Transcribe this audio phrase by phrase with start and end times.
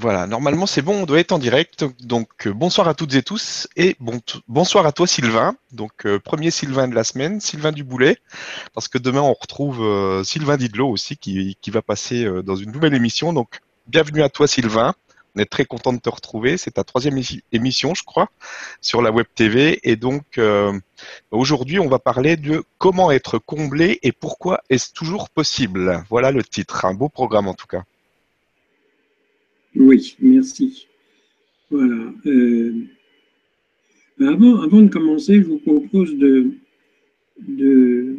[0.00, 1.84] Voilà, normalement c'est bon, on doit être en direct.
[2.02, 5.54] Donc euh, bonsoir à toutes et tous et bon, bonsoir à toi Sylvain.
[5.72, 8.16] Donc euh, premier Sylvain de la semaine, Sylvain Duboulet,
[8.72, 12.72] parce que demain on retrouve euh, Sylvain Didlot aussi qui, qui va passer dans une
[12.72, 13.34] nouvelle émission.
[13.34, 14.94] Donc bienvenue à toi Sylvain.
[15.36, 16.56] On est très content de te retrouver.
[16.56, 17.20] C'est ta troisième
[17.52, 18.30] émission, je crois,
[18.80, 19.80] sur la web TV.
[19.82, 20.40] Et donc
[21.30, 26.02] aujourd'hui on va parler de comment être comblé et pourquoi est-ce toujours possible.
[26.08, 26.86] Voilà le titre.
[26.86, 27.82] Un beau programme en tout cas.
[29.76, 30.88] Oui, merci.
[31.70, 32.12] Voilà.
[32.26, 32.72] Euh,
[34.20, 36.50] avant, avant de commencer, je vous propose de,
[37.38, 38.16] de,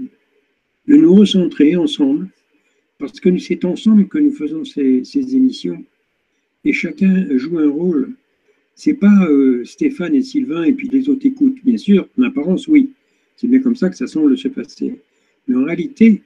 [0.88, 2.30] nous recentrer ensemble,
[2.98, 5.84] parce que c'est ensemble que nous faisons ces, émissions,
[6.64, 8.14] et chacun joue un rôle.
[8.76, 11.64] C'est pas euh, Stéphane et Sylvain et puis les autres écoutent.
[11.64, 12.94] Bien sûr, en apparence, oui.
[13.36, 15.00] C'est bien comme ça que ça semble se passer.
[15.48, 16.22] Mais en réalité,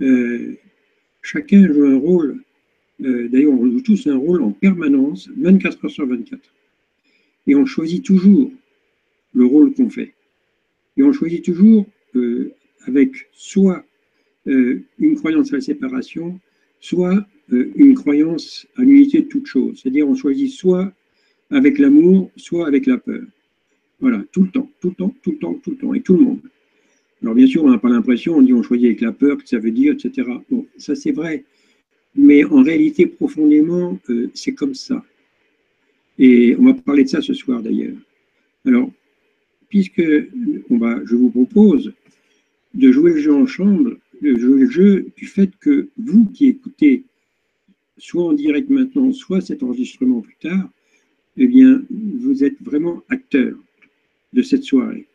[0.00, 0.54] euh,
[1.22, 2.42] chacun joue un rôle
[3.04, 6.40] euh, d'ailleurs, on joue tous un rôle en permanence, 24 heures sur 24.
[7.46, 8.50] Et on choisit toujours
[9.32, 10.14] le rôle qu'on fait.
[10.96, 12.52] Et on choisit toujours euh,
[12.86, 13.84] avec soit
[14.46, 16.38] euh, une croyance à la séparation,
[16.80, 19.78] soit une croyance à l'unité de toute chose.
[19.80, 20.90] C'est-à-dire on choisit soit
[21.50, 23.22] avec l'amour, soit avec la peur.
[24.00, 26.16] Voilà, tout le temps, tout le temps, tout le temps, tout le temps, et tout
[26.16, 26.40] le monde.
[27.20, 29.46] Alors bien sûr, on n'a pas l'impression, on dit on choisit avec la peur, que
[29.46, 30.28] ça veut dire, etc.
[30.50, 31.44] Bon, ça c'est vrai,
[32.14, 35.04] mais en réalité, profondément, euh, c'est comme ça.
[36.18, 37.96] Et on va parler de ça ce soir d'ailleurs.
[38.66, 38.90] Alors,
[39.68, 40.02] puisque
[40.70, 41.92] on va, je vous propose
[42.74, 46.46] de jouer le jeu en chambre, de jouer le jeu du fait que vous qui
[46.46, 47.04] écoutez,
[47.98, 50.68] soit en direct maintenant, soit cet enregistrement plus tard,
[51.36, 53.56] eh bien, vous êtes vraiment acteur
[54.32, 55.06] de cette soirée.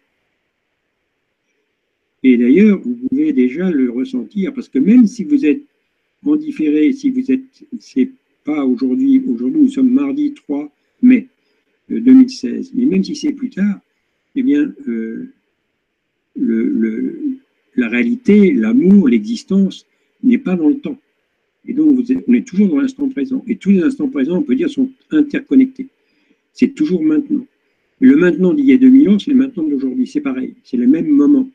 [2.23, 5.61] Et d'ailleurs, vous pouvez déjà le ressentir, parce que même si vous êtes
[6.35, 7.41] différé, si vous êtes,
[7.79, 8.09] c'est
[8.43, 11.27] pas aujourd'hui, aujourd'hui nous sommes mardi 3 mai
[11.89, 13.79] 2016, euh, mais même si c'est plus tard,
[14.35, 15.31] eh bien, euh,
[16.35, 17.19] le,
[17.75, 19.85] la réalité, l'amour, l'existence
[20.23, 20.97] n'est pas dans le temps.
[21.67, 23.43] Et donc, on est toujours dans l'instant présent.
[23.47, 25.87] Et tous les instants présents, on peut dire, sont interconnectés.
[26.53, 27.45] C'est toujours maintenant.
[27.99, 30.07] Le maintenant d'il y a 2000 ans, c'est le maintenant d'aujourd'hui.
[30.07, 30.53] C'est pareil.
[30.63, 31.49] C'est le même moment.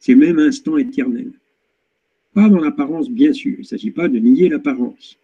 [0.00, 1.30] C'est le même instant éternel.
[2.34, 3.52] Pas dans l'apparence, bien sûr.
[3.54, 5.18] Il ne s'agit pas de nier l'apparence.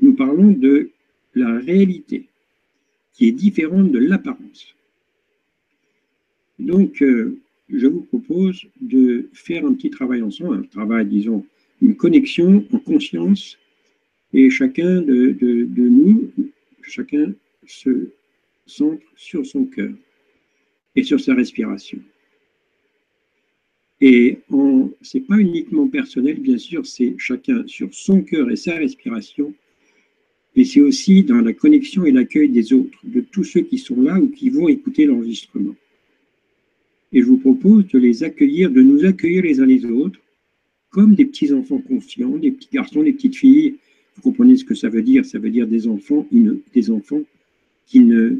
[0.00, 0.90] Nous parlons de
[1.34, 2.26] la réalité,
[3.12, 4.74] qui est différente de l'apparence.
[6.58, 11.44] Donc, euh, je vous propose de faire un petit travail ensemble, un travail, disons,
[11.80, 13.58] une connexion en conscience,
[14.32, 16.30] et chacun de, de nous,
[16.82, 17.32] chacun
[17.66, 18.10] se
[18.66, 19.92] centre sur son cœur
[20.96, 21.98] et sur sa respiration.
[24.00, 28.76] Et ce n'est pas uniquement personnel, bien sûr, c'est chacun sur son cœur et sa
[28.76, 29.52] respiration,
[30.54, 34.00] mais c'est aussi dans la connexion et l'accueil des autres, de tous ceux qui sont
[34.00, 35.74] là ou qui vont écouter l'enregistrement.
[37.12, 40.20] Et je vous propose de les accueillir, de nous accueillir les uns les autres,
[40.90, 43.76] comme des petits enfants conscients, des petits garçons, des petites filles.
[44.14, 45.24] Vous comprenez ce que ça veut dire?
[45.24, 47.22] Ça veut dire des enfants, des enfants
[47.86, 48.36] qui ne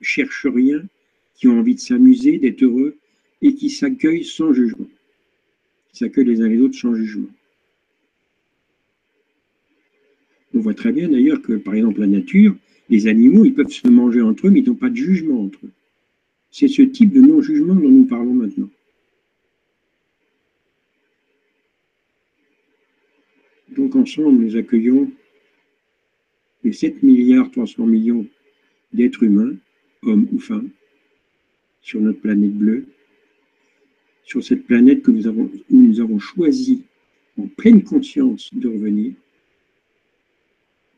[0.00, 0.82] cherchent rien,
[1.34, 2.96] qui ont envie de s'amuser, d'être heureux
[3.42, 4.88] et qui s'accueillent sans jugement
[5.90, 7.28] qui s'accueillent les uns les autres sans jugement.
[10.54, 12.56] On voit très bien d'ailleurs que, par exemple, la nature,
[12.88, 15.60] les animaux, ils peuvent se manger entre eux, mais ils n'ont pas de jugement entre
[15.64, 15.70] eux.
[16.50, 18.68] C'est ce type de non-jugement dont nous parlons maintenant.
[23.70, 25.10] Donc ensemble, nous accueillons
[26.64, 28.26] les 7 milliards 300 millions
[28.92, 29.54] d'êtres humains,
[30.02, 30.70] hommes ou femmes,
[31.80, 32.86] sur notre planète bleue,
[34.30, 36.84] sur cette planète que nous avons, où nous avons choisi
[37.36, 39.12] en pleine conscience de revenir.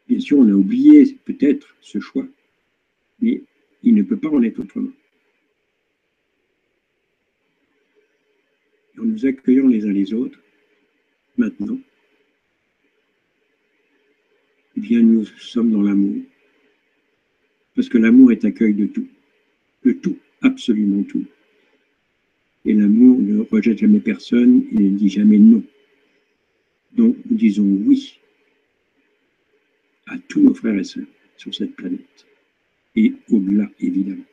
[0.06, 2.26] Bien sûr, on a oublié peut-être ce choix,
[3.20, 3.42] mais
[3.82, 4.92] il ne peut pas en être autrement.
[8.98, 10.38] en nous accueillant les uns les autres,
[11.38, 11.78] maintenant,
[14.76, 16.22] eh bien, nous sommes dans l'amour,
[17.74, 19.08] parce que l'amour est accueil de tout,
[19.84, 21.24] de tout, absolument tout.
[22.64, 25.62] Et l'amour ne rejette jamais personne et ne dit jamais non.
[26.92, 28.20] Donc nous disons oui
[30.06, 31.06] à tous nos frères et sœurs
[31.36, 32.26] sur cette planète
[32.96, 34.24] et au-delà, évidemment.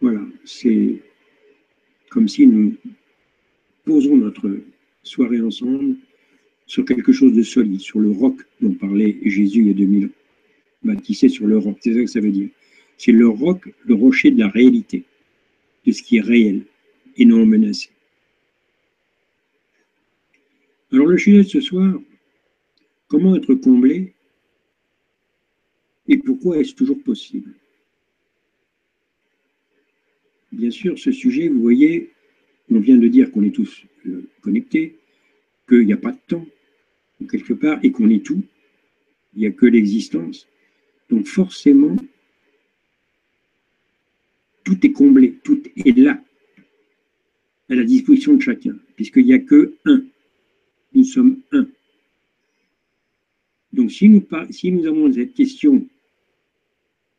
[0.00, 1.02] Voilà, c'est
[2.10, 2.76] comme si nous
[3.84, 4.60] posons notre
[5.02, 5.96] soirée ensemble
[6.66, 10.06] sur quelque chose de solide, sur le roc dont parlait Jésus il y a 2000
[10.06, 10.10] ans.
[10.82, 12.50] Baptisé sur le roc, c'est ça que ça veut dire.
[12.98, 15.04] C'est le roc, le rocher de la réalité,
[15.84, 16.64] de ce qui est réel
[17.16, 17.90] et non menacé.
[20.92, 21.98] Alors le sujet de ce soir,
[23.08, 24.12] Comment être comblé
[26.08, 27.54] Et pourquoi est-ce toujours possible?
[30.52, 32.10] Bien sûr, ce sujet, vous voyez,
[32.70, 34.96] on vient de dire qu'on est tous euh, connectés,
[35.68, 36.46] qu'il n'y a pas de temps,
[37.30, 38.42] quelque part, et qu'on est tout.
[39.34, 40.48] Il n'y a que l'existence.
[41.10, 41.96] Donc forcément,
[44.76, 46.22] tout est comblé, tout est là,
[47.68, 50.04] à la disposition de chacun, puisqu'il n'y a que un.
[50.94, 51.66] Nous sommes un.
[53.72, 55.86] Donc si nous, avons cette question,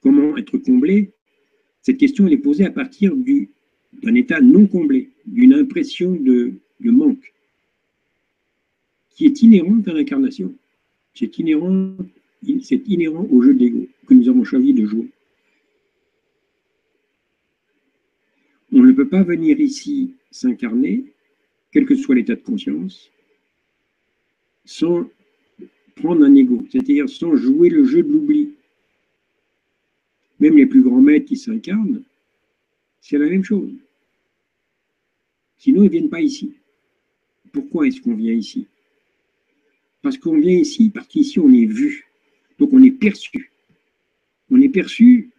[0.02, 1.12] comment être comblé,
[1.82, 7.34] cette question est posée à partir d'un état non comblé, d'une impression de, manque,
[9.12, 10.54] qui est inhérente à l'incarnation.
[11.14, 11.96] C'est inhérent,
[12.44, 15.12] inhérent au jeu de que nous avons choisi de jouer.
[18.72, 21.06] On ne pas venir ici s'incarner,
[21.72, 23.12] quel que soit l'état de conscience,
[24.66, 25.10] sans
[25.96, 28.54] prendre un ego, c'est-à-dire sans jouer le jeu de l'oubli.
[30.40, 32.04] Même les plus grands maîtres qui s'incarnent,
[33.02, 33.72] c'est la même chose.
[35.58, 36.54] Sinon, ils ne viennent pas ici.
[37.52, 38.68] Pourquoi est-ce qu'on vient ici?
[40.02, 42.06] Parce qu'on vient ici parce qu'ici, on est vu.
[42.60, 43.52] Donc, on est perçu.
[44.52, 45.32] On est perçu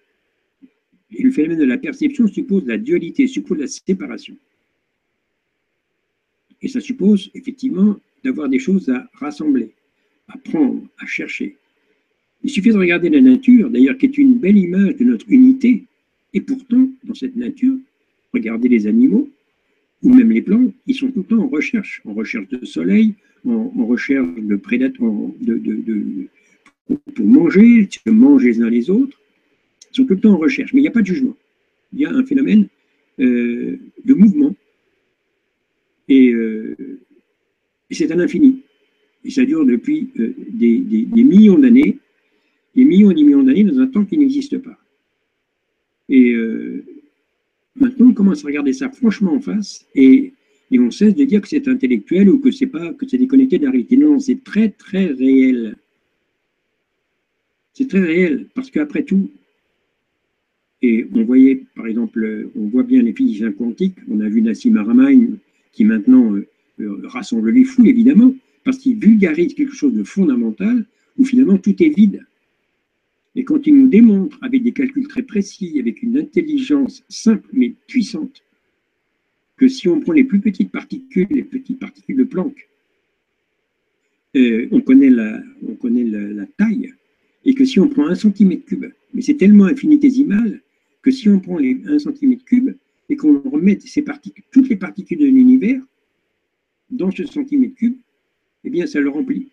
[1.11, 4.37] et le phénomène de la perception suppose la dualité, suppose la séparation.
[6.61, 9.71] Et ça suppose effectivement d'avoir des choses à rassembler,
[10.29, 11.57] à prendre, à chercher.
[12.43, 15.85] Il suffit de regarder la nature, d'ailleurs, qui est une belle image de notre unité.
[16.35, 17.77] Et pourtant, dans cette nature,
[18.33, 19.29] regardez les animaux,
[20.03, 23.15] ou même les plantes, ils sont tout le temps en recherche, en recherche de soleil,
[23.45, 25.01] en, recherche de prédateurs,
[27.15, 29.19] pour manger, se manger les uns les autres
[29.93, 31.37] sont tout le temps en recherche, mais il n'y a pas de jugement.
[31.93, 32.69] Il y a un phénomène
[33.21, 34.55] euh, de mouvement.
[36.11, 36.75] Euh,
[37.91, 38.63] et, c'est à l'infini.
[39.25, 40.79] Et ça dure depuis euh, des,
[41.25, 41.99] millions d'années,
[42.77, 44.79] des millions et des millions d'années dans un temps qui n'existe pas.
[46.11, 46.35] Et
[47.77, 50.33] maintenant, on commence à regarder ça franchement en face et,
[50.71, 53.59] et on cesse de dire que c'est intellectuel ou que c'est pas que c'est déconnecté
[53.59, 53.99] de la réalité.
[53.99, 55.77] Non, c'est très très réel.
[57.75, 59.31] C'est très réel parce qu'après tout,
[60.81, 64.77] et on voyait, par exemple, on voit bien les physiciens quantiques, on a vu Nassim
[64.77, 65.39] Haramein
[65.73, 66.47] qui maintenant euh,
[66.81, 68.35] euh, rassemble les foules, évidemment,
[68.65, 70.85] parce qu'il vulgarise quelque chose de fondamental
[71.17, 72.25] où finalement tout est vide.
[73.35, 77.75] Et quand il nous démontre avec des calculs très précis, avec une intelligence simple mais
[77.87, 78.43] puissante,
[79.57, 82.69] que si on prend les plus petites particules, les petites particules de Planck,
[84.37, 86.93] euh, on connaît, la, on connaît la, taille,
[87.45, 90.61] et que si on prend un centimètre cube, mais c'est tellement infinitésimal
[91.03, 92.75] que si on prend les 1 cm3
[93.09, 95.81] et qu'on remet ces particules, toutes les particules de l'univers
[96.91, 97.97] dans ce centimètre cube,
[98.65, 99.49] eh bien, ça le remplit,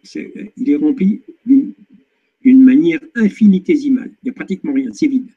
[0.57, 4.11] il est rempli d'une manière infinitésimale.
[4.23, 5.29] Il n'y a pratiquement rien, c'est vide.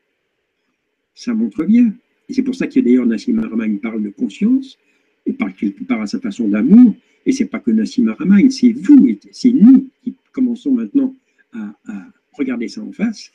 [1.14, 1.93] Ça montre bien,
[2.28, 4.78] et c'est pour ça que d'ailleurs Nassim Haramein parle de conscience,
[5.26, 6.94] et par quelque part à sa façon d'amour,
[7.26, 11.14] et c'est pas que Nassim Haramein, c'est vous, c'est nous qui commençons maintenant
[11.52, 13.31] à regarder ça en face,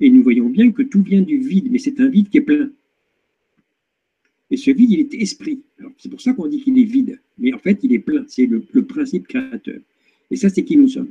[0.00, 2.42] et nous voyons bien que tout vient du vide, mais c'est un vide qui est
[2.42, 2.70] plein.
[4.50, 5.62] Et ce vide, il est esprit.
[5.98, 7.20] C'est pour ça qu'on dit qu'il est vide.
[7.38, 8.24] Mais en fait, il est plein.
[8.28, 9.80] C'est le, principe créateur.
[10.30, 11.10] Et ça, c'est qui nous sommes.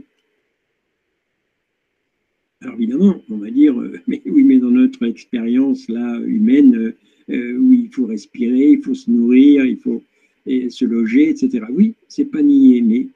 [2.61, 6.95] Alors évidemment, on va dire, euh, mais oui, mais dans notre expérience là humaine, euh,
[7.29, 10.01] euh, il faut respirer, il faut se nourrir, il faut
[10.45, 11.65] se loger, etc.
[11.69, 13.07] Oui, c'est pas nier, mais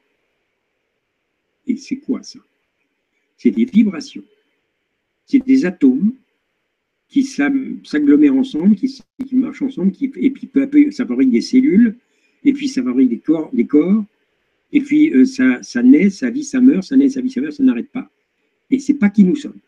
[1.68, 2.40] et c'est quoi ça?
[3.38, 4.24] C'est des vibrations
[5.28, 6.14] c'est des atomes
[7.08, 9.00] qui s'agglomèrent ensemble, qui,
[9.34, 11.96] marchent ensemble, et puis peu à peu, ça fabrique des cellules,
[12.44, 14.04] et puis ça fabrique des corps, des corps
[14.72, 17.54] et puis euh, ça, naît, ça vit, ça meurt, ça naît, ça vit, ça meurt,
[17.54, 18.10] ça n'arrête pas.
[18.70, 19.60] Et c'est pas qui nous sommes.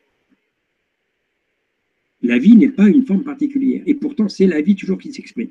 [2.22, 5.50] La vie n'est pas une forme particulière, et pourtant c'est la vie toujours qui s'exprime.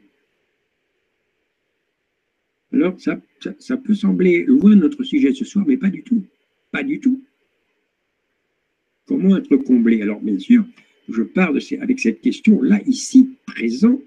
[2.73, 3.19] Alors ça,
[3.59, 6.23] ça peut sembler loin de notre sujet ce soir, mais pas du tout.
[6.71, 7.23] Pas du tout.
[9.09, 10.03] Comment être comblé?
[10.03, 10.65] Alors, bien sûr,
[11.09, 13.99] je pars de avec cette question là, ici, présent,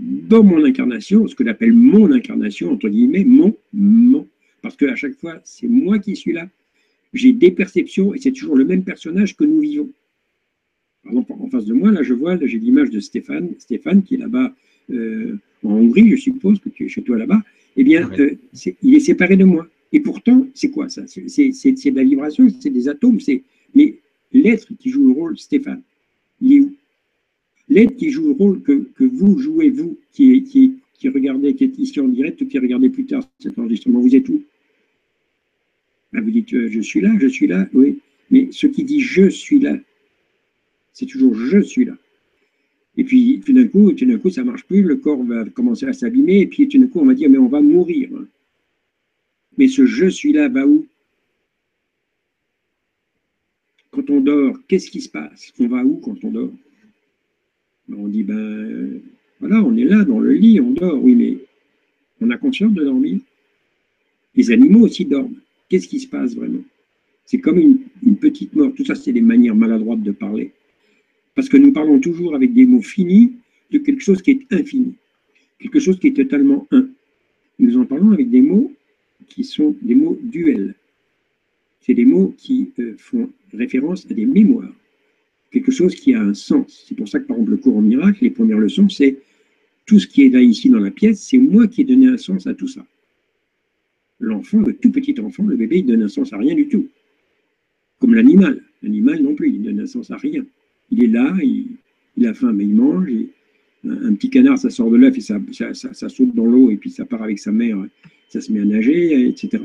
[0.00, 4.26] dans mon incarnation, ce que j'appelle mon incarnation, entre guillemets, mon, mon.
[4.62, 6.48] Parce qu'à chaque fois, c'est moi qui suis là.
[7.12, 9.90] J'ai des perceptions et c'est toujours le même personnage que nous vivons.
[11.02, 14.14] Par exemple, en face de moi, là, je vois, j'ai l'image de Stéphane, Stéphane qui
[14.14, 14.54] est là-bas
[14.90, 17.42] euh, en Hongrie, je suppose que tu es chez toi là-bas.
[17.76, 18.36] Eh bien, euh,
[18.82, 19.68] il est séparé de moi.
[19.92, 21.06] Et pourtant, c'est quoi ça?
[21.06, 23.18] C'est de la vibration, c'est des atomes.
[23.74, 23.94] Mais
[24.32, 25.82] l'être qui joue le rôle, Stéphane,
[26.40, 26.74] il est où
[27.68, 32.00] L'être qui joue le rôle que, vous jouez, vous, qui, qui, regardez, qui est ici
[32.00, 34.42] en direct, ou qui regardez plus tard cet enregistrement, vous êtes où
[36.14, 37.98] Ah, vous dites, euh, je suis là, je suis là, oui.
[38.30, 39.78] Mais ce qui dit je suis là,
[40.92, 41.96] c'est toujours je suis là.
[42.96, 45.86] Et puis, tout d'un coup, tout d'un coup, ça marche plus, le corps va commencer
[45.86, 48.10] à s'abîmer, et puis tout d'un coup, on va dire, mais on va mourir.
[49.56, 50.86] Mais ce je suis là va où
[53.90, 55.52] Quand on dort, qu'est-ce qui se passe?
[55.58, 56.52] On va où quand on dort?
[57.88, 59.00] Ben, On dit, ben
[59.40, 61.38] voilà, on est là dans le lit, on dort, oui, mais
[62.20, 63.18] on a conscience de dormir.
[64.34, 65.40] Les animaux aussi dorment.
[65.68, 66.62] Qu'est-ce qui se passe vraiment?
[67.24, 68.72] C'est comme une, petite mort.
[68.74, 70.52] Tout ça, c'est des manières maladroites de parler.
[71.34, 73.34] Parce que nous parlons toujours avec des mots finis
[73.70, 74.94] de quelque chose qui est infini,
[75.58, 76.88] quelque chose qui est totalement un.
[77.58, 78.72] Nous en parlons avec des mots
[79.28, 80.74] qui sont des mots duels.
[81.88, 84.72] C'est des mots qui euh, font référence à des mémoires,
[85.50, 86.84] quelque chose qui a un sens.
[86.86, 89.16] C'est pour ça que, par exemple, le cours en miracle, les premières leçons, c'est
[89.86, 92.18] tout ce qui est là ici dans la pièce, c'est moi qui ai donné un
[92.18, 92.84] sens à tout ça
[94.20, 96.88] l'enfant, le tout petit enfant, le bébé, il donne un sens à rien du tout.
[98.00, 98.62] Comme l'animal.
[98.82, 100.44] L'animal non plus, il donne un sens à rien.
[100.90, 103.08] Il est là, il, a faim, mais il mange.
[103.84, 105.40] un, petit canard, ça sort de l'œuf et ça,
[105.72, 107.78] ça, saute dans l'eau et puis ça part avec sa mère,
[108.28, 109.62] ça se met à nager, etc.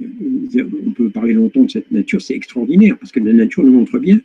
[0.00, 3.98] On peut parler longtemps de cette nature, c'est extraordinaire parce que la nature nous montre
[3.98, 4.20] bien,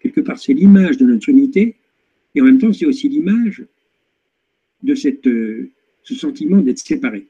[0.00, 1.76] quelque part, c'est l'image de notre unité
[2.34, 3.64] et en même temps, c'est aussi l'image
[4.82, 4.94] de
[5.26, 5.70] euh,
[6.02, 7.26] ce sentiment d'être séparé.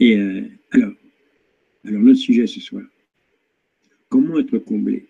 [0.00, 0.92] Et euh, alors,
[1.84, 2.84] alors, notre sujet ce soir,
[4.08, 5.06] comment être comblé?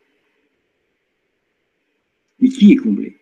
[2.40, 3.16] Mais qui est comblé?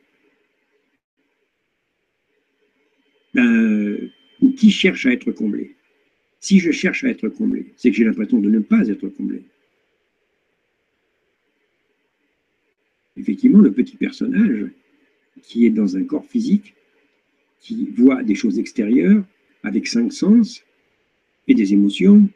[3.34, 4.10] Ben,
[4.56, 5.75] Qui cherche à être comblé?
[6.46, 9.42] Si je cherche à être comblé, c'est que j'ai l'impression de ne pas être comblé.
[13.16, 14.66] Effectivement, le petit personnage
[15.42, 16.76] qui est dans un corps physique,
[17.58, 19.24] qui voit des choses extérieures
[19.64, 20.62] avec cinq sens,
[21.48, 22.28] et des émotions,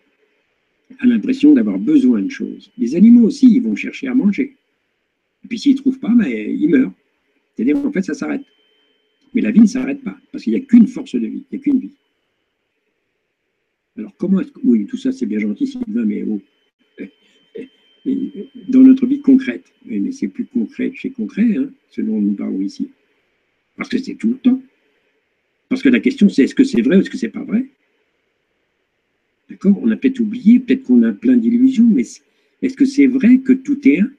[0.99, 2.73] a l'impression d'avoir besoin de choses.
[2.79, 4.57] Les animaux aussi, ils vont chercher à manger.
[5.45, 6.93] Et puis s'ils ne trouvent pas, ben, ils meurent.
[7.55, 8.43] C'est-à-dire qu'en fait, ça s'arrête.
[9.35, 11.57] Mais la vie ne s'arrête pas, parce qu'il n'y a qu'une force de vie, il
[11.57, 11.95] n'y a qu'une vie.
[13.99, 14.61] Alors comment est-ce que...
[14.65, 16.41] Oui, tout ça c'est bien gentil, Sylvain, mais oh,
[18.69, 22.61] dans notre vie concrète, mais c'est plus concret chez concret, hein, ce dont nous parlons
[22.61, 22.91] ici.
[23.77, 24.61] Parce que c'est tout le temps.
[25.69, 27.67] Parce que la question c'est est-ce que c'est vrai ou est-ce que c'est pas vrai?
[29.49, 29.79] D'accord?
[29.83, 32.05] On a peut-être oublié, peut-être qu'on a plein d'illusions, mais
[32.63, 34.11] est-ce que c'est vrai que tout est un?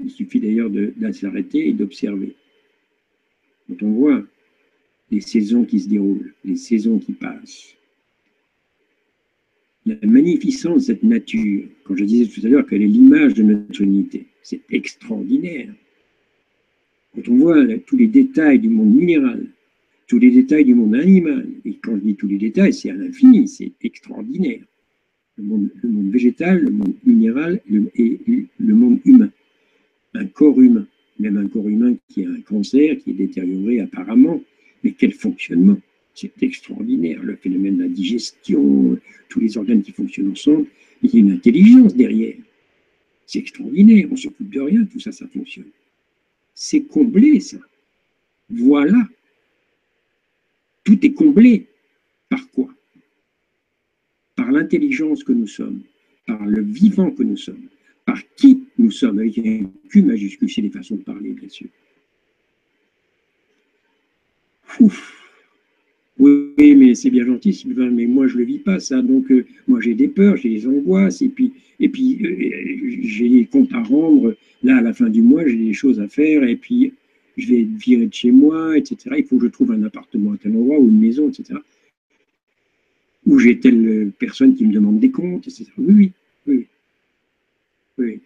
[0.00, 2.34] Il suffit d'ailleurs de, s'arrêter et d'observer.
[3.68, 4.24] Quand on voit
[5.12, 7.76] les saisons qui se déroulent, les saisons qui passent,
[9.84, 13.42] la magnificence de cette nature, quand je disais tout à l'heure qu'elle est l'image de
[13.42, 15.72] notre unité, c'est extraordinaire.
[17.14, 19.46] Quand on voit tous les détails du monde minéral,
[20.06, 21.46] tous les détails du monde animal.
[21.64, 24.62] Et quand je dis tous les détails, c'est à l'infini, c'est extraordinaire.
[25.36, 25.70] Le monde,
[26.10, 28.20] végétal, le monde minéral et
[28.58, 29.30] le monde humain.
[30.14, 30.86] Un corps humain,
[31.18, 34.42] même un corps humain qui a un cancer, qui est détérioré apparemment,
[34.82, 35.78] mais quel fonctionnement
[36.14, 38.98] C'est extraordinaire, le phénomène de la digestion,
[39.28, 40.66] tous les organes qui fonctionnent ensemble,
[41.02, 42.36] il y a une intelligence derrière.
[43.26, 45.70] C'est extraordinaire, on ne s'occupe de rien, tout ça, ça fonctionne.
[46.54, 47.58] C'est comblé, ça.
[48.50, 49.08] Voilà
[50.84, 51.66] tout est comblé.
[52.28, 52.68] Par quoi?
[54.36, 55.82] Par l'intelligence que nous sommes,
[56.26, 57.68] par le vivant que nous sommes,
[58.04, 61.68] par qui nous sommes, avec un Q majuscule, c'est des façons de parler, bien sûr.
[64.82, 65.16] Ouf.
[66.18, 69.00] Oui, mais c'est bien gentil, Sylvain, mais moi je ne le vis pas, ça.
[69.00, 73.28] Donc, euh, moi j'ai des peurs, j'ai des angoisses, et puis, et puis euh, j'ai
[73.28, 74.36] des comptes à rendre.
[74.64, 76.94] Là, à la fin du mois, j'ai des choses à faire, et puis
[77.36, 79.14] je vais virer de chez moi, etc.
[79.18, 81.60] Il faut que je trouve un appartement à tel endroit ou une maison, etc.
[83.26, 85.66] Ou j'ai telle personne qui me demande des comptes, etc.
[85.78, 86.10] Oui,
[86.48, 86.66] oui,
[87.98, 88.20] oui.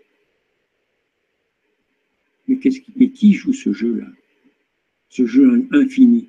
[2.49, 4.07] Mais, qui, mais qui joue ce jeu-là?
[5.11, 6.29] Ce jeu infini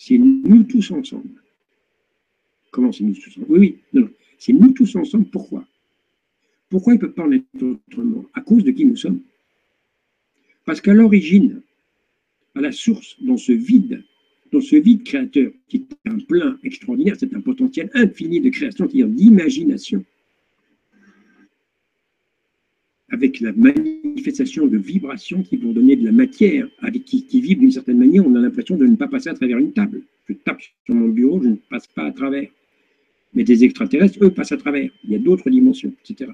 [0.00, 1.42] C'est nous tous ensemble.
[2.70, 3.46] Comment c'est nous tous ensemble?
[3.48, 5.24] Oui, oui, non, c'est nous tous ensemble.
[5.24, 5.66] Pourquoi?
[6.68, 8.24] Pourquoi il ne peut pas en être autrement?
[8.32, 9.20] À cause de qui nous sommes?
[10.64, 11.62] Parce qu'à l'origine,
[12.54, 14.04] à la source, dans ce vide,
[14.52, 18.84] dans ce vide créateur, qui est un plein extraordinaire, c'est un potentiel infini de création,
[18.84, 20.04] c'est-à-dire d'imagination,
[23.18, 27.72] avec la manifestation de vibrations qui vont donner de la matière, avec qui, vibre d'une
[27.72, 30.02] certaine manière, on a l'impression de ne pas passer à travers une table.
[30.28, 32.48] Je tape sur mon bureau, je ne passe pas à travers.
[33.34, 34.88] Mais des extraterrestres, eux, passent à travers.
[35.02, 36.30] Il y a d'autres dimensions, etc.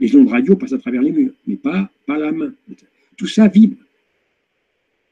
[0.00, 2.54] Les ondes radio passent à travers les murs, mais pas, pas la main.
[3.18, 3.76] Tout ça vibre.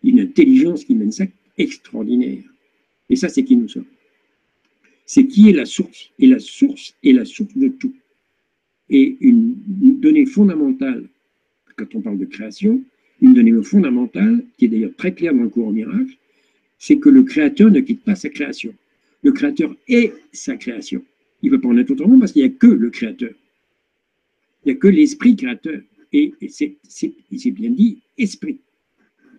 [0.04, 1.24] Une intelligence qui mène ça
[1.58, 2.44] extraordinaire.
[3.10, 3.84] Et ça, c'est qui nous sommes.
[5.04, 7.94] C'est qui est la source, et la source est la source de tout.
[8.90, 9.54] Et une
[10.00, 11.04] donnée fondamentale,
[11.76, 12.82] quand on parle de création,
[13.20, 16.16] une donnée fondamentale, qui est d'ailleurs très claire dans le cours miracle,
[16.78, 18.74] c'est que le créateur ne quitte pas sa création.
[19.22, 21.02] Le créateur est sa création.
[21.42, 23.32] Il ne peut pas en être autrement parce qu'il n'y a que le créateur.
[24.64, 25.80] Il n'y a que l'esprit créateur.
[26.12, 28.58] Et, c'est bien dit, esprit.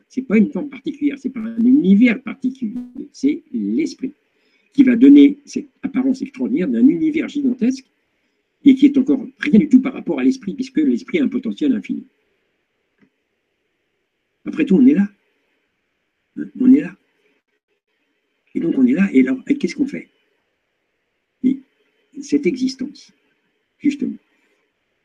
[0.10, 2.80] Ce n'est pas une forme particulière, ce n'est pas un univers particulier,
[3.12, 4.12] c'est l'esprit
[4.74, 7.84] qui va donner cette apparence extraordinaire d'un univers gigantesque
[8.68, 11.30] et qui est encore rien du tout par rapport à l'esprit, puisque l'esprit a un
[11.30, 12.06] potentiel infini.
[14.46, 15.08] Après tout, on est là.
[16.38, 16.94] Hein, on est là.
[18.54, 20.10] Et donc on est là, et alors qu'est-ce qu'on fait?
[22.20, 23.14] Cette existence,
[23.78, 24.18] justement.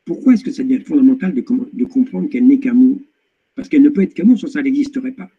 [0.03, 2.99] Pourquoi est-ce que ça devient fondamental de, de comprendre qu'elle n'est qu'amour?
[3.55, 5.29] Parce qu'elle ne peut être qu'amour, sans ça, elle n'existerait pas.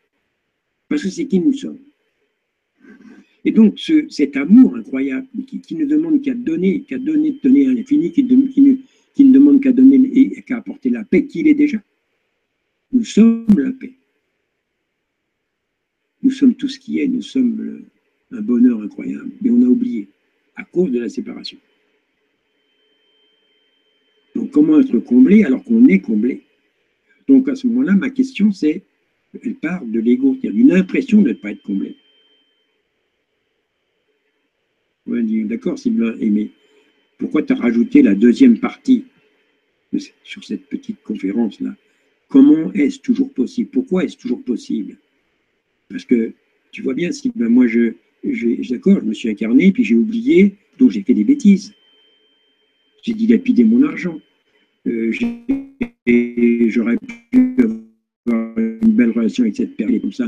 [0.88, 1.80] Parce que c'est qui nous sommes.
[3.44, 8.10] Et donc, cet amour incroyable, qui, ne demande qu'à donner, qu'à donner, donner à l'infini,
[8.10, 11.78] qui, qui, ne, demande qu'à donner et qu'à apporter la paix qu'il est déjà.
[12.92, 13.92] Nous sommes la paix.
[16.22, 17.84] Nous sommes tout ce qui est, nous sommes
[18.30, 19.30] un bonheur incroyable.
[19.42, 20.08] Mais on a oublié,
[20.56, 21.58] à cause de la séparation.
[24.34, 26.42] Donc, comment être comblé alors qu'on est comblé?
[27.28, 28.82] Donc, à ce moment-là, ma question, c'est,
[29.42, 31.96] elle part de l'ego, il y a une impression de ne pas être comblé.
[35.06, 36.48] Dit, d'accord, Sylvain, mais
[37.18, 39.04] pourquoi tu as rajouté la deuxième partie
[40.24, 41.74] sur cette petite conférence-là
[42.28, 43.68] Comment est-ce toujours possible?
[43.70, 44.96] Pourquoi est-ce toujours possible?
[45.90, 46.32] Parce que
[46.72, 47.92] tu vois bien, Sylvain, moi, je,
[48.70, 51.74] d'accord, je me suis incarné, puis j'ai oublié, donc j'ai fait des bêtises.
[53.02, 54.18] J'ai dilapidé mon argent.
[54.86, 56.96] Euh, j'aurais
[57.30, 57.56] pu
[58.26, 60.26] avoir une belle relation avec cette personne comme ça,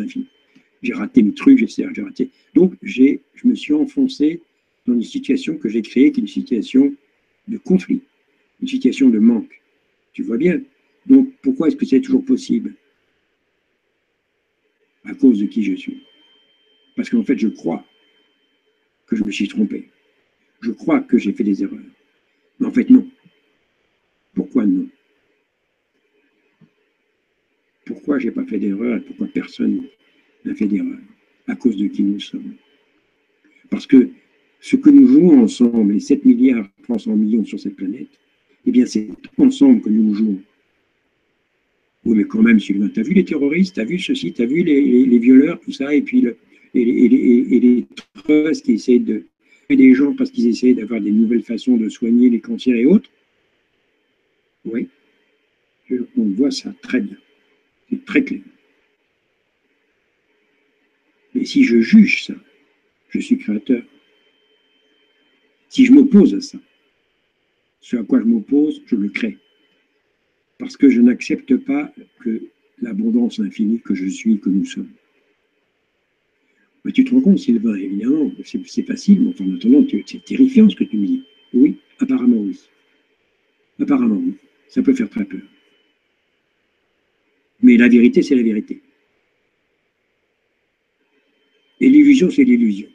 [0.82, 2.30] J'ai raté mes trucs, j'ai raté.
[2.54, 4.42] Donc, je me suis enfoncé
[4.86, 6.94] dans une situation que j'ai créée, qui est une situation
[7.48, 8.00] de conflit,
[8.60, 9.60] une situation de manque.
[10.12, 10.60] Tu vois bien.
[11.06, 12.74] Donc, pourquoi est-ce que c'est toujours possible?
[15.04, 16.02] À cause de qui je suis.
[16.96, 17.84] Parce qu'en fait, je crois
[19.06, 19.88] que je me suis trompé.
[20.60, 21.78] Je crois que j'ai fait des erreurs.
[22.58, 23.08] Mais en fait, non.
[24.34, 24.88] Pourquoi non?
[27.84, 29.84] Pourquoi j'ai pas fait d'erreur et pourquoi personne
[30.44, 30.98] n'a fait d'erreur
[31.46, 32.56] À cause de qui nous sommes?
[33.70, 34.10] Parce que
[34.66, 38.08] ce que nous jouons ensemble, les 7 milliards 300 millions sur cette planète,
[38.66, 39.06] eh bien, c'est
[39.38, 40.40] ensemble que nous jouons.
[42.04, 44.46] Oui, mais quand même, Sylvain, as vu les terroristes, tu as vu ceci, tu as
[44.46, 46.36] vu les, violeurs, tout ça, et puis le,
[46.74, 49.24] et, les trusts qui essayent de
[49.70, 53.10] des gens parce qu'ils essayent d'avoir des nouvelles façons de soigner les cancers et autres?
[54.64, 54.88] Oui,
[56.16, 57.16] on voit ça très bien.
[57.88, 58.40] C'est très clair.
[61.34, 62.34] Mais si je juge ça,
[63.10, 63.82] je suis créateur.
[65.76, 66.56] Si je m'oppose à ça,
[67.82, 69.36] ce à quoi je m'oppose, je le crée.
[70.58, 72.44] Parce que je n'accepte pas que
[72.80, 74.88] l'abondance infinie que je suis, que nous sommes.
[76.82, 80.76] Mais tu te rends compte, Sylvain, évidemment, c'est facile, mais en attendant, c'est terrifiant ce
[80.76, 81.24] que tu me dis.
[81.52, 82.58] Oui, apparemment oui.
[83.78, 84.32] Apparemment oui.
[84.68, 85.42] Ça peut faire très peur.
[87.60, 88.80] Mais la vérité, c'est la vérité.
[91.82, 92.88] Et l'illusion, c'est l'illusion.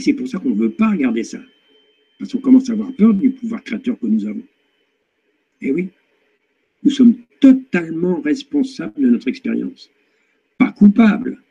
[0.00, 1.42] Et c'est pour ça qu'on ne veut pas regarder ça.
[2.18, 4.42] Parce qu'on commence à avoir peur du pouvoir créateur que nous avons.
[5.60, 5.90] Et oui,
[6.82, 9.90] nous sommes totalement responsables de notre expérience.
[10.56, 11.42] Pas coupables,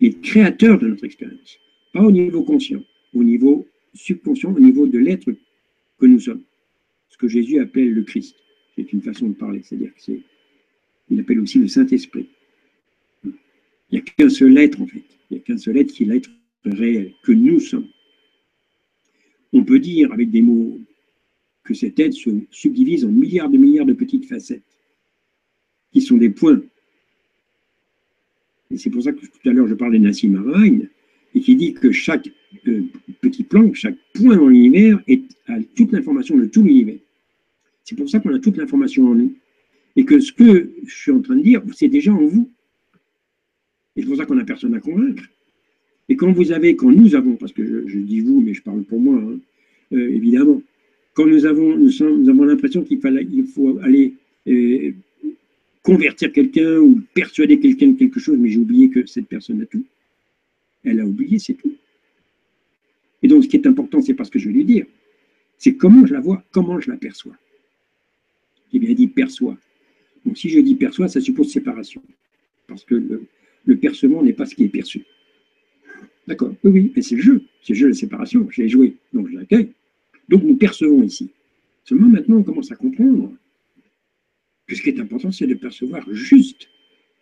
[0.00, 1.58] mais créateurs de notre expérience.
[1.92, 2.80] Pas au niveau conscient,
[3.12, 5.32] au niveau subconscient, au niveau de l'être
[5.98, 6.44] que nous sommes.
[7.08, 8.36] Ce que Jésus appelle le Christ.
[8.76, 10.20] C'est une façon de parler, c'est-à-dire que c'est.
[11.10, 12.28] Il appelle aussi le Saint-Esprit.
[13.24, 13.32] Il
[13.90, 15.02] n'y a qu'un seul être, en fait.
[15.28, 16.30] Il n'y a qu'un seul être qui est l'être
[16.64, 17.88] réel, que nous sommes.
[19.52, 20.78] On peut dire avec des mots
[21.64, 24.62] que cet être se subdivise en milliards de milliards de petites facettes,
[25.92, 26.62] qui sont des points.
[28.70, 30.88] Et c'est pour ça que tout à l'heure je parlais de Nassim
[31.34, 32.30] et qui dit que chaque
[32.66, 32.84] euh,
[33.20, 34.98] petit plan, chaque point dans l'univers
[35.48, 36.98] a toute l'information de tout l'univers.
[37.84, 39.34] C'est pour ça qu'on a toute l'information en nous.
[39.94, 42.50] Et que ce que je suis en train de dire, c'est déjà en vous.
[43.94, 45.24] Et c'est pour ça qu'on n'a personne à convaincre.
[46.08, 48.82] Et quand vous avez, quand nous avons, parce que je, dis vous, mais je parle
[48.82, 49.38] pour moi, hein,
[49.92, 50.62] euh, évidemment,
[51.14, 53.00] quand nous avons, nous, avons l'impression qu'il
[53.32, 54.14] il faut aller
[54.46, 54.92] euh,
[55.82, 59.66] convertir quelqu'un ou persuader quelqu'un de quelque chose, mais j'ai oublié que cette personne a
[59.66, 59.84] tout.
[60.84, 61.74] Elle a oublié, c'est tout.
[63.22, 64.86] Et donc, ce qui est important, c'est pas ce que je vais lui dire,
[65.58, 67.34] c'est comment je la vois, comment je la perçois.
[68.72, 69.56] J'ai bien dit perçoit.
[70.24, 72.02] Donc, si je dis perçoit, ça suppose séparation.
[72.68, 73.24] Parce que le,
[73.64, 75.04] le percevant n'est pas ce qui est perçu.
[76.26, 77.42] D'accord Oui, oui, mais c'est le jeu.
[77.62, 78.46] C'est le jeu de la séparation.
[78.50, 79.72] Je l'ai joué, donc je l'accueille.
[80.28, 81.30] Donc nous percevons ici.
[81.84, 83.32] Seulement maintenant, on commence à comprendre
[84.66, 86.68] que ce qui est important, c'est de percevoir juste.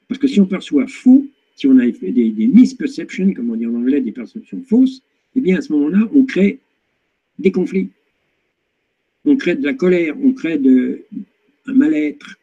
[0.08, 3.66] Parce que si on perçoit faux, si on a des, des misperceptions, comme on dit
[3.66, 5.02] en anglais, des perceptions fausses,
[5.36, 6.60] eh bien à ce moment-là, on crée
[7.38, 7.90] des conflits.
[9.24, 11.04] On crée de la colère, on crée de,
[11.66, 12.36] un mal-être,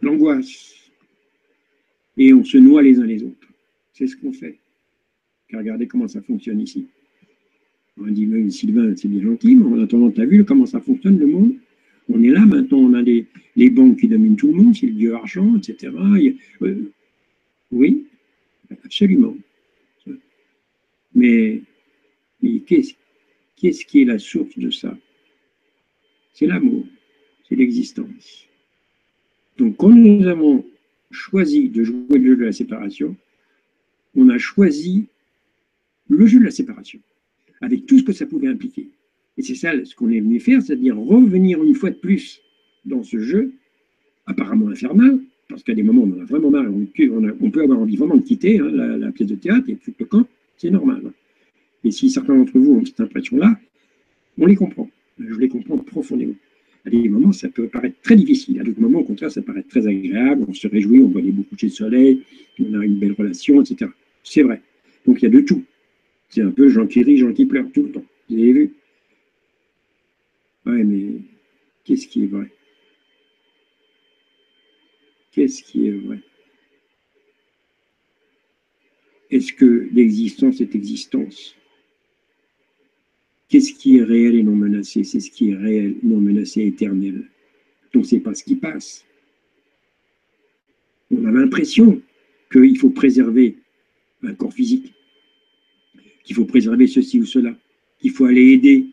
[0.00, 0.74] l'angoisse,
[2.16, 3.45] et on se noie les uns les autres.
[3.96, 4.58] C'est ce qu'on fait.
[5.50, 6.86] regardez comment ça fonctionne ici.
[7.98, 10.82] On dit, mais Sylvain, c'est bien gentil, mais en attendant, tu as vu comment ça
[10.82, 11.54] fonctionne le monde?
[12.10, 13.24] On est là maintenant, on a les,
[13.56, 15.94] les banques qui dominent tout le monde, c'est le dieu argent, etc.
[16.60, 16.92] Euh,
[17.72, 18.06] oui,
[18.84, 19.34] absolument.
[21.14, 21.62] Mais,
[22.66, 24.94] qu'est-ce qui est la source de ça?
[26.34, 26.84] C'est l'amour,
[27.48, 28.46] c'est l'existence.
[29.56, 30.66] Donc quand nous avons
[31.10, 33.16] choisi de jouer le jeu de la séparation,
[34.16, 35.06] on a choisi
[36.08, 37.00] le jeu de la séparation
[37.60, 38.88] avec tout ce que ça pouvait impliquer.
[39.38, 42.40] Et c'est ça ce qu'on est venu faire, c'est-à-dire revenir une fois de plus
[42.84, 43.52] dans ce jeu,
[44.26, 46.86] apparemment infernal, parce qu'à des moments on en a vraiment marre, on,
[47.40, 50.06] on, peut avoir envie vraiment de quitter hein, la, pièce de théâtre et tout le
[50.06, 50.26] camp,
[50.56, 51.12] c'est normal.
[51.84, 53.58] Et si certains d'entre vous ont cette impression-là,
[54.38, 54.90] on les comprend.
[55.18, 56.34] Je les comprends profondément.
[56.84, 58.60] À des moments, ça peut paraître très difficile.
[58.60, 60.44] À d'autres moments, au contraire, ça paraît très agréable.
[60.48, 62.22] On se réjouit, on voit les beaux couchers de soleil,
[62.60, 63.90] on a une belle relation, etc.
[64.28, 64.60] C'est vrai.
[65.06, 65.64] Donc il y a de tout.
[66.28, 68.04] C'est un peu Jean qui rit, Jean qui pleure tout le temps.
[68.28, 68.74] Vous avez vu?
[70.66, 71.20] Ouais, mais
[71.84, 72.50] qu'est-ce qui est vrai?
[75.30, 76.18] Qu'est-ce qui est vrai?
[79.30, 81.54] Est-ce que l'existence est existence?
[83.48, 85.04] Qu'est-ce qui est réel et non menacé?
[85.04, 87.30] C'est ce qui est réel, non menacé, éternel.
[87.94, 89.06] On ne sait pas ce qui passe.
[91.12, 92.02] On a l'impression
[92.52, 93.56] qu'il faut préserver
[94.26, 94.92] un corps physique
[96.24, 97.56] qu'il faut préserver ceci ou cela,
[98.00, 98.86] qu'il faut aller aider.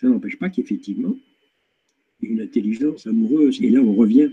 [0.00, 1.16] Ça n'empêche pas qu'effectivement,
[2.22, 3.60] une intelligence amoureuse.
[3.60, 4.30] Et là, on revient.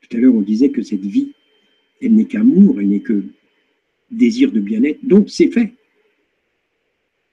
[0.00, 1.32] Tout à l'heure, on disait que cette vie,
[2.00, 3.22] elle n'est qu'amour, elle n'est que
[4.10, 4.98] désir de bien-être.
[5.04, 5.72] Donc, c'est fait.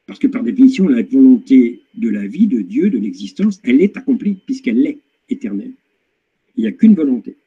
[0.05, 3.95] Parce que par définition, la volonté de la vie, de Dieu, de l'existence, elle est
[3.95, 5.73] accomplie, puisqu'elle est éternelle.
[6.55, 7.37] Il n'y a qu'une volonté.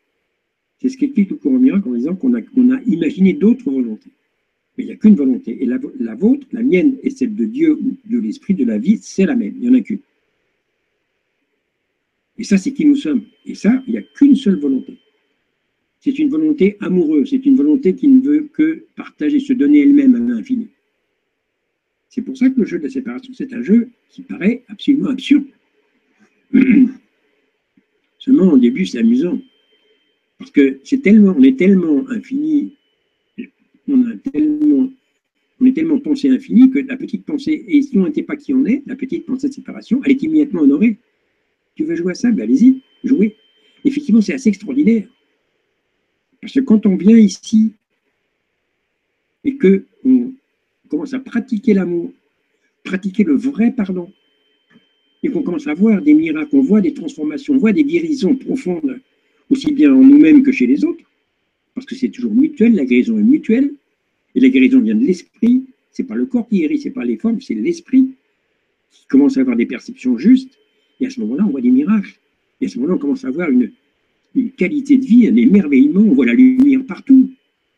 [0.82, 4.10] C'est ce qu'explique le courant miracle en disant qu'on a, imaginé d'autres volontés.
[4.76, 5.62] Mais il n'y a qu'une volonté.
[5.62, 5.78] Et la,
[6.16, 9.36] vôtre, la mienne et celle de Dieu ou de l'esprit de la vie, c'est la
[9.36, 9.54] même.
[9.60, 10.00] Il n'y en a qu'une.
[12.36, 13.22] Et ça, c'est qui nous sommes.
[13.46, 14.98] Et ça, il n'y a qu'une seule volonté.
[16.00, 17.30] C'est une volonté amoureuse.
[17.30, 20.66] C'est une volonté qui ne veut que partager, se donner elle-même à l'infini.
[22.08, 25.10] C'est pour ça que le jeu de la séparation, c'est un jeu qui paraît absolument
[25.10, 25.46] absurde.
[28.18, 29.38] Seulement, au début, c'est amusant.
[30.42, 30.80] Parce que
[31.38, 32.72] on est tellement infini
[33.86, 34.10] on,
[35.64, 38.64] est tellement pensé infini que la petite pensée, et si on n'était pas qui on
[38.64, 40.98] est, la petite pensée de séparation, elle est immédiatement honorée.
[41.76, 42.32] Tu veux jouer à ça?
[42.32, 43.36] Ben Allez-y, jouez.
[43.84, 45.06] Effectivement, c'est assez extraordinaire.
[46.40, 47.74] Parce que quand on vient ici
[49.44, 50.32] et que on
[50.88, 52.12] commence à pratiquer l'amour,
[52.82, 54.10] pratiquer le vrai pardon,
[55.22, 58.34] et qu'on commence à voir des miracles, on voit des transformations, on voit des guérisons
[58.34, 59.00] profondes,
[59.52, 61.04] aussi bien en nous-mêmes que chez les autres,
[61.74, 63.70] parce que c'est toujours mutuel, la guérison est mutuelle,
[64.34, 67.18] et la guérison vient de l'esprit, c'est pas le corps qui guérit, c'est pas les
[67.18, 68.14] formes, c'est l'esprit
[68.90, 70.58] qui commence à avoir des perceptions justes,
[71.00, 72.18] et à ce moment-là, on voit des miracles,
[72.60, 73.70] et à ce moment-là, on commence à avoir une,
[74.56, 77.30] qualité de vie, un émerveillement, on voit la lumière partout.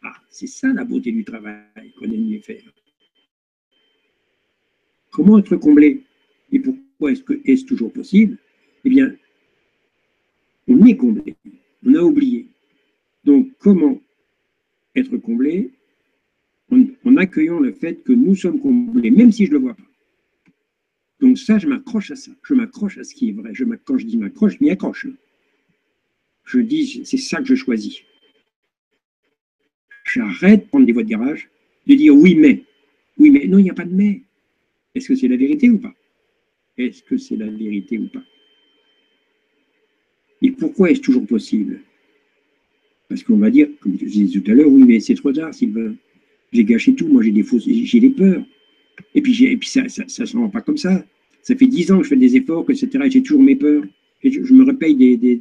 [0.04, 2.62] Ah, c'est ça la beauté du travail qu'on aime faire.
[5.10, 6.02] Comment être comblé?
[6.52, 8.38] Et pourquoi est-ce que est-ce toujours possible?
[8.84, 9.12] Eh bien,
[10.68, 11.34] on est comblé,
[11.84, 12.48] on a oublié.
[13.24, 14.00] Donc, comment
[14.94, 15.70] être comblé
[16.70, 19.82] en, accueillant le fait que nous sommes comblés, même si je ne le vois pas.
[21.20, 22.32] Donc ça, je m'accroche à ça.
[22.42, 23.52] Je m'accroche à ce qui est vrai.
[23.84, 25.06] Quand je dis m'accroche, je m'y accroche.
[26.44, 28.02] Je dis, c'est ça que je choisis.
[30.04, 31.48] J'arrête de prendre des voies de garage,
[31.86, 32.64] de dire oui, mais.
[33.18, 33.46] Oui, mais.
[33.46, 34.22] Non, il n'y a pas de mais.
[34.94, 35.94] Est-ce que c'est la vérité ou pas?
[36.76, 38.22] Est-ce que c'est la vérité ou pas?
[40.44, 41.80] Et pourquoi est-ce toujours possible?
[43.08, 45.54] Parce qu'on va dire, comme je disais tout à l'heure, oui, mais c'est trop tard,
[45.54, 45.94] Sylvain.
[46.52, 48.44] J'ai gâché tout, moi j'ai des fausses, j'ai des peurs.
[49.14, 51.02] Et puis, et puis ça ne ça, se rend pas comme ça.
[51.40, 52.90] Ça fait dix ans que je fais des efforts, etc.
[53.06, 53.84] Et j'ai toujours mes peurs.
[54.22, 55.36] Et je, me repaye des, des,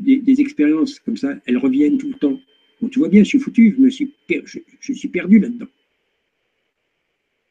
[0.00, 1.36] des, des, expériences comme ça.
[1.46, 2.40] Elles reviennent tout le temps.
[2.80, 5.68] Donc tu vois bien, je suis foutu, je, me suis, je, suis perdu là-dedans.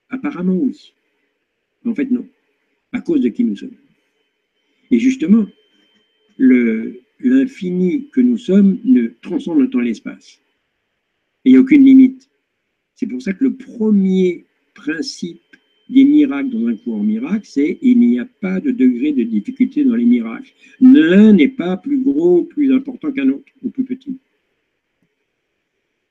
[0.09, 0.93] Apparemment, oui.
[1.85, 2.27] En fait, non.
[2.91, 3.75] À cause de qui nous sommes.
[4.91, 5.45] Et justement,
[7.19, 10.39] l'infini que nous sommes ne transcende le temps et l'espace.
[11.45, 12.29] il n'y a aucune limite.
[12.95, 15.41] C'est pour ça que le premier principe
[15.89, 19.23] des miracles dans un cours en miracle, c'est il n'y a pas de degré de
[19.23, 20.53] difficulté dans les miracles.
[20.79, 24.17] L'un n'est pas plus gros, plus important qu'un autre, ou plus petit.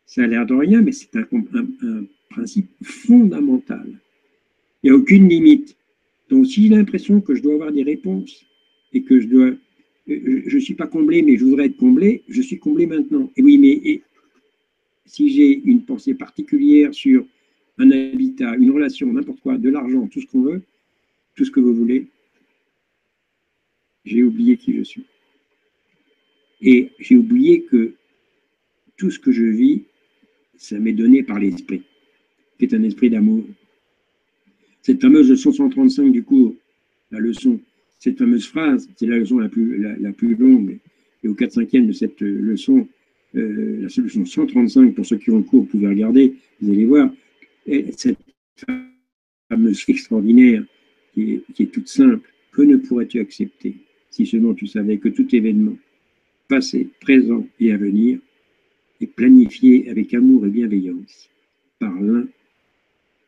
[0.05, 3.87] Ça a l'air de rien, mais c'est un, un, principe fondamental.
[4.83, 5.77] Il n'y a aucune limite.
[6.29, 8.45] Donc, si j'ai l'impression que je dois avoir des réponses
[8.93, 9.51] et que je dois,
[10.11, 13.31] je ne suis pas comblé, mais je voudrais être comblé, je suis comblé maintenant.
[13.37, 14.03] Et oui, mais
[15.07, 17.25] si j'ai une pensée particulière sur
[17.79, 20.63] un habitat, une relation, n'importe quoi, de l'argent, tout ce qu'on veut,
[21.37, 22.09] tout ce que vous voulez,
[24.05, 25.05] j'ai oublié qui je suis.
[26.61, 27.95] Et j'ai oublié que
[28.97, 29.83] tout ce que je vis,
[30.57, 31.83] ça m'est donné par l'esprit,
[32.59, 33.45] qui est un esprit d'amour.
[34.83, 36.55] Cette fameuse leçon 135 du cours,
[37.11, 37.61] la leçon,
[38.01, 40.79] cette fameuse phrase, c'est la leçon la plus, longue,
[41.23, 42.89] et au 4-5e de cette leçon,
[43.37, 46.87] euh, la solution 135, pour ceux qui ont le cours, vous pouvez regarder, vous allez
[46.87, 47.13] voir,
[47.95, 48.17] cette
[49.51, 50.65] fameuse extraordinaire
[51.13, 53.77] qui est, toute simple, que ne pourrais-tu accepter
[54.09, 55.77] si seulement tu savais que tout événement,
[56.49, 58.19] passé, présent et à venir,
[59.01, 61.29] est planifié avec amour et bienveillance
[61.79, 62.27] par l'un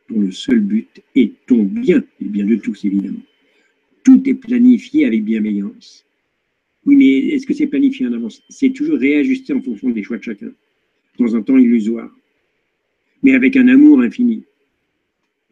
[0.08, 3.20] dont le seul but est ton bien, et bien de tous évidemment.
[4.04, 6.04] Tout est planifié avec bienveillance.
[6.84, 8.42] Oui, mais est-ce que c'est planifié en avance?
[8.48, 10.52] C'est toujours réajusté en fonction des choix de chacun,
[11.18, 12.12] dans un temps illusoire
[13.22, 14.44] mais avec un amour infini.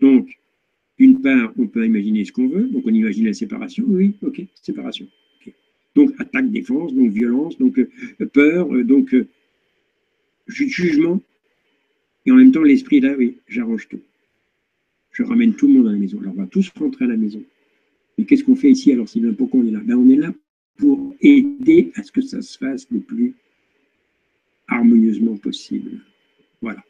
[0.01, 0.39] Donc,
[0.99, 4.43] d'une part, on peut imaginer ce qu'on veut, donc on imagine la séparation, oui, ok,
[4.63, 5.07] séparation.
[5.95, 9.27] Donc, attaque, défense, donc violence, donc euh, peur, euh, donc euh,
[10.47, 11.21] jugement,
[12.27, 14.01] et en même temps, l'esprit là, oui, j'arrange tout.
[15.13, 16.21] Je ramène tout le monde à la maison.
[16.21, 17.43] Alors, on va tous rentrer à la maison.
[18.21, 19.81] Mais qu'est-ce qu'on fait ici alors, Sylvain Pourquoi on est là?
[19.83, 20.31] Ben, On est là
[20.77, 23.35] pour aider à ce que ça se fasse le plus
[24.69, 25.93] harmonieusement possible.
[26.61, 26.85] Voilà.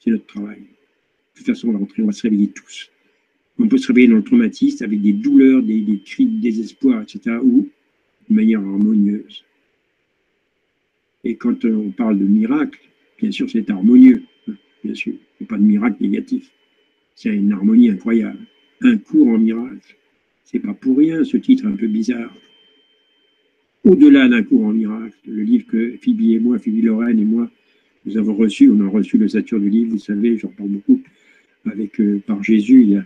[0.00, 0.58] C'est notre travail.
[0.58, 2.90] De toute façon, on va on va se réveiller tous.
[3.60, 7.36] On peut se réveiller dans le traumatisme avec des douleurs, des, cris de désespoir, etc.,
[7.40, 7.68] ou
[8.28, 9.44] de manière harmonieuse.
[11.22, 12.80] Et quand on parle de miracle,
[13.22, 15.12] bien sûr, c'est harmonieux, hein, bien sûr.
[15.12, 16.50] Il n'y a pas de miracle négatif.
[17.14, 18.40] C'est une harmonie incroyable.
[18.80, 19.96] Un cours en miracle.
[20.46, 22.32] C'est pas pour rien ce titre un peu bizarre.
[23.82, 27.50] Au-delà d'un cours en miracle, le livre que Phoebe et moi, Phoebe Lorraine et moi,
[28.04, 31.02] nous avons reçu, on a reçu le Saturne du livre, vous savez, j'en parle beaucoup,
[31.64, 33.04] avec, euh, par Jésus, il y a,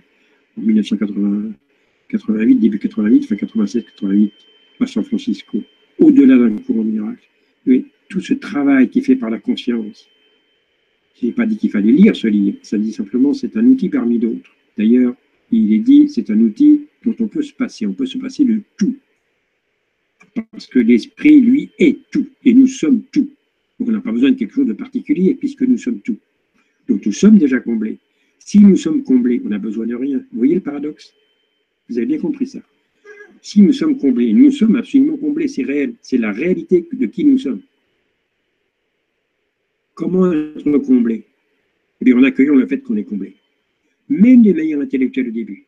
[0.58, 4.32] en 1988, début 88, fin 87, 88,
[4.80, 5.62] à San Francisco,
[5.98, 7.26] au-delà d'un courant miracle.
[7.64, 10.10] Mais tout ce travail qui est fait par la conscience,
[11.18, 13.88] je n'ai pas dit qu'il fallait lire ce livre, ça dit simplement c'est un outil
[13.88, 14.54] parmi d'autres.
[14.76, 15.14] D'ailleurs,
[15.50, 18.44] il est dit c'est un outil dont on peut se passer, on peut se passer
[18.44, 18.96] de tout.
[20.52, 23.30] Parce que l'esprit, lui, est tout, et nous sommes tout.
[23.78, 26.18] Donc on n'a pas besoin de quelque chose de particulier puisque nous sommes tout.
[26.86, 27.98] Donc nous sommes déjà comblés.
[28.38, 30.18] Si nous sommes comblés, on n'a besoin de rien.
[30.32, 31.14] Vous voyez le paradoxe?
[31.88, 32.60] Vous avez bien compris ça.
[33.42, 35.94] Si nous sommes comblés, nous sommes absolument comblés, c'est réel.
[36.02, 37.62] C'est la réalité de qui nous sommes.
[39.94, 41.24] Comment être comblé?
[42.00, 43.36] Eh bien, en accueillant le fait qu'on est comblé.
[44.08, 45.66] Même des manières intellectuelles au début.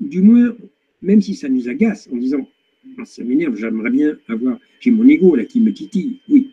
[0.00, 0.56] Du moins,
[1.02, 2.48] même si ça nous agace en disant
[2.98, 6.50] ah, ça m'énerve, j'aimerais bien avoir, j'ai mon ego là qui me titille, oui,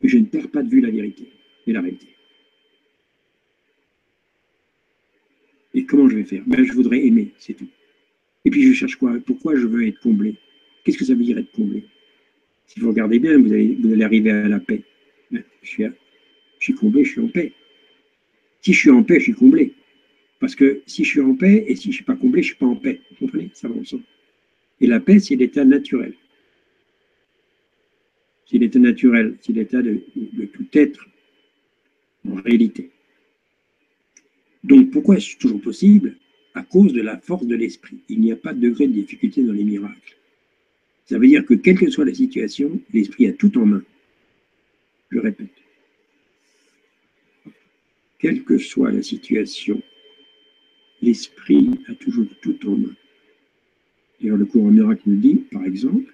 [0.00, 1.28] mais je ne perds pas de vue la vérité
[1.66, 2.08] et la réalité.
[5.74, 6.42] Et comment je vais faire?
[6.46, 7.68] Ben, Je voudrais aimer, c'est tout.
[8.44, 9.18] Et puis je cherche quoi?
[9.26, 10.36] Pourquoi je veux être comblé?
[10.84, 11.84] Qu'est-ce que ça veut dire être comblé?
[12.66, 14.82] Si vous regardez bien, vous allez, arriver à la paix.
[15.30, 15.90] Ben, je
[16.60, 17.52] suis comblé, je suis en paix.
[18.62, 19.74] Si je suis en paix, je suis comblé.
[20.40, 22.48] Parce que si je suis en paix et si je ne suis pas comblé, je
[22.48, 23.00] ne suis pas en paix.
[23.10, 23.50] Vous comprenez?
[23.54, 24.04] Ça va ensemble.
[24.80, 26.14] Et la paix, c'est l'état naturel
[28.46, 30.00] c'est l'état naturel, c'est l'état de,
[30.52, 31.06] tout être
[32.28, 32.90] en réalité.
[34.64, 36.16] Donc pourquoi est-ce toujours possible?
[36.54, 37.98] À cause de la force de l'esprit.
[38.08, 40.16] Il n'y a pas de degré de difficulté dans les miracles.
[41.04, 43.82] Ça veut dire que quelle que soit la situation, l'esprit a tout en main.
[45.10, 45.50] Je répète.
[48.18, 49.80] Quelle que soit la situation,
[51.06, 52.94] l'esprit a toujours tout en main.
[54.20, 56.12] D'ailleurs, le courant miracle nous dit, par exemple,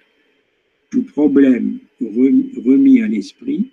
[0.91, 3.71] tout problème remis à l'esprit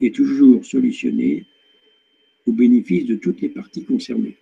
[0.00, 1.44] est toujours solutionné
[2.46, 4.36] au bénéfice de toutes les parties concernées.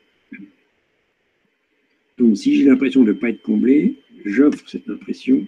[2.19, 5.47] Donc, si j'ai l'impression de ne pas être comblé, j'offre cette impression,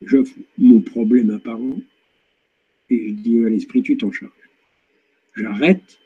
[0.00, 1.78] j'offre mon problème apparent
[2.88, 4.32] et je dis à l'esprit, tu t'en charges.
[5.36, 5.98] J'arrête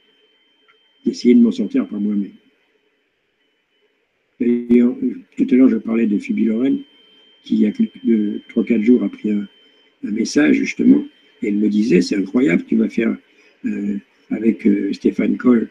[1.04, 2.32] d'essayer de m'en sortir par moi-même.
[4.40, 4.94] D'ailleurs,
[5.36, 6.78] tout à l'heure, je parlais de Phoebe Lorraine
[7.44, 9.46] qui, il y a 3-4 jours, a pris un,
[10.02, 11.04] message, justement,
[11.42, 13.16] et elle me disait C'est incroyable, tu vas faire
[13.64, 13.98] euh,
[14.30, 15.68] avec euh, Stéphane Coll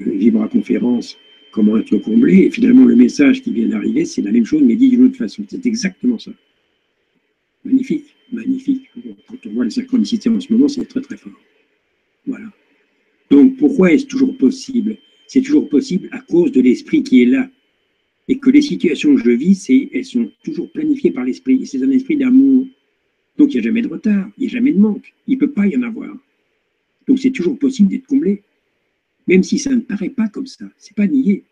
[0.00, 1.18] une Vibra conférence
[1.50, 2.44] comment être comblé.
[2.44, 5.16] Et finalement, le message qui vient d'arriver, c'est la même chose, mais dit d'une autre
[5.16, 5.44] façon.
[5.48, 6.30] C'est exactement ça.
[7.64, 8.90] Magnifique, magnifique.
[9.26, 11.32] Quand on voit les synchronicités en ce moment, c'est très très fort.
[12.26, 12.46] Voilà.
[13.66, 14.96] Pourquoi est-ce toujours possible?
[15.26, 17.50] C'est toujours possible à cause de l'esprit qui est là.
[18.28, 21.66] Et que les situations que je vis, elles sont toujours planifiées par l'esprit.
[21.66, 22.68] C'est un esprit d'amour.
[23.36, 25.12] Donc il n'y a jamais de retard, il n'y a jamais de manque.
[25.26, 26.16] Il ne peut pas y en avoir.
[27.08, 28.44] Donc c'est toujours possible d'être comblé.
[29.26, 30.66] Même si ça ne paraît pas comme ça.
[30.78, 31.42] C'est pas nié.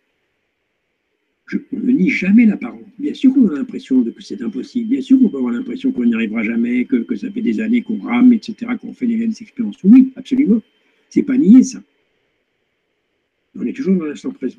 [1.72, 2.87] On ne nie jamais l'apparence.
[2.96, 4.88] Bien sûr qu'on a l'impression que c'est impossible.
[4.88, 7.59] Bien sûr qu'on peut avoir l'impression qu'on n'y arrivera jamais, que, que, ça fait des
[7.59, 9.83] années qu'on rame, etc., qu'on fait les mêmes expériences.
[9.83, 10.62] Oui, absolument.
[11.11, 11.83] C'est pas nier ça.
[13.57, 14.59] On est toujours dans l'instant présent.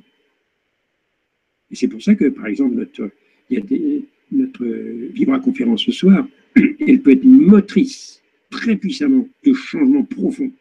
[1.72, 3.10] Et c'est pour ça que, par exemple, notre,
[3.50, 10.52] il notre Vibra conférence ce soir, elle peut être motrice très puissamment de changements profonds.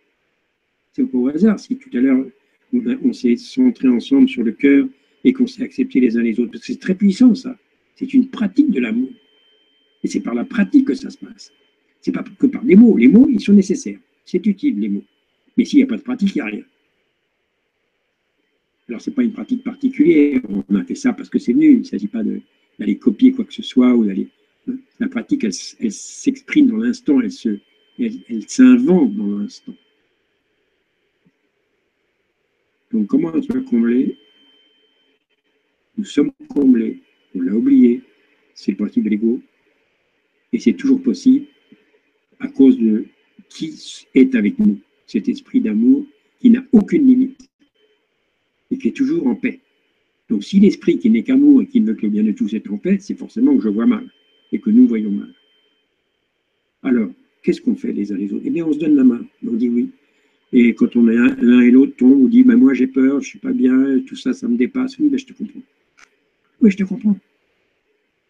[0.92, 2.24] C'est pas au hasard si tout à l'heure
[2.72, 4.86] on, s'est centré ensemble sur le cœur
[5.22, 6.58] et qu'on s'est accepté les uns les autres.
[6.62, 7.56] C'est très puissant ça.
[7.96, 9.10] C'est une pratique de l'amour.
[10.02, 11.52] Et c'est par la pratique que ça se passe.
[12.00, 12.96] C'est pas que par des mots.
[12.96, 13.98] Les mots, ils sont nécessaires.
[14.24, 15.04] C'est utile, les mots.
[15.56, 16.62] Mais s'il n'y a pas de pratique, il n'y a rien.
[18.88, 20.40] Alors, ce n'est pas une pratique particulière.
[20.68, 21.72] On a fait ça parce que c'est venu.
[21.72, 24.28] Il ne s'agit pas d'aller copier quoi que ce soit ou d'aller.
[24.68, 24.76] Hein.
[25.00, 27.58] La pratique, elle, s'exprime dans l'instant, elle, se,
[27.98, 29.74] elle, s'invente dans l'instant.
[32.92, 34.18] Donc, comment on va combler?
[35.96, 37.00] Nous sommes comblés.
[37.34, 38.02] On l'a oublié.
[38.54, 39.40] C'est le principe de l'ego.
[40.52, 41.46] Et c'est toujours possible
[42.38, 43.06] à cause de
[43.48, 46.04] qui est avec nous cet esprit d'amour
[46.40, 47.33] qui n'a aucune limite
[48.70, 49.60] et qui est toujours en paix.
[50.28, 52.54] Donc si l'esprit qui n'est qu'amour et qui ne veut que le bien de tous
[52.54, 54.08] est en paix, c'est forcément que je vois mal
[54.52, 55.34] et que nous voyons mal.
[56.82, 57.10] Alors,
[57.42, 58.44] qu'est-ce qu'on fait les uns les autres?
[58.44, 59.90] Eh bien, on se donne la main, on dit oui.
[60.52, 63.38] Et quand on est l'un et l'autre, on dit ben, moi j'ai peur, je suis
[63.38, 64.98] pas bien, tout ça, ça me dépasse.
[64.98, 65.62] Oui, ben, je te comprends.
[66.60, 67.18] Oui, je te comprends.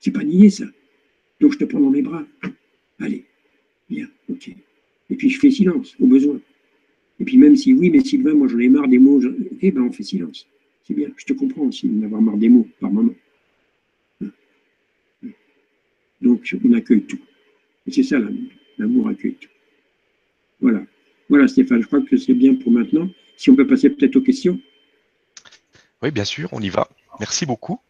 [0.00, 0.64] C'est pas nier ça.
[1.40, 2.26] Donc je te prends dans mes bras.
[2.98, 3.24] Allez,
[3.90, 4.50] bien, ok.
[5.10, 6.40] Et puis je fais silence, au besoin.
[7.20, 9.20] Et puis même si oui, mais Sylvain, moi j'en ai marre des mots,
[9.60, 10.46] eh ben on fait silence.
[10.86, 13.14] C'est bien, je te comprends aussi d'avoir marre des mots par moment.
[16.20, 17.20] Donc on accueille tout.
[17.86, 18.50] Et c'est ça l'amour.
[18.78, 19.48] L'amour accueille tout.
[20.60, 20.82] Voilà.
[21.28, 23.08] Voilà Stéphane, je crois que c'est bien pour maintenant.
[23.36, 24.60] Si on peut passer peut-être aux questions.
[26.02, 26.88] Oui, bien sûr, on y va.
[27.20, 27.80] Merci beaucoup.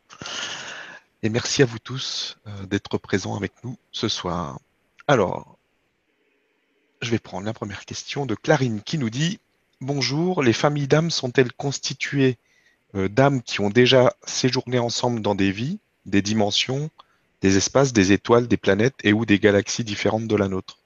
[1.23, 4.61] Et merci à vous tous euh, d'être présents avec nous ce soir.
[5.09, 5.54] Alors,
[7.05, 9.39] je vais prendre la première question de Clarine qui nous dit
[9.81, 12.37] Bonjour, les familles d'âmes sont-elles constituées
[12.95, 16.91] euh, d'âmes qui ont déjà séjourné ensemble dans des vies, des dimensions,
[17.43, 20.79] des espaces, des étoiles, des planètes et ou des galaxies différentes de la nôtre?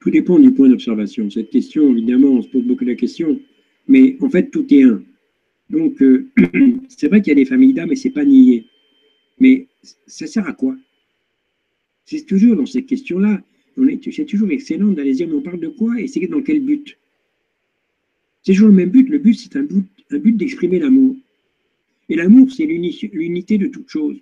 [0.00, 1.30] Tout dépend du point d'observation.
[1.30, 3.38] Cette question, évidemment, on se pose beaucoup la question,
[3.86, 5.02] mais en fait, tout est un.
[5.68, 6.28] Donc, euh,
[6.88, 8.66] c'est vrai qu'il y a des familles d'âmes et c'est pas nié.
[9.38, 9.68] Mais
[10.06, 10.74] ça sert à quoi?
[12.04, 13.42] C'est toujours dans cette question-là.
[14.12, 16.98] C'est toujours excellent d'aller dire, mais on parle de quoi et c'est dans quel but?
[18.42, 19.08] C'est toujours le même but.
[19.08, 21.16] Le but, c'est un but, un but d'exprimer l'amour.
[22.08, 24.18] Et l'amour, c'est l'unité de toute chose.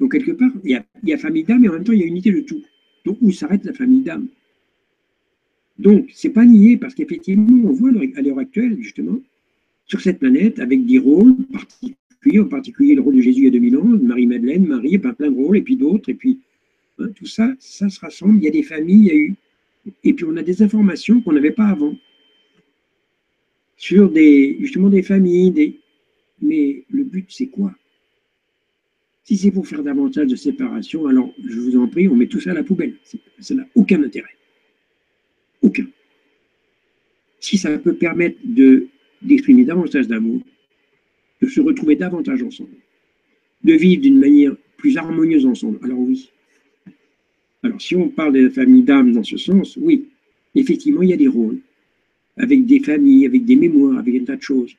[0.00, 2.06] Donc, quelque part, il y a, famille d'âme et en même temps, il y a
[2.06, 2.62] unité de tout.
[3.04, 4.28] Donc, où s'arrête la famille d'âme?
[5.78, 9.20] Donc, c'est pas nié parce qu'effectivement, on voit à l'heure actuelle, justement,
[9.86, 13.48] sur cette planète, avec des rôles particuliers, en particulier le rôle de Jésus il y
[13.48, 16.40] a 2000 ans, Marie-Madeleine, Marie, plein, plein de rôles, et puis d'autres, et puis
[17.14, 18.38] Tout ça, ça se rassemble.
[18.38, 19.34] Il y a des familles, il y a eu.
[20.04, 21.96] Et puis on a des informations qu'on n'avait pas avant.
[23.76, 25.80] Sur des, justement des familles, des...
[26.42, 27.72] mais le but c'est quoi?
[29.22, 32.40] Si c'est pour faire davantage de séparation, alors je vous en prie, on met tout
[32.40, 32.94] ça à la poubelle.
[33.38, 34.34] Ça n'a aucun intérêt.
[35.62, 35.86] Aucun.
[37.38, 38.88] Si ça peut permettre de,
[39.22, 40.42] d'exprimer davantage d'amour,
[41.40, 42.74] de se retrouver davantage ensemble,
[43.62, 46.30] de vivre d'une manière plus harmonieuse ensemble, alors oui,
[47.62, 50.06] alors, si on parle de la famille d'âme dans ce sens, oui,
[50.54, 51.58] effectivement, il y a des rôles,
[52.36, 54.76] avec des familles, avec des mémoires, avec un tas de choses.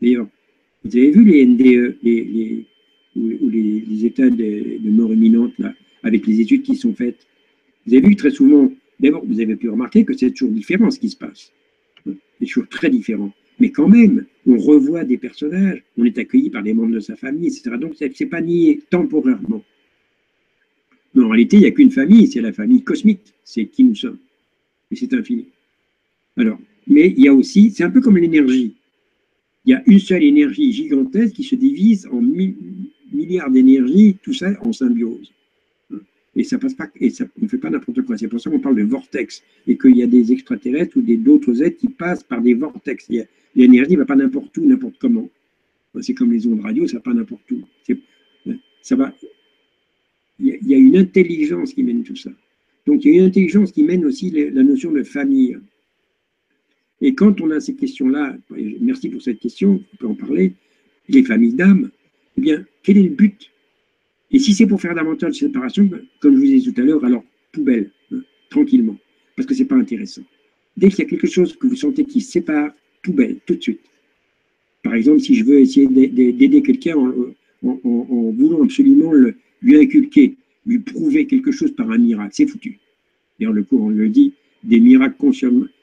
[0.00, 0.26] D'ailleurs,
[0.84, 2.66] vous avez vu les NDE, les,
[3.14, 5.72] ou, les, états de, mort imminente, là,
[6.02, 7.24] avec les études qui sont faites.
[7.86, 10.98] Vous avez vu très souvent, d'abord, vous avez pu remarquer que c'est toujours différent ce
[10.98, 11.52] qui se passe.
[12.04, 13.32] C'est toujours très différent.
[13.60, 17.14] Mais quand même, on revoit des personnages, on est accueilli par des membres de sa
[17.14, 17.76] famille, etc.
[17.78, 19.62] Donc, ce n'est pas nié temporairement.
[21.14, 23.94] Mais en réalité, il n'y a qu'une famille, c'est la famille cosmique, c'est qui nous
[23.94, 24.18] sommes.
[24.90, 25.46] Et c'est infini.
[26.36, 28.74] Alors, mais il y a aussi, c'est un peu comme l'énergie.
[29.64, 32.20] Il y a une seule énergie gigantesque qui se divise en
[33.12, 35.32] milliards d'énergie, tout ça en symbiose.
[36.34, 38.16] Et ça passe pas, et ça, ne fait pas n'importe quoi.
[38.16, 41.62] C'est pour ça qu'on parle de vortex et qu'il y a des extraterrestres ou d'autres
[41.62, 43.08] êtres qui passent par des vortex.
[43.54, 45.28] L'énergie ne va pas n'importe où, n'importe comment.
[46.00, 47.60] C'est comme les ondes radio, ça va pas n'importe où.
[48.80, 49.14] Ça va.
[50.42, 52.30] Il y, a une intelligence qui mène tout ça.
[52.86, 55.56] Donc il y a une intelligence qui mène aussi la notion de famille.
[57.00, 58.36] Et quand on a ces questions-là,
[58.80, 60.54] merci pour cette question, on peut en parler,
[61.08, 61.90] les familles d'âmes,
[62.38, 63.50] eh bien, quel est le but?
[64.30, 66.84] Et si c'est pour faire davantage de séparation, ben, comme je vous disais tout à
[66.84, 68.96] l'heure, alors poubelle, hein, tranquillement,
[69.36, 70.22] parce que ce n'est pas intéressant.
[70.76, 72.72] Dès qu'il y a quelque chose que vous sentez qui sépare,
[73.02, 73.80] poubelle, tout de suite.
[74.82, 77.14] Par exemple, si je veux essayer d'aider quelqu'un en,
[78.32, 79.12] voulant absolument
[79.62, 80.36] lui inculquer,
[80.66, 82.78] lui prouver quelque chose par un miracle, c'est foutu.
[83.38, 84.32] D'ailleurs, le cours, on le dit,
[84.62, 85.16] des miracles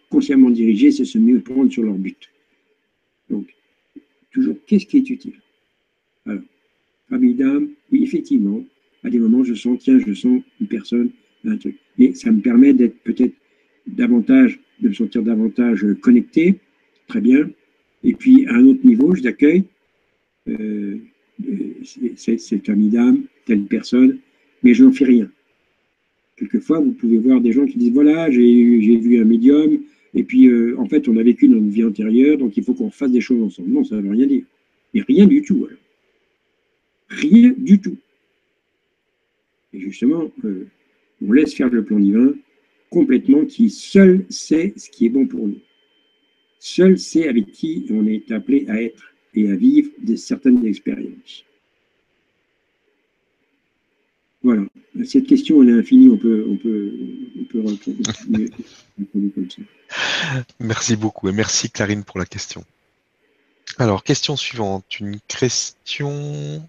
[0.09, 2.29] consciemment, dirigés, c'est se mieux prendre sur leur but.
[3.29, 3.53] Donc,
[4.31, 5.39] toujours, qu'est-ce qui est utile?
[6.25, 6.41] Alors,
[7.09, 8.63] famille d'âme, oui, effectivement,
[9.03, 11.09] à des moments, je sens, tiens, je sens une personne,
[11.45, 11.77] un truc.
[11.97, 13.33] Mais ça me permet d'être peut-être
[13.87, 16.55] davantage, de me sentir davantage connecté,
[17.07, 17.49] très bien.
[18.03, 19.63] Et puis, à un autre niveau, je l'accueille,
[20.47, 20.97] euh,
[22.15, 24.19] cette famille d'âme, telle personne,
[24.63, 25.29] mais je n'en fais rien.
[26.37, 29.79] Quelquefois, vous pouvez voir des gens qui disent, voilà, j'ai vu un médium,
[30.13, 32.89] et puis, euh, en fait, on a vécu notre vie antérieure, donc il faut qu'on
[32.89, 33.69] fasse des choses ensemble.
[33.69, 34.43] Non, ça ne veut rien dire.
[34.93, 35.67] Mais rien du tout.
[37.09, 37.97] Rien du tout.
[39.73, 40.67] Et justement, euh,
[41.21, 42.33] on laisse faire le plan divin
[42.89, 45.59] complètement, qui seul sait ce qui est bon pour nous.
[46.59, 51.45] Seul sait avec qui on est appelé à être et à vivre certaines expériences.
[54.41, 54.63] Voilà.
[55.05, 56.93] Cette question, elle est infinie, on peut, on peut,
[57.39, 57.79] on peut répondre
[59.35, 59.61] comme ça.
[60.59, 62.63] Merci beaucoup et merci Clarine pour la question.
[63.77, 64.99] Alors, question suivante.
[64.99, 66.67] Une question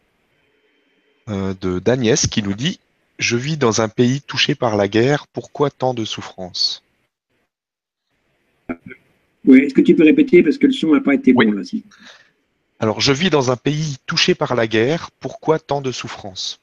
[1.29, 2.81] euh, de d'Agnès qui nous dit
[3.18, 6.83] Je vis dans un pays touché par la guerre, pourquoi tant de souffrance?
[9.45, 11.62] Oui, est-ce que tu peux répéter parce que le son n'a pas été bon là
[12.79, 16.61] Alors, je vis dans un pays touché par la guerre, pourquoi tant de souffrance?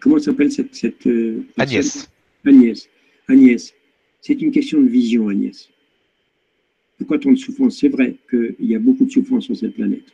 [0.00, 2.08] Comment s'appelle cette, cette euh, Agnès.
[2.44, 2.88] Agnès.
[3.28, 3.74] Agnès,
[4.20, 5.68] c'est une question de vision, Agnès.
[6.98, 7.78] Pourquoi tant de souffrance?
[7.78, 10.04] C'est vrai qu'il y a beaucoup de souffrance sur cette planète.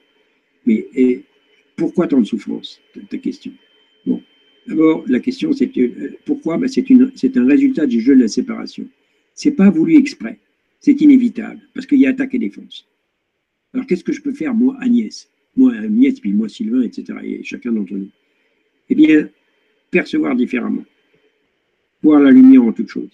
[0.66, 1.22] Mais et
[1.76, 2.80] pourquoi tant de souffrance?
[3.08, 3.52] Ta question.
[4.06, 4.20] Bon,
[4.66, 6.58] d'abord, la question, c'est euh, pourquoi?
[6.58, 8.86] Ben, C'est un résultat du jeu de la séparation.
[9.34, 10.38] C'est pas voulu exprès.
[10.80, 12.88] C'est inévitable, parce qu'il y a attaque et défense.
[13.72, 15.30] Alors, qu'est-ce que je peux faire, moi, Agnès?
[15.56, 18.08] Moi, Agnès, puis moi, Sylvain, etc., et chacun d'entre nous
[18.88, 19.28] Eh bien,
[19.93, 20.84] percevoir différemment
[22.03, 23.11] voir la lumière en toute chose.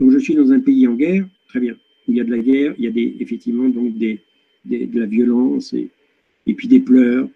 [0.00, 1.74] Donc je suis dans un pays en guerre, très bien,
[2.06, 4.18] où il y a de la guerre, il y a effectivement donc de
[4.64, 5.88] la violence et,
[6.54, 7.28] puis des pleurs.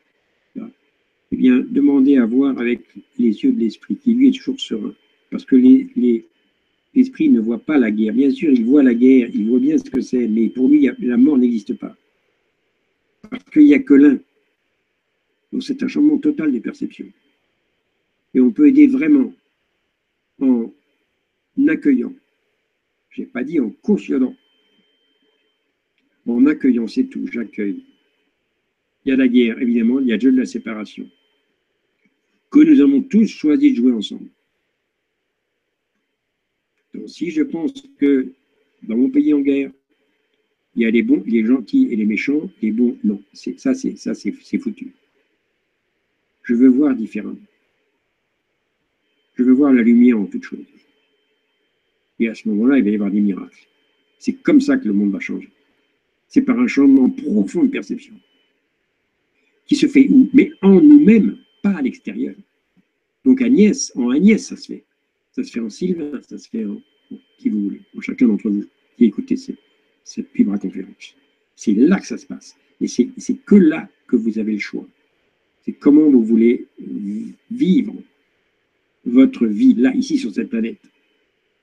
[1.32, 2.80] Eh bien, demandez à voir avec
[3.16, 4.94] les yeux de l'esprit, qui lui est toujours serein.
[5.30, 8.14] Parce que l'esprit les, ne voit pas la guerre.
[8.14, 10.90] Bien sûr, il voit la guerre, il voit bien ce que c'est, mais pour lui,
[10.98, 11.96] la mort n'existe pas.
[13.30, 14.18] Parce qu'il n'y a que l'un.
[15.52, 17.06] Donc c'est un changement total des perceptions.
[18.34, 19.32] Et on peut aider vraiment
[20.40, 20.72] en
[21.68, 22.14] accueillant.
[23.10, 24.36] Je n'ai pas dit en cautionnant.
[26.26, 27.84] En accueillant, c'est tout, j'accueille.
[29.04, 31.10] Il y a la guerre, évidemment, il y a le jeu de la séparation,
[32.50, 34.28] que nous avons tous choisi de jouer ensemble.
[36.94, 38.32] Donc, si je pense que
[38.82, 39.72] dans mon pays en guerre,
[40.76, 44.58] il y a les bons, les gentils et les méchants, les bons, non, ça, c'est
[44.58, 44.92] foutu.
[46.44, 47.38] Je veux voir différemment.
[49.40, 50.66] Je veux voir la lumière en toute chose.
[52.18, 53.66] Et à ce moment-là, il va y avoir des miracles.
[54.18, 55.48] C'est comme ça que le monde va changer.
[56.28, 58.12] C'est par un changement profond de perception.
[59.64, 60.28] Qui se fait où?
[60.34, 62.34] Mais en nous-mêmes, pas à l'extérieur.
[63.24, 64.84] Donc Agnès, en Agnès, ça se fait.
[65.32, 66.78] Ça se fait en Sylvain, ça se fait en,
[67.38, 68.66] qui vous voulez, en chacun d'entre vous
[68.98, 69.56] qui écoutez cette,
[70.04, 71.16] cette conférence.
[71.56, 72.58] C'est là que ça se passe.
[72.78, 74.86] Et c'est que là que vous avez le choix.
[75.64, 76.66] C'est comment vous voulez
[77.50, 77.94] vivre
[79.10, 80.80] votre vie, là, ici, sur cette planète.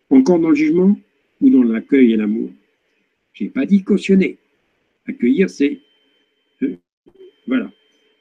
[0.10, 0.98] Encore dans le jugement
[1.42, 2.52] ou dans l'accueil et l'amour?
[3.34, 4.38] Je n'ai pas dit cautionner.
[5.08, 5.80] Accueillir, c'est.
[6.64, 6.76] Euh,
[7.46, 7.72] voilà.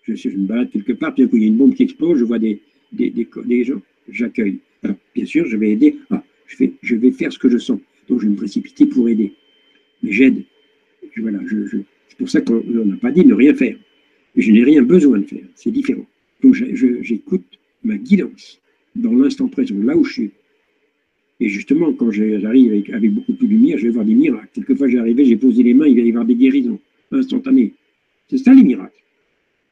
[0.03, 2.39] Je, me balade quelque part, puis il y a une bombe qui explose, je vois
[2.39, 2.61] des,
[2.93, 4.59] des, des, gens, j'accueille.
[4.85, 5.99] Alors, bien sûr, je vais aider.
[6.11, 7.81] Ah, je, vais, je vais faire ce que je sens.
[8.09, 9.33] Donc, je vais me précipiter pour aider.
[10.03, 10.45] Mais j'aide.
[11.17, 11.41] Voilà,
[12.09, 13.77] c'est pour ça qu'on n'a pas dit ne rien faire.
[14.37, 15.45] Je n'ai rien besoin de faire.
[15.55, 16.07] C'est différent.
[16.43, 17.47] Donc, j'écoute
[17.83, 18.61] ma guidance
[18.97, 20.31] dans l'instant présent, là où je suis.
[21.39, 24.49] Et justement, quand j'arrive avec, avec, beaucoup de lumière, je vais voir des miracles.
[24.55, 26.81] Quelquefois, j'arrive, j'ai posé les mains, il va y avoir des guérisons
[27.13, 27.75] instantanées.
[28.29, 29.03] C'est ça les miracles.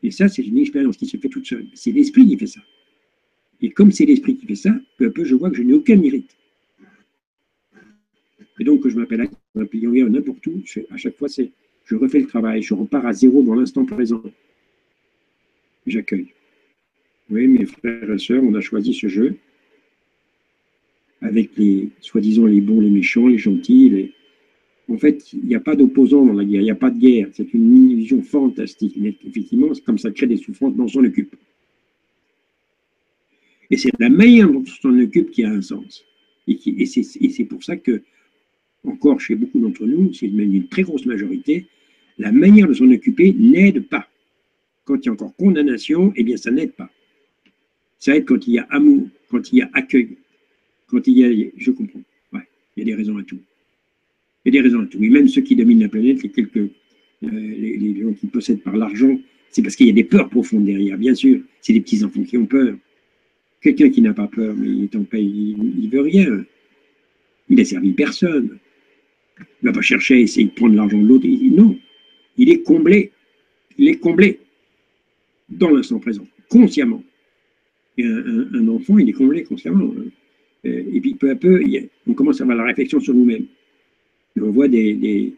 [0.03, 1.67] Et ça, c'est une expérience qui se fait toute seule.
[1.75, 2.61] C'est l'esprit qui fait ça.
[3.63, 5.73] Et comme c'est l'esprit qui fait ça, peu à peu, je vois que je n'ai
[5.73, 6.37] aucun mérite.
[8.61, 11.51] Et donc, que je m'appelle un client n'importe où, à chaque fois, c'est
[11.87, 14.23] je refais le travail, je repars à zéro dans l'instant présent.
[15.87, 16.33] J'accueille.
[17.31, 19.37] Oui, mes frères et sœurs, on a choisi ce jeu
[21.25, 24.13] avec les soi-disant les bons, les méchants, les gentils.
[24.89, 26.99] En fait, il n'y a pas d'opposants dans la guerre, il n'y a pas de
[26.99, 27.29] guerre.
[27.33, 28.95] C'est une illusion fantastique.
[28.97, 31.35] Mais effectivement, comme ça crée des souffrances, on s'en occupe.
[33.71, 36.05] Et c'est la manière dont on s'en occupe qui a un sens.
[36.47, 38.03] Et, et c'est pour ça que,
[38.87, 41.67] encore chez beaucoup d'entre nous, c'est même une très grosse majorité,
[42.19, 44.07] la manière de s'en occuper n'aide pas.
[44.85, 46.91] Quand il y a encore condamnation, eh bien, ça n'aide pas.
[48.05, 50.19] Ça aide quand il y a amour, quand il y a accueil,
[50.89, 51.51] quand il y a.
[51.57, 52.03] Je comprends.
[52.35, 53.39] Il y a des raisons à tout.
[54.45, 55.03] Il y a des raisons à tout.
[55.03, 56.59] Et même ceux qui dominent la planète, les quelques.
[56.59, 56.69] Euh,
[57.23, 59.19] les, gens qui possèdent par l'argent,
[59.51, 61.41] c'est parce qu'il y a des peurs profondes derrière, bien sûr.
[61.63, 62.77] C'est des petits-enfants qui ont peur.
[63.63, 66.45] Quelqu'un qui n'a pas peur, mais il est en paix, il ne veut rien.
[67.49, 68.59] Il n'a servi personne.
[69.39, 71.27] Il ne va pas chercher à essayer de prendre l'argent de l'autre.
[71.27, 71.75] Non,
[72.37, 73.13] il est comblé.
[73.79, 74.41] Il est comblé
[75.49, 77.03] dans l'instant présent, consciemment.
[77.97, 79.93] Et un, enfant, il est comblé consciemment.
[80.67, 81.63] Euh, et puis peu à peu,
[82.07, 83.47] on commence à avoir la réflexion sur nous-mêmes.
[84.41, 85.33] On voit des,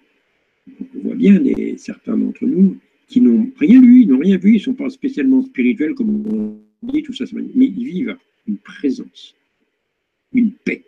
[0.95, 2.77] on voit bien des, certains d'entre nous
[3.09, 6.27] qui n'ont rien lu, ils n'ont rien vu, ils ne sont pas spécialement spirituels comme
[6.27, 9.35] on dit, tout ça, mais ils vivent une présence,
[10.33, 10.83] une paix.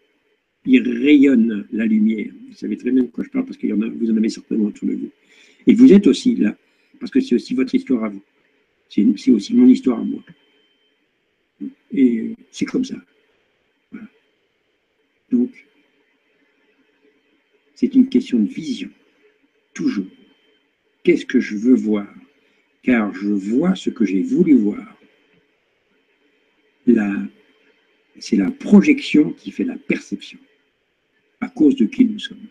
[0.66, 2.26] Ils rayonnent la lumière.
[2.48, 4.88] Vous savez très bien de quoi je parle parce que vous en avez certainement autour
[4.88, 5.10] de vous.
[5.66, 6.56] Et vous êtes aussi là,
[6.98, 8.22] parce que c'est aussi votre histoire à vous.
[8.88, 10.22] C'est aussi mon histoire à moi.
[11.92, 12.96] Et c'est comme ça.
[15.30, 15.50] Donc,
[17.74, 18.90] c'est une question de vision,
[19.74, 20.06] toujours.
[21.02, 22.06] Qu'est-ce que je veux voir?
[22.82, 24.96] Car je vois ce que j'ai voulu voir.
[28.18, 30.38] C'est la projection qui fait la perception,
[31.40, 32.48] à cause de qui nous sommes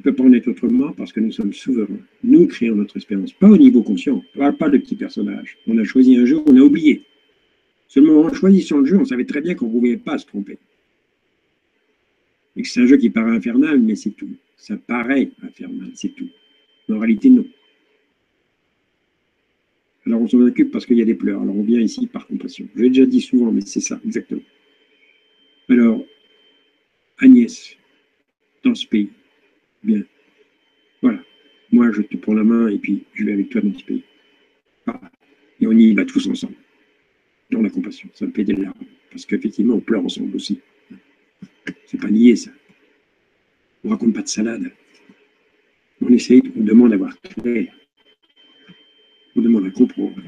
[0.00, 2.00] ne peut pas en être autrement parce que nous sommes souverains.
[2.24, 4.22] Nous créons notre expérience, pas au niveau conscient.
[4.34, 5.58] On parle pas de petits personnages.
[5.66, 7.02] On a choisi un jeu, on a oublié.
[7.90, 10.58] Seulement en choisissant le jeu, on savait très bien qu'on ne pouvait pas se tromper.
[12.54, 14.30] Et que c'est un jeu qui paraît infernal, mais c'est tout.
[14.56, 16.28] Ça paraît infernal, c'est tout.
[16.88, 17.44] en réalité, non.
[20.06, 21.42] Alors on s'en occupe parce qu'il y a des pleurs.
[21.42, 22.68] Alors on vient ici par compassion.
[22.76, 24.42] Je l'ai déjà dit souvent, mais c'est ça, exactement.
[25.68, 26.04] Alors,
[27.18, 27.76] Agnès,
[28.62, 29.08] dans ce pays,
[29.82, 30.04] Bien.
[31.02, 31.18] Voilà.
[31.72, 34.04] Moi, je te prends la main et puis je vais avec toi dans ce pays.
[35.60, 36.54] Et on y va tous ensemble.
[37.50, 38.08] Dans la compassion.
[38.14, 38.74] Ça me fait des larmes.
[39.10, 40.60] Parce qu'effectivement, on pleure ensemble aussi.
[41.86, 42.50] C'est pas nier ça.
[43.84, 44.70] On raconte pas de salade.
[46.00, 47.72] On essaye, on demande d'avoir clair.
[49.36, 50.22] On demande à comprendre.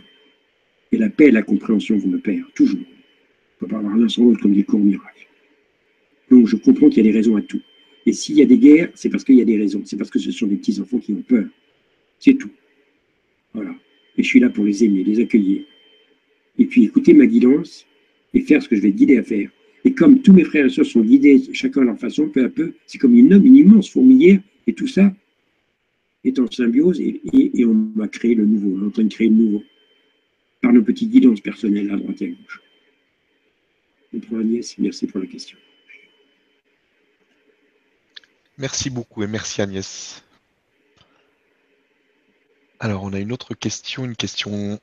[0.90, 2.80] Et la paix et la compréhension vont me perdre, toujours.
[2.80, 5.28] On ne peut pas avoir l'un sans l'autre comme des cours miracles.
[6.30, 7.62] Donc je comprends qu'il y a des raisons à tout.
[8.04, 9.82] Et s'il y a des guerres, c'est parce qu'il y a des raisons.
[9.84, 11.46] C'est parce que ce sont des petits-enfants qui ont peur.
[12.18, 12.50] C'est tout.
[13.54, 13.74] Voilà.
[14.16, 15.64] Et je suis là pour les aimer, les accueillir.
[16.58, 17.86] Et puis écouter ma guidance
[18.34, 19.50] et faire ce que je vais guider à faire.
[19.84, 22.48] Et comme tous mes frères et sœurs sont guidés, chacun à leur façon, peu à
[22.48, 24.40] peu, c'est comme une, une immense fourmilière.
[24.66, 25.12] Et tout ça
[26.24, 28.78] est en symbiose et, on va créer le nouveau.
[28.78, 29.64] On est en train de créer le nouveau.
[30.60, 32.62] Par nos petites guidances personnelles à droite et à gauche.
[34.38, 35.58] Agnès, merci pour la question.
[38.58, 40.22] Merci beaucoup et merci Agnès.
[42.78, 44.78] Alors, on a une autre question, une question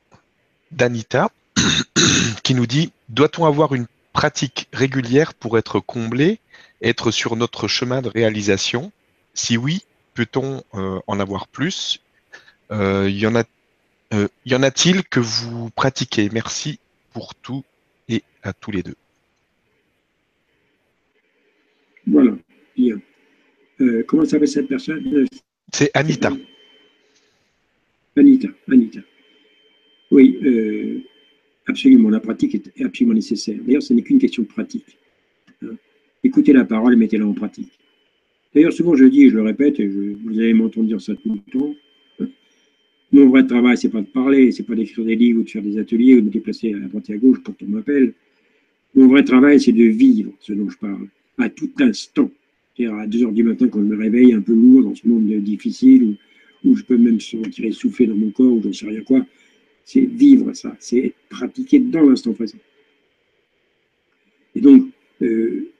[0.72, 1.30] d'Anita
[2.42, 6.40] qui nous dit Doit-on avoir une pratique régulière pour être comblé,
[6.82, 8.92] être sur notre chemin de réalisation?
[9.34, 9.84] Si oui,
[10.14, 12.02] peut-on euh, en avoir plus?
[12.72, 13.44] Euh, y en a,
[14.12, 16.28] euh, y en a-t-il que vous pratiquez?
[16.32, 16.78] Merci
[17.12, 17.64] pour tout
[18.08, 18.96] et à tous les deux.
[22.06, 22.32] Voilà,
[22.76, 23.00] bien.
[24.06, 25.26] Comment s'appelle cette personne?
[25.72, 26.30] C'est Anita.
[28.16, 29.00] Anita, Anita.
[30.10, 30.38] Oui,
[31.66, 33.58] absolument, la pratique est absolument nécessaire.
[33.64, 34.98] D'ailleurs, ce n'est qu'une question de pratique.
[35.62, 35.76] Hein.
[36.22, 37.72] Écoutez la parole et mettez-la en pratique.
[38.54, 41.52] D'ailleurs, souvent je dis, je le répète, et vous allez m'entendre dire ça tout le
[41.52, 41.74] temps,
[42.20, 42.26] hein.
[43.12, 45.62] mon vrai travail, c'est pas de parler, c'est pas d'écrire des livres ou de faire
[45.62, 48.12] des ateliers ou de me déplacer à droite et à gauche quand on m'appelle.
[48.94, 51.06] Mon vrai travail, c'est de vivre ce dont je parle,
[51.38, 52.30] à tout instant
[52.86, 55.26] à 2 heures du matin quand je me réveille un peu lourd dans ce monde
[55.42, 56.16] difficile
[56.64, 59.24] où, je peux même se retirer souffler dans mon corps ou j'en sais rien quoi.
[59.84, 62.58] C'est vivre ça, c'est pratiquer dans l'instant présent.
[64.54, 64.86] Et donc,
[65.22, 65.70] euh,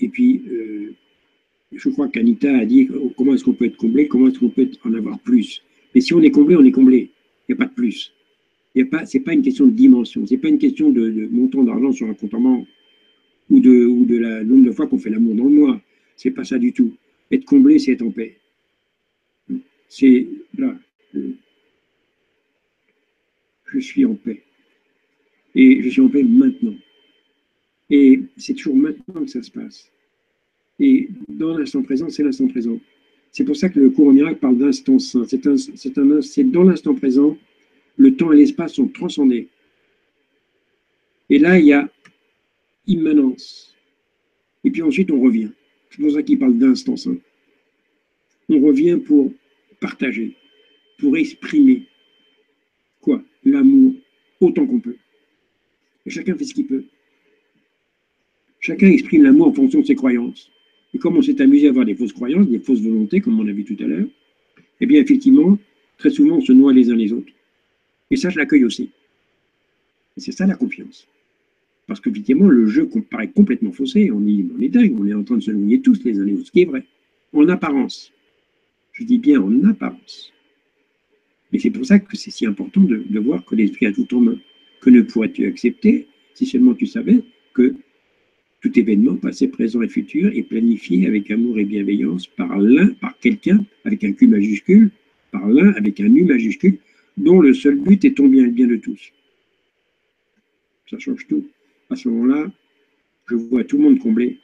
[0.00, 0.94] et puis, euh,
[1.72, 4.68] je crois qu'Anita a dit comment est-ce qu'on peut être comblé, comment est-ce qu'on peut
[4.84, 5.62] en avoir plus.
[5.94, 7.10] Mais si on est comblé, on est comblé.
[7.48, 8.12] Il n'y a pas de plus.
[8.74, 11.92] Ce n'est pas une question de dimension, ce n'est pas une question de, montant d'argent
[11.92, 12.66] sur un compte en
[13.50, 15.80] ou de, ou de la nombre de fois qu'on fait l'amour dans le mois.
[16.16, 16.92] Ce n'est pas ça du tout.
[17.32, 18.36] Être comblé, c'est être en paix.
[19.88, 20.76] C'est là.
[23.72, 24.42] Je suis en paix.
[25.54, 26.74] Et je suis en paix maintenant.
[27.88, 29.90] Et c'est toujours maintenant que ça se passe.
[30.78, 32.78] Et dans l'instant présent, c'est l'instant présent.
[33.32, 35.24] C'est pour ça que le cours en miracle parle d'instant saint.
[35.24, 37.36] C'est dans l'instant présent,
[37.96, 39.48] le temps et l'espace sont transcendés.
[41.28, 41.88] Et là, il y a
[42.86, 43.76] immanence.
[44.64, 45.50] Et puis ensuite, on revient.
[45.90, 47.18] C'est pour ça qu'il parle d'instant saint.
[48.48, 49.32] On revient pour
[49.80, 50.36] partager,
[50.98, 51.86] pour exprimer
[53.44, 53.94] L'amour
[54.40, 54.96] autant qu'on peut.
[56.06, 56.84] Et chacun fait ce qu'il peut.
[58.60, 60.50] Chacun exprime l'amour en fonction de ses croyances.
[60.92, 63.46] Et comme on s'est amusé à avoir des fausses croyances, des fausses volontés, comme on
[63.46, 64.08] a vu tout à l'heure,
[64.80, 65.58] eh bien, effectivement,
[65.98, 67.32] très souvent, on se noie les uns les autres.
[68.10, 68.90] Et ça, je l'accueille aussi.
[70.16, 71.06] Et c'est ça la confiance.
[71.86, 74.10] Parce qu'effectivement, le jeu paraît complètement faussé.
[74.10, 76.24] On est, on est dingue, on est en train de se noyer tous les uns
[76.24, 76.84] les autres, ce qui est vrai.
[77.32, 78.12] En apparence.
[78.92, 80.32] Je dis bien en apparence.
[81.52, 84.20] Mais c'est pour ça que c'est si important de, voir que l'esprit a tout en
[84.20, 84.38] main.
[84.80, 87.22] Que ne pourrais-tu accepter si seulement tu savais
[87.52, 87.74] que
[88.60, 93.18] tout événement, passé, présent et futur, est planifié avec amour et bienveillance par l'un, par
[93.18, 94.90] quelqu'un, avec un Q majuscule,
[95.32, 96.78] par l'un avec un U majuscule,
[97.16, 99.12] dont le seul but est ton bien et le bien de tous.
[100.88, 101.46] Ça change tout.
[101.88, 102.50] À ce moment-là,
[103.28, 104.38] je vois tout le monde comblé.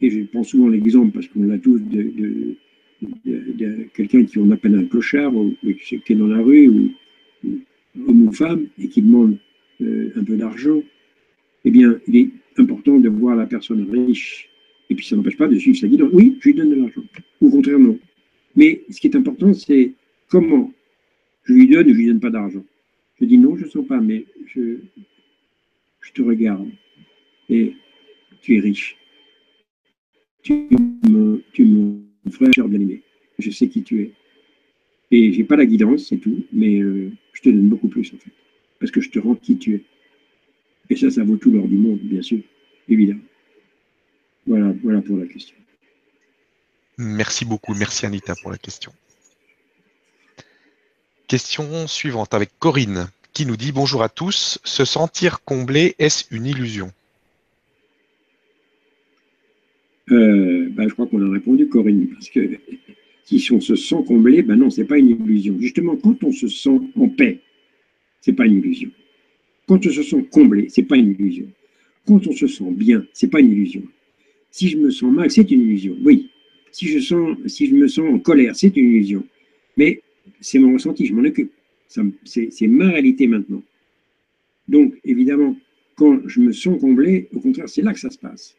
[0.00, 2.56] Et je prends souvent l'exemple, parce qu'on l'a tous, de,
[3.94, 6.92] quelqu'un qui on appelle un clochard, ou, qui est dans la rue, ou,
[8.08, 9.36] homme ou femme, et qui demande
[9.80, 10.82] euh, un peu d'argent.
[11.64, 14.48] Eh bien, il est important de voir la personne riche.
[14.90, 16.10] Et puis ça n'empêche pas de suivre sa guidance.
[16.12, 17.02] Oui, je lui donne de l'argent.
[17.40, 17.98] Ou au contraire, non.
[18.56, 19.92] Mais ce qui est important, c'est
[20.28, 20.72] comment
[21.44, 22.64] je lui donne ou je lui donne pas d'argent.
[23.20, 24.78] Je dis non, je ne sens pas, mais je,
[26.14, 26.68] te regarde.
[27.48, 27.74] Et
[28.42, 28.96] tu es riche.
[30.42, 30.68] Tu es
[31.08, 33.02] mon, frère bien aimé.
[33.38, 34.12] Je sais qui tu es.
[35.10, 38.16] Et j'ai pas la guidance, c'est tout, mais euh, je te donne beaucoup plus en
[38.16, 38.30] fait.
[38.78, 39.82] Parce que je te rends qui tu es.
[40.90, 42.40] Et ça, ça vaut tout l'or du monde, bien sûr,
[42.88, 43.20] évidemment.
[44.46, 45.56] Voilà, voilà pour la question.
[46.98, 47.74] Merci beaucoup.
[47.74, 48.92] Merci Anita pour la question.
[51.26, 54.58] Question suivante avec Corinne qui nous dit Bonjour à tous.
[54.64, 56.92] Se sentir comblé, est-ce une illusion?
[60.08, 62.58] Ben, Je crois qu'on a répondu, Corinne, parce que
[63.24, 65.56] si on se sent comblé, ben non, ce n'est pas une illusion.
[65.60, 67.40] Justement, quand on se sent en paix,
[68.20, 68.90] ce n'est pas une illusion.
[69.66, 71.46] Quand on se sent comblé, ce n'est pas une illusion.
[72.06, 73.82] Quand on se sent bien, ce n'est pas une illusion.
[74.50, 75.96] Si je me sens mal, c'est une illusion.
[76.02, 76.28] Oui.
[76.72, 79.24] Si je, sens, si je me sens en colère, c'est une illusion.
[79.76, 80.02] Mais
[80.40, 81.52] c'est mon ressenti, je m'en occupe.
[82.24, 83.62] C'est ma réalité maintenant.
[84.68, 85.56] Donc, évidemment,
[85.96, 88.56] quand je me sens comblé, au contraire, c'est là que ça se passe.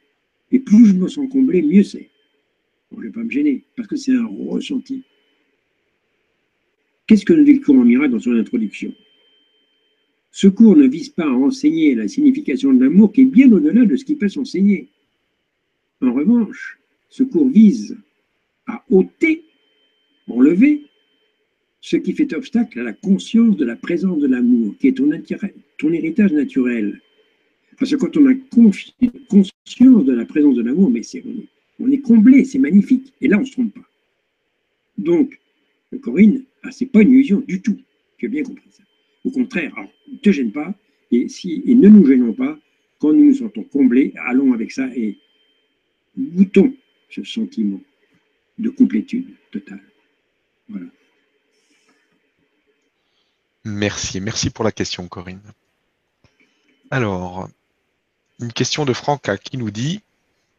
[0.54, 2.10] Et plus je me sens comblé, mieux c'est.
[2.92, 5.04] je ne vais pas me gêner, parce que c'est un ressenti.
[7.08, 8.94] Qu'est-ce que nous dit le courant miracle dans son introduction?
[10.32, 13.86] Ce cours ne vise pas à enseigner la signification de l'amour qui est bien au-delà
[13.86, 14.88] de ce qui peut s'enseigner.
[16.02, 16.80] En revanche,
[17.10, 17.98] ce cours vise
[18.68, 19.44] à ôter,
[20.28, 20.84] enlever,
[21.82, 25.92] ce qui fait obstacle à la conscience de la présence de l'amour, qui est ton,
[25.92, 27.02] héritage naturel.
[27.78, 28.34] Parce que quand on a
[29.30, 31.24] conscience de la présence de l'amour, mais c'est,
[31.80, 33.14] on, est, comblé, c'est magnifique.
[33.22, 33.88] Et là, on ne se trompe pas.
[34.98, 35.40] Donc,
[36.02, 37.80] Corinne, ah, ce n'est pas une illusion du tout.
[38.18, 38.84] Tu as bien compris ça.
[39.26, 39.74] Au contraire,
[40.12, 40.74] ne te gêne pas,
[41.12, 42.58] et, si, et ne nous gênons pas,
[43.00, 45.18] quand nous nous sentons comblés, allons avec ça et
[46.18, 46.74] goûtons
[47.10, 47.82] ce sentiment
[48.58, 49.84] de complétude totale.
[50.70, 50.88] Voilà.
[53.66, 55.42] Merci, merci pour la question, Corinne.
[56.92, 57.50] Alors,
[58.40, 60.02] une question de Franca qui nous dit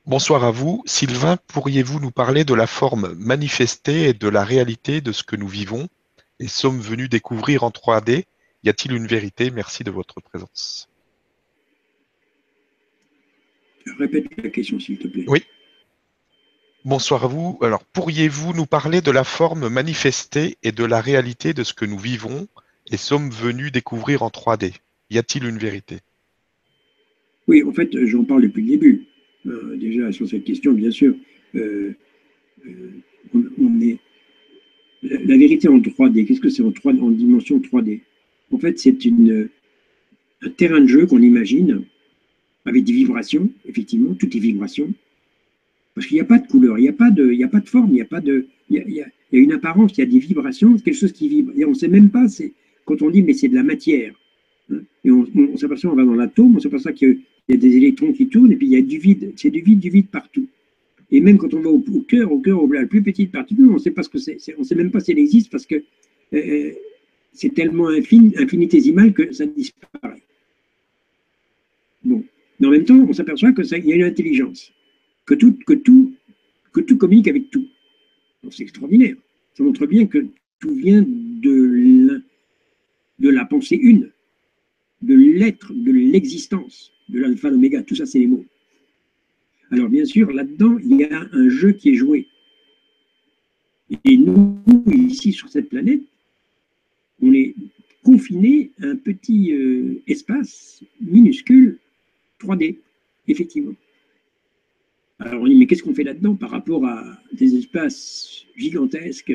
[0.07, 0.83] Bonsoir à vous.
[0.87, 5.37] Sylvain, pourriez-vous nous parler de la forme manifestée et de la réalité de ce que
[5.37, 5.89] nous vivons
[6.41, 8.25] et sommes venus découvrir en 3D
[8.65, 9.51] y a-t-il une vérité?
[9.51, 10.89] Merci de votre présence.
[13.99, 15.25] Répète la question, s'il te plaît.
[15.29, 15.45] Oui.
[16.87, 17.59] Bonsoir à vous.
[17.63, 21.85] Alors, pourriez-vous nous parler de la forme manifestée et de la réalité de ce que
[21.85, 22.49] nous vivons
[22.87, 24.75] et sommes venus découvrir en 3D
[25.11, 26.01] Y a-t-il une vérité?
[27.47, 29.05] Oui, en fait, j'en parle depuis le début.
[29.47, 31.15] Euh, déjà, sur cette question, bien sûr,
[31.55, 31.93] euh,
[32.67, 33.99] euh, on, est.
[35.03, 38.01] La, vérité en 3D, qu'est-ce que c'est en, en dimension 3D
[38.53, 38.97] en fait, c'est
[40.43, 41.83] un terrain de jeu qu'on imagine
[42.65, 44.93] avec des vibrations, effectivement, toutes les vibrations.
[45.95, 47.69] Parce qu'il n'y a pas de couleur, il n'y a, pas de, a pas de
[47.69, 48.47] forme, il y a pas de.
[48.71, 51.53] Il y a, une apparence, il y a des vibrations, quelque chose qui vibre.
[51.57, 52.27] Et on ne sait même pas,
[52.85, 54.15] quand on dit mais c'est de la matière,
[54.71, 57.15] hein, et on, s'aperçoit, on va dans l'atome, on s'aperçoit qu'il y a
[57.49, 59.91] des électrons qui tournent et puis il y a du vide, c'est du vide, du
[59.91, 60.47] vide partout.
[61.11, 63.79] Et même quand on va au, cœur, au cœur, la plus petite particule, on ne
[63.79, 65.77] sait pas ce que c'est, on ne sait même pas si elle existe parce que
[66.33, 66.73] euh,
[67.33, 70.23] c'est tellement infinitésimal que ça disparaît.
[72.03, 72.25] Bon.
[72.59, 74.73] Mais en même temps, on s'aperçoit qu'il y a une intelligence,
[75.27, 76.15] que tout, que, tout,
[76.73, 77.67] que tout communique avec tout.
[78.51, 79.17] C'est extraordinaire.
[79.55, 80.27] Ça montre bien que
[80.61, 82.23] tout vient de
[83.19, 84.11] la pensée une,
[85.03, 87.83] de l'être, de l'existence, de l'alpha, l'oméga.
[87.83, 88.45] Tout ça, c'est les mots.
[89.71, 92.29] Alors, bien sûr, là-dedans, il y a un jeu qui est joué.
[94.05, 96.03] Et nous, ici, sur cette planète,
[97.23, 97.55] on est
[98.03, 101.79] confiné à un petit euh, espace minuscule
[102.41, 102.77] 3D,
[103.29, 103.75] effectivement.
[105.19, 109.35] Alors on dit, mais qu'est-ce qu'on fait là-dedans par rapport à des espaces gigantesques?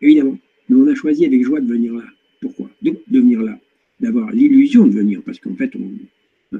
[0.00, 0.38] Évidemment,
[0.68, 2.04] mais on a choisi avec joie de venir là.
[2.40, 2.70] Pourquoi?
[2.82, 3.58] De, venir là,
[4.02, 5.70] d'avoir l'illusion de venir, parce qu'en fait,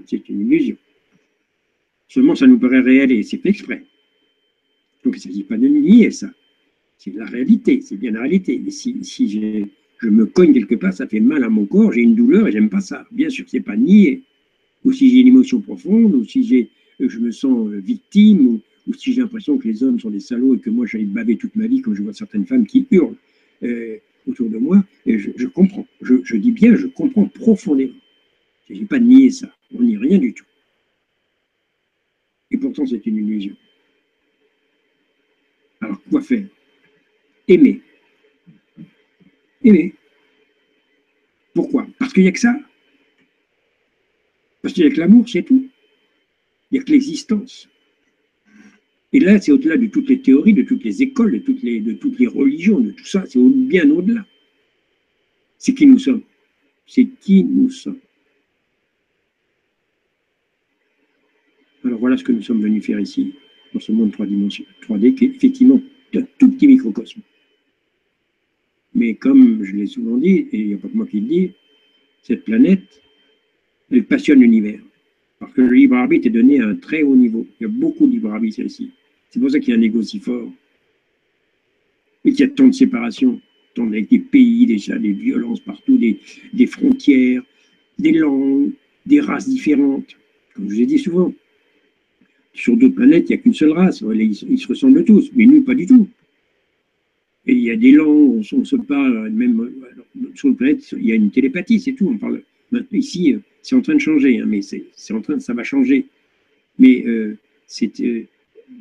[0.06, 0.76] c'est une illusion.
[2.08, 3.84] Seulement, ça nous paraît réel et c'est fait exprès.
[5.04, 6.30] Donc, il ne s'agit pas de nier ça.
[6.98, 8.60] C'est la réalité, c'est bien la réalité.
[8.64, 9.68] Mais si,
[10.00, 12.52] je me cogne quelque part, ça fait mal à mon corps, j'ai une douleur et
[12.52, 13.04] j'aime pas ça.
[13.10, 14.22] Bien sûr, c'est pas nier.
[14.84, 16.68] Ou si j'ai une émotion profonde, ou si
[17.00, 20.54] je me sens euh, victime, ou, si j'ai l'impression que les hommes sont des salauds
[20.54, 23.14] et que moi j'allais baver toute ma vie quand je vois certaines femmes qui hurlent
[23.62, 23.96] euh,
[24.26, 25.86] autour de moi, et je, comprends.
[26.00, 27.94] Je, dis bien, je comprends profondément.
[28.68, 29.54] Je n'ai pas nié ça.
[29.74, 30.44] On n'y rien du tout.
[32.50, 33.56] Et pourtant, c'est une illusion.
[35.80, 36.46] Alors, quoi faire?
[37.48, 37.80] Aimer.
[39.64, 39.94] Aimer.
[41.54, 41.86] Pourquoi?
[41.98, 42.54] Parce qu'il n'y a que ça?
[44.60, 45.68] Parce qu'il n'y a que l'amour, c'est tout.
[46.70, 47.68] Il n'y a que l'existence.
[49.12, 51.80] Et là, c'est au-delà de toutes les théories, de toutes les écoles, de toutes les,
[51.80, 54.24] de toutes les religions, de tout ça, c'est bien au-delà.
[55.58, 56.22] C'est qui nous sommes.
[56.86, 57.98] C'est qui nous sommes.
[61.84, 63.34] Alors voilà ce que nous sommes venus faire ici,
[63.74, 65.80] dans ce monde 3 dimensions, 3D, qui est effectivement
[66.14, 67.20] un tout petit microcosme.
[68.94, 71.26] Mais comme je l'ai souvent dit, et il n'y a pas que moi qui le
[71.26, 71.50] dis,
[72.22, 73.02] cette planète,
[73.90, 74.80] elle passionne l'univers.
[75.38, 77.46] Parce que le libre arbitre est donné à un très haut niveau.
[77.58, 78.90] Il y a beaucoup de libre arbitre ici.
[79.32, 80.52] C'est pour ça qu'il y a un égo si fort.
[82.24, 83.40] Et qu'il y a tant de séparation,
[83.74, 87.42] tant avec des pays déjà, des violences partout, des, frontières,
[87.98, 88.72] des langues,
[89.06, 90.16] des races différentes.
[90.54, 91.32] Comme je vous ai dit souvent,
[92.52, 94.02] sur d'autres planètes, il n'y a qu'une seule race.
[94.02, 96.06] Ils, se ressemblent tous, mais nous, pas du tout.
[97.46, 99.72] Et il y a des langues, on, se parle, même
[100.34, 102.08] sur le planète, il y a une télépathie, c'est tout.
[102.08, 102.42] On parle.
[102.92, 106.06] Ici, c'est en train de changer, hein, mais c'est en train, ça va changer.
[106.78, 107.36] Mais euh,
[107.82, 108.22] euh,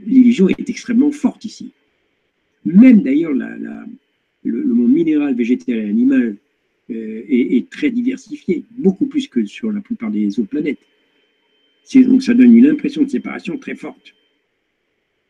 [0.06, 1.72] l'illusion est extrêmement forte ici.
[2.66, 6.38] Même d'ailleurs, le, monde minéral, végétal et animal
[6.90, 10.80] euh, est, très diversifié, beaucoup plus que sur la plupart des autres planètes.
[11.96, 14.16] Donc ça donne une impression de séparation très forte.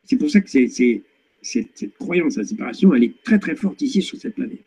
[0.03, 4.01] C'est pour ça que cette, croyance à la séparation, elle est très très forte ici
[4.01, 4.59] sur cette planète.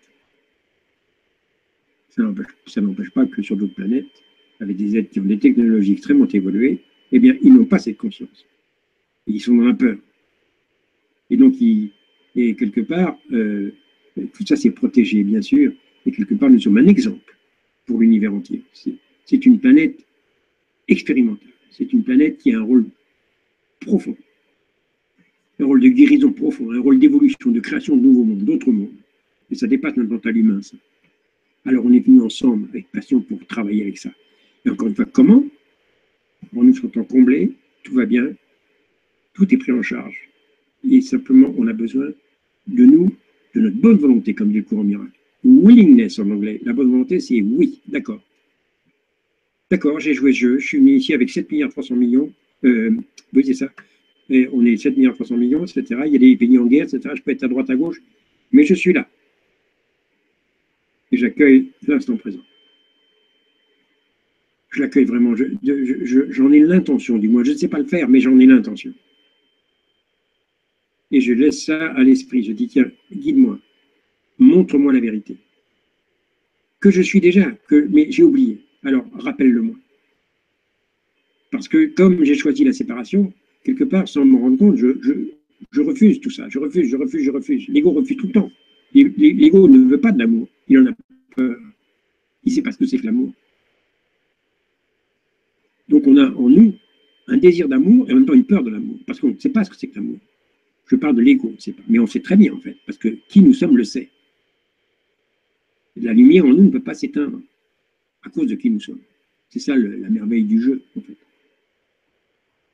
[2.11, 4.23] Ça n'empêche pas que sur d'autres planètes,
[4.61, 6.81] avec des êtres qui ont des technologies extrêmement évoluées,
[7.13, 8.47] eh bien, ils n'ont pas cette conscience.
[9.27, 9.97] Ils sont dans la peur.
[11.31, 13.73] Et donc, et quelque part, euh,
[14.17, 15.73] tout ça c'est protégé, bien sûr,
[16.07, 17.37] et quelque part, nous sommes un exemple
[17.87, 18.63] pour l'univers entier.
[19.25, 20.05] C'est une planète
[20.89, 21.49] expérimentale.
[21.71, 22.87] C'est une planète qui a un rôle
[23.81, 24.17] profond,
[25.59, 28.95] un rôle de guérison profond, un rôle d'évolution, de création de nouveaux mondes, d'autres mondes.
[29.51, 30.77] Et ça dépasse notre mental humain, ça.
[31.65, 34.11] Alors on est venu ensemble avec passion pour travailler avec ça.
[34.65, 35.43] Et encore une fois, comment?
[36.55, 37.53] En nous sentant comblés,
[37.83, 38.35] tout va bien,
[39.35, 40.29] tout est pris en charge.
[40.89, 42.09] Et simplement, on a besoin
[42.67, 43.11] de nous,
[43.55, 45.19] de notre bonne volonté, comme dit le courant miracle.
[45.45, 46.61] Willingness en anglais.
[46.65, 48.23] La bonne volonté, c'est oui, d'accord.
[49.71, 52.33] D'accord, j'ai joué ce jeu, je suis venu ici avec 7 milliards 300 millions.
[52.65, 52.91] Euh,
[53.33, 53.71] oui, ça.
[54.31, 56.03] On est 7 milliards 300 millions, etc.
[56.07, 57.01] Il y a des pays en guerre, etc.
[57.15, 58.01] Je peux être à droite, à gauche,
[58.53, 59.09] mais je suis là.
[61.13, 62.41] Et j'accueille l'instant présent.
[64.71, 65.35] Je l'accueille vraiment.
[65.37, 67.45] J'en ai l'intention, du moins.
[67.45, 68.93] Je ne sais pas le faire, mais j'en ai l'intention.
[71.15, 72.43] Et je laisse ça à l'esprit.
[72.43, 73.61] Je dis, tiens, guide-moi.
[74.41, 75.37] Montre-moi la vérité.
[76.81, 78.59] Que je suis déjà, que, mais j'ai oublié.
[78.83, 79.77] Alors, rappelle-le-moi.
[81.53, 86.21] Parce que comme j'ai choisi la séparation, quelque part, sans me rendre compte, je, refuse
[86.21, 86.49] tout ça.
[86.49, 87.69] Je refuse, je refuse, je refuse.
[87.69, 88.51] L'ego refuse tout le temps.
[88.93, 90.49] L'ego ne veut pas de l'amour.
[90.67, 90.95] Il en a
[91.37, 91.57] peur.
[92.43, 93.33] Il ne sait pas ce que c'est que l'amour.
[95.89, 96.75] Donc on a en nous
[97.29, 99.51] un désir d'amour et en même temps une peur de l'amour, parce qu'on ne sait
[99.51, 100.19] pas ce que c'est que l'amour.
[100.87, 101.83] Je parle de l'ego, on ne sait pas.
[101.89, 104.11] Mais on sait très bien en fait, parce que qui nous sommes le sait.
[105.97, 107.41] La lumière en nous ne peut pas s'éteindre
[108.25, 109.01] à cause de qui nous sommes.
[109.51, 111.17] C'est ça la merveille du jeu, en fait.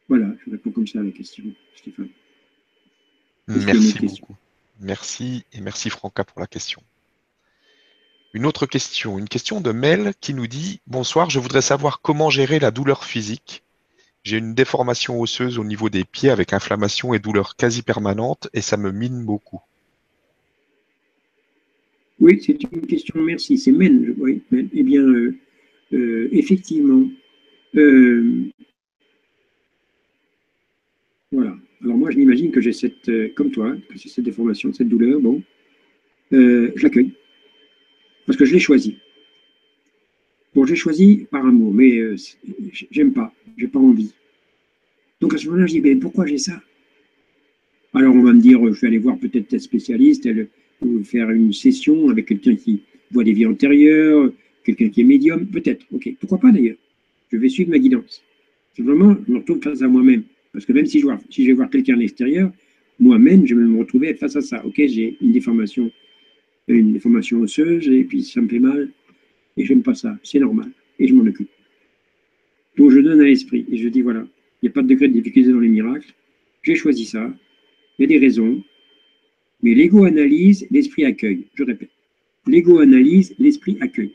[0.09, 1.45] Voilà, je réponds comme ça à la question,
[1.77, 2.09] Stéphane.
[3.47, 4.37] Merci beaucoup.
[4.81, 6.83] Merci et merci Franca pour la question.
[8.33, 12.31] Une autre question, une question de Mel qui nous dit Bonsoir, je voudrais savoir comment
[12.31, 13.63] gérer la douleur physique.
[14.23, 18.61] J'ai une déformation osseuse au niveau des pieds avec inflammation et douleur quasi permanente et
[18.61, 19.61] ça me mine beaucoup.
[22.21, 23.57] Oui, c'est une question, merci.
[23.57, 24.43] C'est Mel, oui.
[24.53, 25.35] Eh bien, euh,
[25.95, 27.09] euh, effectivement,
[27.77, 28.45] euh,
[31.33, 31.57] voilà.
[31.83, 35.19] Alors moi, je m'imagine que j'ai cette, comme toi, que j'ai cette déformation, cette douleur.
[35.21, 35.43] Bon,
[36.31, 37.13] je l'accueille
[38.27, 38.99] parce que je l'ai choisi.
[40.55, 42.17] Bon, j'ai choisi par amour, mais euh,
[42.91, 44.13] j'aime pas, j'ai pas envie.
[45.21, 46.61] Donc à ce moment-là, je dis, mais pourquoi j'ai ça?
[47.95, 50.49] Alors on va me dire, je vais aller voir peut-être un spécialiste, elle,
[50.83, 52.83] ou faire une session avec quelqu'un qui
[53.13, 54.33] voit des vies antérieures,
[54.65, 56.77] quelqu'un qui est médium, peut-être, ok, pourquoi pas d'ailleurs?
[57.31, 58.23] Je vais suivre ma guidance.
[58.77, 60.25] Simplement, je me retrouve face à moi-même.
[60.53, 62.51] Parce que même si je, vois, si je vais voir quelqu'un à l'extérieur,
[62.99, 64.65] moi-même, je vais me retrouver face à ça.
[64.67, 65.91] Ok, j'ai une déformation
[66.69, 68.91] une déformation osseuse et puis ça me fait mal
[69.61, 71.51] et j'aime pas ça, c'est normal et je m'en occupe.
[72.77, 74.27] Donc je donne à l'esprit et je dis voilà,
[74.63, 76.13] il n'y a pas de degré de difficulté dans les miracles,
[76.63, 77.33] j'ai choisi ça,
[77.99, 78.63] il y a des raisons,
[79.63, 81.47] mais l'ego analyse, l'esprit accueille.
[81.55, 81.91] Je répète,
[82.47, 84.15] l'ego analyse, l'esprit accueille.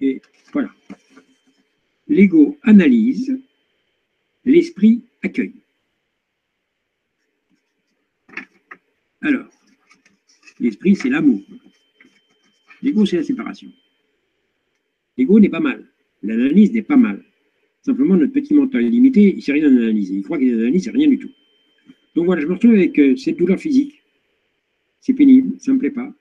[0.00, 0.22] Et
[0.52, 0.70] voilà.
[2.06, 3.36] L'ego analyse,
[4.44, 5.54] l'esprit accueille.
[9.20, 9.48] Alors,
[10.60, 11.40] L'esprit, c'est l'amour.
[12.82, 13.70] L'ego, c'est la séparation.
[15.18, 15.84] L'ego n'est pas mal.
[16.22, 17.22] L'analyse n'est pas mal.
[17.82, 20.14] Simplement, notre petit mental limité, il ne sait rien analyser.
[20.14, 21.30] Il croit qu'il analyse, rien du tout.
[22.14, 24.02] Donc voilà, je me retrouve avec euh, cette douleur physique.
[25.00, 26.12] C'est pénible, ça ne me plaît pas.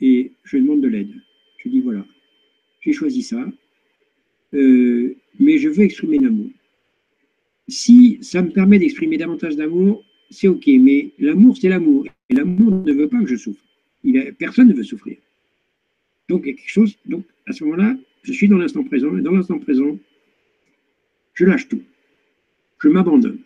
[0.00, 1.14] et je demande de l'aide.
[1.58, 2.04] Je dis voilà,
[2.80, 3.44] j'ai choisi ça,
[4.54, 6.50] euh, mais je veux exprimer l'amour.
[7.68, 12.06] Si ça me permet d'exprimer davantage d'amour, c'est OK, mais l'amour, c'est l'amour.
[12.30, 13.64] Et l'amour ne veut pas que je souffre.
[14.38, 15.16] Personne ne veut souffrir.
[16.32, 16.96] Donc, quelque chose.
[17.04, 19.14] Donc, à ce moment-là, je suis dans l'instant présent.
[19.18, 19.98] Et dans l'instant présent,
[21.34, 21.82] je lâche tout.
[22.82, 23.38] Je m'abandonne.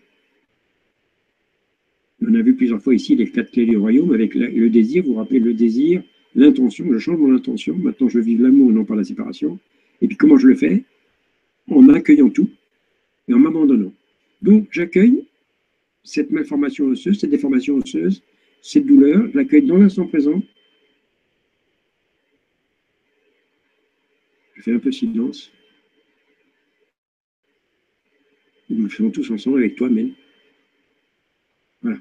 [2.22, 5.03] On a vu plusieurs fois ici les quatre clés du royaume avec le désir.
[5.03, 6.01] Vous vous rappelez le désir,
[6.37, 6.87] l'intention.
[6.93, 7.74] Je change mon intention.
[7.76, 9.59] Maintenant, je vis l'amour non pas la séparation.
[10.01, 10.84] Et puis, comment je le fais?
[11.68, 12.49] En accueillant tout
[13.26, 13.93] et en m'abandonnant.
[14.43, 15.24] Donc, j'accueille
[16.05, 18.22] cette malformation osseuse, cette déformation osseuse,
[18.62, 20.41] cette douleur, je l'accueille dans l'instant présent.
[24.67, 25.53] Un peu silence.
[28.69, 30.12] Nous le faisons tous ensemble avec toi, même.
[31.83, 31.99] Voilà.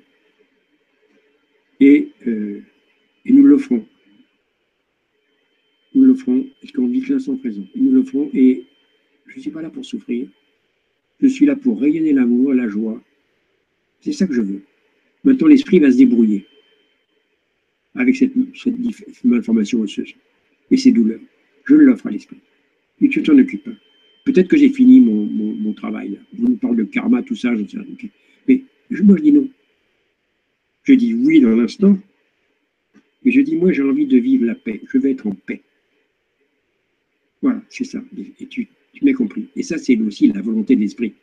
[1.80, 2.62] Et, euh,
[3.26, 3.86] et nous l'offrons.
[5.94, 7.66] Nous l'offrons, parce qu'on vit l'instant présent.
[7.76, 8.66] Nous l'offrons, et
[9.28, 10.28] je ne suis pas là pour souffrir.
[11.22, 13.02] Je suis là pour rayonner l'amour, la joie,
[14.06, 14.62] c'est ça que je veux.
[15.24, 16.46] Maintenant, l'esprit va se débrouiller
[17.96, 18.34] avec cette,
[19.24, 20.14] malformation osseuse
[20.70, 21.22] et ces douleurs.
[21.64, 22.38] Je l'offre à l'esprit.
[23.02, 23.70] Et tu t'en occupes.
[24.24, 26.20] Peut-être que j'ai fini mon, travail.
[26.40, 28.10] On nous parle de karma, tout ça, je sais rien.
[28.48, 28.64] Mais
[29.04, 29.48] moi, je dis non.
[30.84, 31.98] Je dis oui dans l'instant,
[33.24, 34.82] mais je dis moi, j'ai envie de vivre la paix.
[34.92, 35.62] Je vais être en paix.
[37.42, 38.02] Voilà, c'est ça.
[38.40, 39.48] Et tu, tu m'as compris.
[39.56, 41.14] Et ça, c'est aussi la volonté de l'esprit.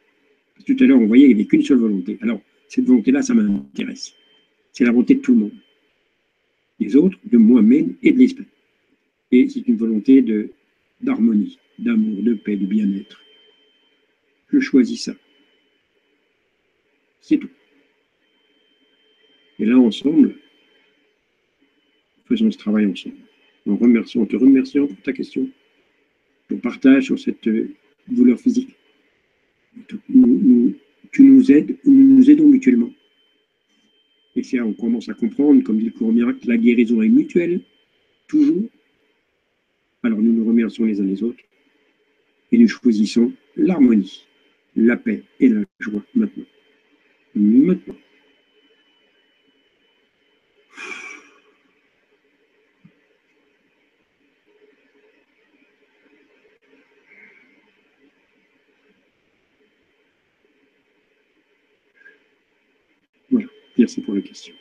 [0.67, 2.19] Tout à l'heure, on voyait qu'il n'y avait qu'une seule volonté.
[2.21, 4.15] Alors, cette volonté-là, ça m'intéresse.
[4.73, 5.53] C'est la volonté de tout le monde.
[6.79, 8.47] Les autres, de moi-même et de l'esprit.
[9.31, 10.51] Et c'est une volonté de
[11.03, 13.21] d'harmonie, d'amour, de paix, de bien-être.
[14.51, 15.15] Je choisis ça.
[17.21, 17.51] C'est tout.
[19.59, 20.35] Et là, ensemble,
[22.27, 23.17] faisons ce travail ensemble.
[23.69, 25.49] En remerciant, en te remerciant pour ta question,
[26.49, 27.49] ton partage sur cette
[28.09, 28.75] douleur physique.
[29.87, 32.93] tu nous aides ou nous nous aidons mutuellement.
[34.35, 37.61] Et c'est on commence à comprendre, comme dit le cours miracle, la guérison est mutuelle,
[38.27, 38.69] toujours.
[40.21, 41.43] Nous nous remercions les uns les autres
[42.51, 44.27] et nous choisissons l'harmonie,
[44.77, 46.45] la paix et la joie maintenant.
[47.35, 47.97] Maintenant.
[63.79, 64.55] Merci pour la question.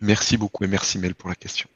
[0.00, 1.68] Merci beaucoup et merci Mel pour la question.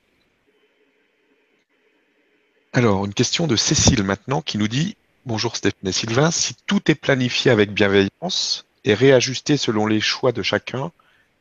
[2.74, 4.96] Alors, une question de Cécile maintenant qui nous dit
[5.26, 10.32] Bonjour Stéphane et Sylvain, si tout est planifié avec bienveillance et réajusté selon les choix
[10.32, 10.90] de chacun,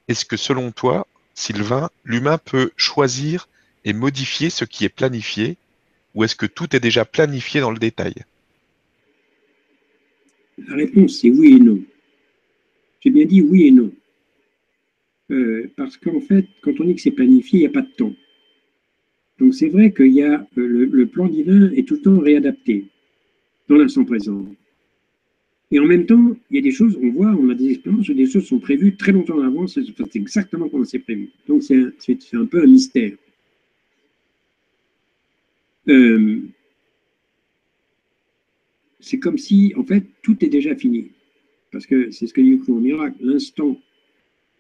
[0.09, 3.47] est-ce que selon toi, Sylvain, l'humain peut choisir
[3.85, 5.55] et modifier ce qui est planifié,
[6.15, 8.13] ou est-ce que tout est déjà planifié dans le détail?
[10.67, 11.79] La réponse, c'est oui et non.
[12.99, 13.89] J'ai bien dit oui et non.
[15.31, 17.93] Euh, parce qu'en fait, quand on dit que c'est planifié, il n'y a pas de
[17.95, 18.13] temps.
[19.41, 22.85] Donc c'est vrai qu'il y a euh, le, plan divin est tout le temps réadapté
[23.67, 24.45] dans l'instant présent.
[25.71, 28.07] Et en même temps, il y a des choses, on voit, on a des expériences
[28.07, 31.31] où des choses sont prévues très longtemps en avance, c'est exactement comme c'est prévu.
[31.47, 31.75] Donc c'est
[32.33, 33.13] un, peu un mystère.
[35.89, 36.41] Euh,
[38.99, 41.09] c'est comme si, en fait, tout est déjà fini.
[41.71, 43.17] Parce que c'est ce que dit le miracle.
[43.21, 43.75] L'instant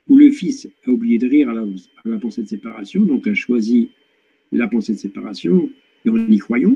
[0.07, 3.91] où le fils a oublié de rire à la, pensée de séparation, donc a choisi
[4.51, 5.69] la pensée de séparation,
[6.05, 6.75] et en y croyant,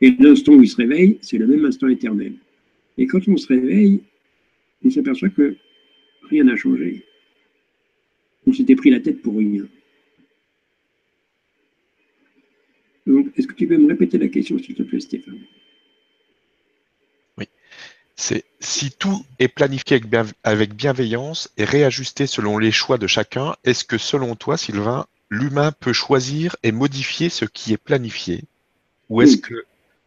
[0.00, 2.34] et l'instant où il se réveille, c'est le même instant éternel.
[2.96, 4.02] Et quand on se réveille,
[4.84, 5.56] on s'aperçoit que
[6.22, 7.04] rien n'a changé.
[8.46, 9.66] On s'était pris la tête pour rien.
[13.06, 15.40] Donc, est-ce que tu peux me répéter la question, s'il te plaît, Stéphane?
[18.20, 20.00] C'est si tout est planifié
[20.42, 25.72] avec, bienveillance et réajusté selon les choix de chacun, est-ce que selon toi, Sylvain, l'humain
[25.72, 28.44] peut choisir et modifier ce qui est planifié
[29.08, 29.54] Ou est-ce que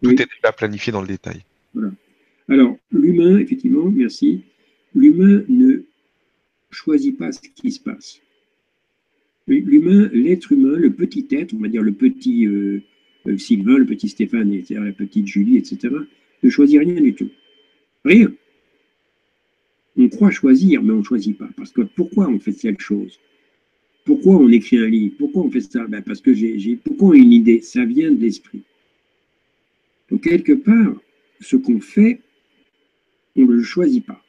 [0.02, 1.44] tout est déjà planifié dans le détail?
[2.48, 4.44] Alors, l'humain, effectivement, merci,
[4.94, 5.84] l'humain ne
[6.70, 8.20] choisit pas ce qui se passe.
[9.48, 12.82] L'humain, l'être humain, le petit être, on va dire le petit euh,
[13.28, 15.96] euh, Sylvain, le petit Stéphane, etc., la petite Julie, etc.,
[16.44, 17.30] ne choisit rien du tout.
[18.06, 18.32] Rien.
[19.98, 21.50] On croit choisir, mais on ne choisit pas.
[21.58, 23.20] Parce que pourquoi on fait cette chose?
[24.04, 25.16] Pourquoi on écrit un livre?
[25.18, 25.86] Pourquoi on fait ça?
[25.88, 26.56] Ben Parce que j'ai.
[26.56, 27.62] Une idée?
[27.62, 28.62] Ça vient de l'esprit.
[30.10, 30.96] Donc, quelque part,
[31.40, 32.20] ce qu'on fait,
[33.36, 34.22] on ne le choisit pas.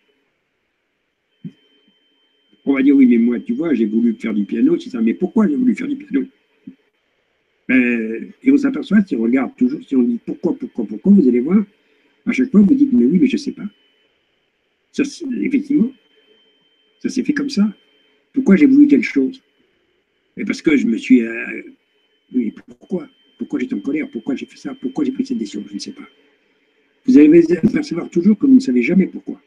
[2.64, 5.01] On va dire, oui, mais moi, tu vois, j'ai voulu faire du piano, c'est ça.
[5.01, 6.27] Mais pourquoi j'ai voulu faire du piano?
[7.68, 11.27] Ben, Et on s'aperçoit, si on regarde toujours, si on dit pourquoi, pourquoi, pourquoi, vous
[11.27, 11.64] allez voir,
[12.27, 13.64] à chaque fois, vous dites, mais oui, mais je ne sais pas.
[15.41, 15.91] Effectivement,
[17.01, 17.68] ça s'est fait comme ça.
[18.33, 19.43] Pourquoi j'ai voulu telle chose?
[20.37, 21.22] Et parce que je me suis...
[21.22, 21.62] Euh,
[22.35, 23.09] oui, pourquoi?
[23.39, 24.09] Pourquoi j'étais en colère?
[24.11, 24.74] Pourquoi j'ai fait ça?
[24.74, 25.64] Pourquoi j'ai pris cette décision?
[25.68, 26.09] Je ne sais pas.
[27.07, 29.41] Vous allez percevoir toujours que vous ne savez jamais pourquoi.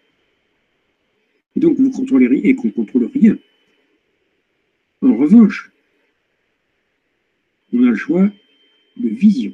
[1.56, 3.38] Et donc, vous contrôlez rien et qu'on ne contrôle rien.
[5.02, 5.72] En revanche,
[7.72, 8.30] on a le choix
[8.98, 9.54] de vision.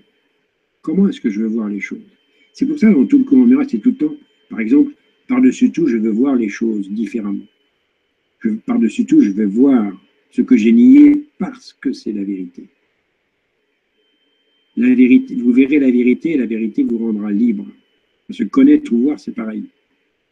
[0.82, 2.02] Comment est-ce que je veux voir les choses?
[2.54, 4.16] C'est pour ça, dans tout le courant c'est tout le temps,
[4.50, 4.94] par exemple,
[5.28, 7.46] par-dessus tout, je veux voir les choses différemment.
[8.66, 9.94] Par-dessus tout, je veux voir
[10.32, 12.70] ce que j'ai nié parce que c'est la vérité.
[14.78, 17.68] Vous verrez la vérité et la vérité vous rendra libre.
[18.36, 19.66] Que connaître ou voir, c'est pareil.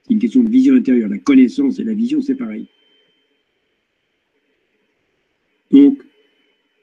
[0.03, 1.09] C'est une question de vision intérieure.
[1.09, 2.65] La connaissance et la vision, c'est pareil.
[5.69, 6.01] Donc,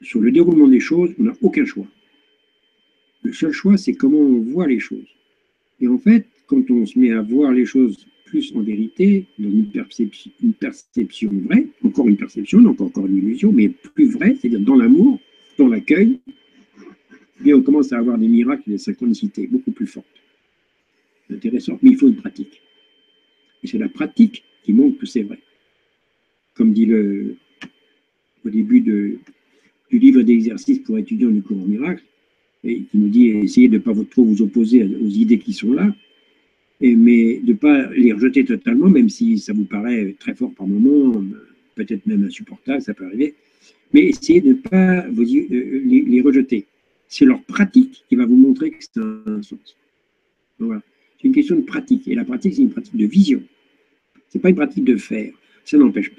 [0.01, 1.87] sur le déroulement des choses, on n'a aucun choix.
[3.23, 5.07] Le seul choix, c'est comment on voit les choses.
[5.81, 9.49] Et en fait, quand on se met à voir les choses plus en vérité, dans
[9.49, 14.75] une perception, vraie, encore une perception, donc encore une illusion, mais plus vraie, c'est-à-dire dans
[14.75, 15.19] l'amour,
[15.57, 16.19] dans l'accueil,
[17.45, 20.05] on commence à avoir des miracles et des synchronicités beaucoup plus fortes.
[21.29, 22.61] Intéressant, mais il faut une pratique.
[23.63, 25.39] Et c'est la pratique qui montre que c'est vrai.
[26.53, 27.35] Comme dit le,
[28.45, 29.19] au début du
[29.91, 32.03] livre d'exercice pour étudiants du cours miracle,
[32.63, 35.73] et qui nous dit essayez de ne pas trop vous opposer aux idées qui sont
[35.73, 35.95] là,
[36.81, 40.67] mais de ne pas les rejeter totalement, même si ça vous paraît très fort par
[40.67, 41.23] moment,
[41.75, 43.35] peut-être même insupportable, ça peut arriver,
[43.93, 46.65] mais essayez de ne pas euh, les, rejeter.
[47.07, 49.77] C'est leur pratique qui va vous montrer que c'est un, sens.
[50.59, 50.81] voilà.
[51.19, 53.41] C'est une question de pratique, et la pratique, c'est une pratique de vision.
[54.29, 55.31] Ce n'est pas une pratique de faire.
[55.65, 56.11] Ça n'empêche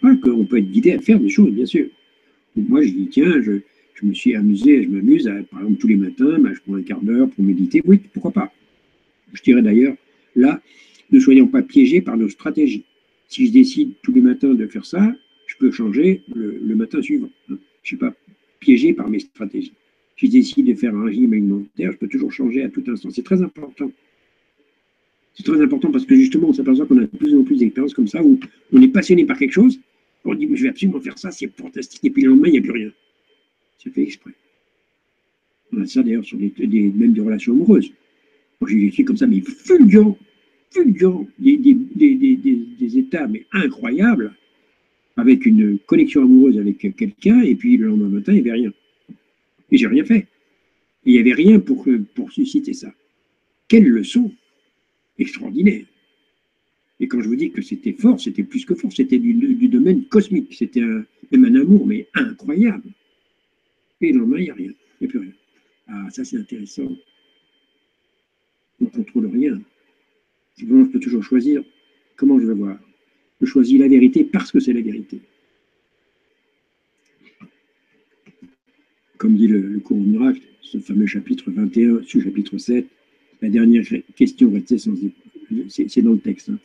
[0.00, 1.86] pas qu'on peut être guidé à faire des choses, bien sûr.
[2.56, 3.60] moi, je dis, tiens, je,
[3.94, 6.82] je me suis amusé, je m'amuse, par exemple, tous les matins, ben, je prends un
[6.82, 7.80] quart d'heure pour méditer.
[7.84, 8.52] Oui, pourquoi pas?
[9.32, 9.94] Je dirais d'ailleurs,
[10.34, 10.60] là,
[11.10, 12.84] ne soyons pas piégés par nos stratégies.
[13.28, 15.14] Si je décide tous les matins de faire ça,
[15.46, 17.30] je peux changer le, matin suivant.
[17.48, 18.14] Je ne suis pas
[18.60, 19.72] piégé par mes stratégies.
[20.18, 23.10] Si je décide de faire un régime alimentaire, je peux toujours changer à tout instant.
[23.10, 23.90] C'est très important.
[25.34, 27.94] C'est très important parce que justement, on s'aperçoit qu'on a de plus en plus d'expériences
[27.94, 28.38] comme ça où
[28.72, 29.80] on est passionné par quelque chose,
[30.24, 32.58] on dit, je vais absolument faire ça, c'est fantastique, et puis le lendemain, il n'y
[32.58, 32.90] a plus rien.
[33.78, 34.32] C'est fait exprès.
[35.72, 36.52] On a ça d'ailleurs sur des,
[36.94, 37.92] même des relations amoureuses.
[38.68, 40.18] J'ai écrit comme ça, mais fulgurant,
[40.70, 44.34] fulgurant, des, états mais incroyables,
[45.16, 48.72] avec une connexion amoureuse avec quelqu'un, et puis le lendemain matin, il n'y avait rien.
[49.70, 50.26] Et j'ai rien fait.
[51.04, 51.86] il n'y avait rien pour,
[52.30, 52.92] susciter ça.
[53.68, 54.32] Quelle leçon
[55.18, 55.84] extraordinaire.
[57.00, 60.04] Et quand je vous dis que c'était fort, c'était plus que fort, c'était du, domaine
[60.04, 60.54] cosmique.
[60.54, 62.88] C'était un amour, mais incroyable.
[64.00, 65.32] Et le lendemain, il n'y a rien, il n'y a plus rien.
[65.88, 66.96] Ah, ça c'est intéressant.
[68.94, 69.60] Contrôle rien.
[70.58, 71.62] je peux toujours choisir
[72.16, 72.78] comment je vais voir?
[73.40, 75.20] Je choisis la vérité parce que c'est la vérité.
[79.18, 82.86] Comme dit le, le cours miracle, ce fameux chapitre 21, ce chapitre 7,
[83.40, 83.84] la dernière
[84.16, 84.94] question restée sans
[85.68, 86.48] c'est dans le texte.
[86.48, 86.58] Hein.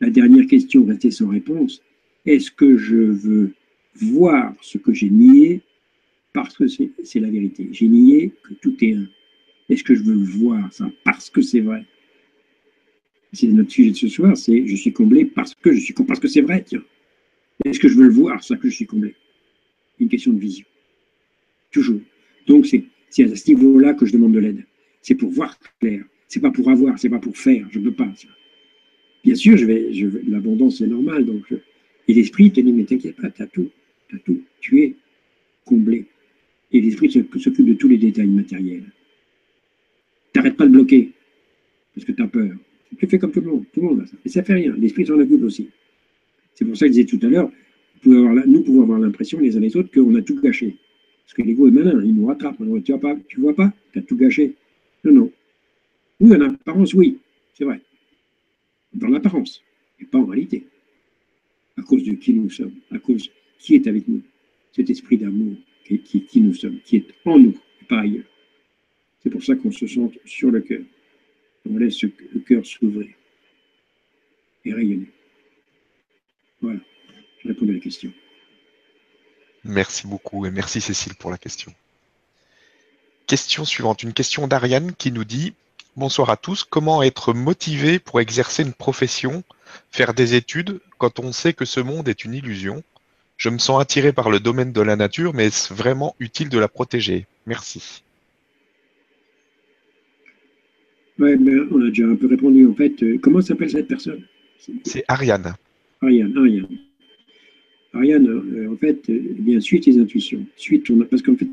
[0.00, 1.80] La dernière question restée sans réponse.
[2.26, 3.52] Est-ce que je veux
[3.94, 5.62] voir ce que j'ai nié
[6.32, 7.68] parce que c'est la vérité?
[7.72, 9.06] J'ai nié que tout est un.
[9.68, 11.84] Est-ce que je veux voir ça parce que c'est vrai?
[13.32, 16.20] C'est notre sujet de ce soir, c'est je suis comblé parce que je suis parce
[16.20, 16.82] que c'est vrai, tiens.
[17.64, 19.14] Est-ce que je veux le voir, ça que je suis comblé?
[19.98, 20.66] Une question de vision.
[21.70, 22.00] Toujours.
[22.46, 22.84] Donc c'est
[23.22, 24.64] à ce niveau-là que je demande de l'aide.
[25.02, 26.04] C'est pour voir clair.
[26.28, 27.66] C'est pas pour avoir, c'est pas pour faire.
[27.70, 28.12] Je ne peux pas.
[29.24, 29.56] Bien sûr,
[30.28, 31.24] l'abondance c'est normal.
[31.24, 31.52] Donc,
[32.06, 33.16] et l'esprit te dit mais t'inquiète
[33.52, 33.70] tout,
[34.10, 34.42] t'as tout.
[34.60, 34.96] Tu es
[35.64, 36.06] comblé.
[36.72, 38.84] Et l'esprit s'occupe de tous les détails matériels.
[40.34, 41.12] T'arrêtes pas de bloquer
[41.94, 42.50] parce que tu as peur.
[42.98, 43.64] Tu fais comme tout le monde.
[43.72, 44.16] Tout le monde a ça.
[44.24, 44.74] Et ça fait rien.
[44.76, 45.70] L'esprit s'en occupe aussi.
[46.54, 47.50] C'est pour ça que je disais tout à l'heure,
[48.04, 50.76] nous pouvons avoir l'impression les uns les autres qu'on a tout gâché.
[51.24, 52.56] Parce que l'ego est malin, il nous rattrape.
[52.84, 54.54] Tu vois pas, tu vois pas, tu as tout gâché.
[55.04, 55.32] Non, non.
[56.20, 57.18] Oui, en apparence, oui,
[57.54, 57.80] c'est vrai.
[58.92, 59.62] Dans l'apparence,
[59.98, 60.66] mais pas en réalité.
[61.76, 64.22] À cause de qui nous sommes, à cause qui est avec nous.
[64.72, 65.54] Cet esprit d'amour
[65.84, 68.24] qui, qui, nous sommes, qui est en nous, et pas ailleurs.
[69.24, 70.82] C'est pour ça qu'on se sent sur le cœur.
[71.68, 73.08] On laisse le cœur s'ouvrir
[74.66, 75.10] et rayonner.
[76.60, 76.80] Voilà,
[77.42, 78.12] je réponds à la question.
[79.64, 81.72] Merci beaucoup et merci Cécile pour la question.
[83.26, 85.54] Question suivante, une question d'Ariane qui nous dit
[85.96, 86.64] Bonsoir à tous.
[86.64, 89.42] Comment être motivé pour exercer une profession,
[89.90, 92.82] faire des études, quand on sait que ce monde est une illusion?
[93.38, 96.58] Je me sens attiré par le domaine de la nature, mais est-ce vraiment utile de
[96.58, 97.26] la protéger?
[97.46, 98.04] Merci.
[101.18, 101.36] Ouais,
[101.70, 102.66] on a déjà un peu répondu.
[102.66, 104.22] En fait, euh, comment s'appelle cette personne?
[104.84, 105.54] C'est Ariane.
[106.00, 106.78] Ariane, Ariane.
[107.92, 110.44] Ariane, euh, en fait, euh, eh bien, suis tes intuitions.
[110.56, 111.46] Suis parce qu'en fait,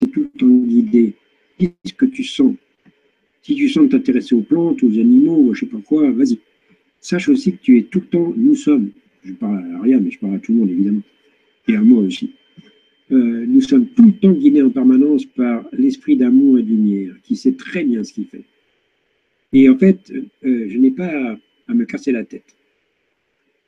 [0.00, 1.14] c'est tout le temps guidé.
[1.58, 2.54] Dis ce que tu sens.
[3.42, 6.38] Si tu sens t'intéresser aux plantes, aux animaux, ou je ne sais pas quoi, vas-y.
[7.00, 8.90] Sache aussi que tu es tout le temps, nous sommes,
[9.24, 11.02] je parle à rien, mais je parle à tout le monde évidemment,
[11.66, 12.30] et à moi aussi.
[13.10, 17.14] Euh, nous sommes tout le temps guidés en permanence par l'esprit d'amour et de lumière,
[17.24, 18.44] qui sait très bien ce qu'il fait.
[19.52, 21.36] Et en fait, euh, je n'ai pas
[21.68, 22.56] à, me casser la tête.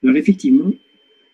[0.03, 0.73] Alors effectivement,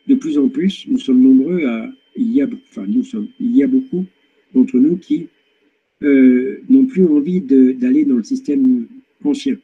[0.07, 3.62] de plus en plus, nous sommes nombreux à, y a, enfin nous sommes, il y
[3.62, 4.07] a beaucoup
[4.55, 5.28] d'entre nous qui
[6.03, 8.86] euh, n'ont plus envie d'aller dans le système
[9.24, 9.57] ancien,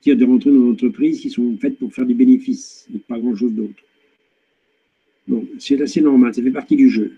[0.00, 3.18] c'est-à-dire de rentrer dans des entreprises qui sont faites pour faire des bénéfices et pas
[3.18, 3.82] grand-chose d'autre.
[5.28, 7.12] Bon, c'est assez normal, ça fait partie du jeu.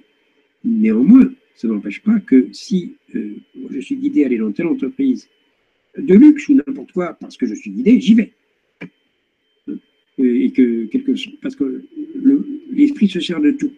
[0.64, 3.36] Néanmoins, ça n'empêche pas que si euh,
[3.70, 5.28] je suis guidé à aller dans telle entreprise
[5.99, 8.32] de luxe ou n'importe quoi, parce que je suis guidé, j'y vais.
[10.18, 11.84] Et que quelque, parce que
[12.70, 13.72] l'esprit se sert de tout.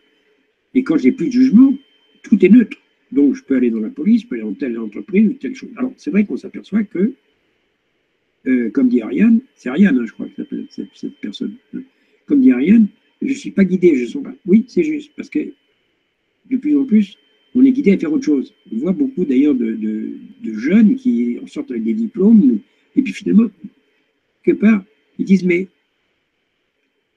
[0.74, 1.74] Et quand j'ai plus de jugement,
[2.22, 2.76] tout est neutre.
[3.12, 5.54] Donc, je peux aller dans la police, je peux aller dans telle entreprise ou telle
[5.54, 5.70] chose.
[5.76, 7.12] Alors, c'est vrai qu'on s'aperçoit que,
[8.46, 11.54] euh, comme dit Ariane, c'est Ariane, hein, je crois, que cette, cette, personne.
[11.74, 11.82] Hein.
[12.26, 12.88] Comme dit Ariane,
[13.22, 14.34] je ne suis pas guidé, je ne sens pas.
[14.44, 15.38] Oui, c'est juste, parce que
[16.50, 17.16] de plus en plus,
[17.56, 18.54] on est guidé à faire autre chose.
[18.72, 20.12] On voit beaucoup d'ailleurs de,
[20.44, 22.60] jeunes qui en sortent avec des diplômes,
[22.94, 23.50] et puis finalement,
[24.44, 24.84] quelque part,
[25.18, 25.66] ils disent, mais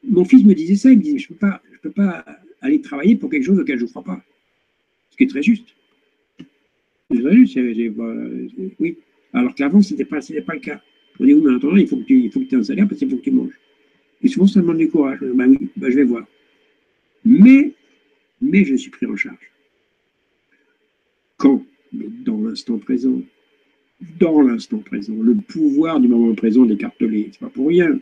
[0.03, 2.25] mon fils me disait ça, il me disait, je ne peux, pas, peux pas
[2.61, 4.23] aller travailler pour quelque chose auquel je ne crois pas.
[5.11, 5.75] Ce qui est très juste
[8.79, 8.97] oui.
[9.33, 10.81] Alors qu'avant, ce n'était pas, pas le cas.
[11.19, 12.87] On dit, oui, mais en il faut que tu il faut que aies un salaire
[12.87, 13.59] parce qu'il faut que tu manges.
[14.21, 15.19] Et souvent, ça demande du courage.
[15.21, 16.25] Ben oui, ben je vais voir.
[17.25, 17.71] Mais,
[18.41, 19.51] mais je suis pris en charge.
[21.39, 23.19] Quand Dans l'instant présent.
[24.19, 25.15] Dans l'instant présent.
[25.19, 27.31] Le pouvoir du moment présent écartelé.
[27.31, 27.99] Ce n'est pas pour rien.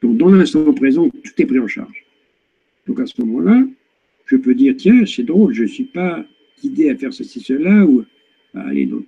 [0.00, 2.04] Donc, dans l'instant présent, tout est pris en charge.
[2.86, 3.66] Donc, à ce moment-là,
[4.26, 6.24] je peux dire, tiens, c'est drôle, je ne suis pas
[6.62, 8.04] guidé à faire ceci, cela, ou
[8.54, 9.02] à aller dans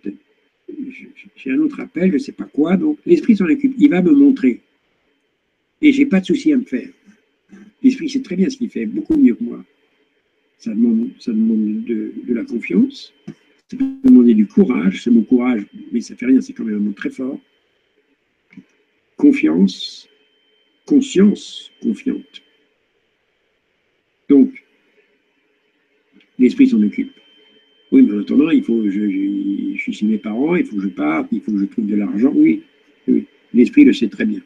[1.36, 4.02] j'ai un autre appel, je ne sais pas quoi, donc l'esprit s'en occupe, il va
[4.02, 4.60] me montrer.
[5.80, 6.88] Et j'ai pas de souci à me faire.
[7.82, 9.64] L'esprit sait très bien ce qu'il fait, beaucoup mieux que moi.
[10.58, 13.12] Ça demande, ça demande de, la confiance,
[13.68, 16.76] ça peut demander du courage, c'est mon courage, mais ça fait rien, c'est quand même
[16.76, 17.38] un mot très fort.
[19.16, 20.08] Confiance,
[20.84, 22.42] conscience confiante.
[24.28, 24.64] Donc,
[26.38, 27.12] l'esprit s'en occupe.
[27.92, 30.82] Oui, mais en attendant, il faut, je, je, suis chez mes parents, il faut que
[30.82, 32.32] je parte, il faut que je trouve de l'argent.
[32.34, 32.64] Oui,
[33.06, 33.26] oui.
[33.54, 34.40] l'esprit le sait très bien.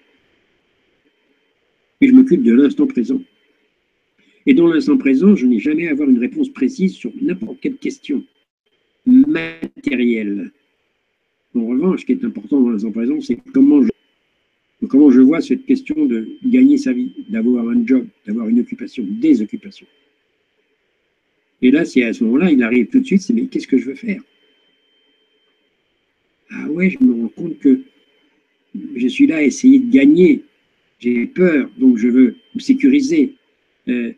[2.01, 3.21] Et je m'occupe de l'instant présent.
[4.47, 7.77] Et dans l'instant présent, je n'ai jamais à avoir une réponse précise sur n'importe quelle
[7.77, 8.25] question
[9.07, 10.53] matérielle.
[11.55, 13.91] En revanche, ce qui est important dans l'instant présent, c'est comment je,
[14.89, 19.05] comment je vois cette question de gagner sa vie, d'avoir un job, d'avoir une occupation,
[19.09, 19.87] des occupations.
[21.61, 23.79] Et là, si à ce moment-là, il arrive tout de suite, c'est mais qu'est-ce que
[23.79, 24.23] je veux faire?
[26.51, 27.81] Ah ouais, je me rends compte que
[28.97, 30.43] je suis là à essayer de gagner.
[30.99, 33.35] J'ai peur, donc je veux me sécuriser.
[33.89, 34.13] Euh,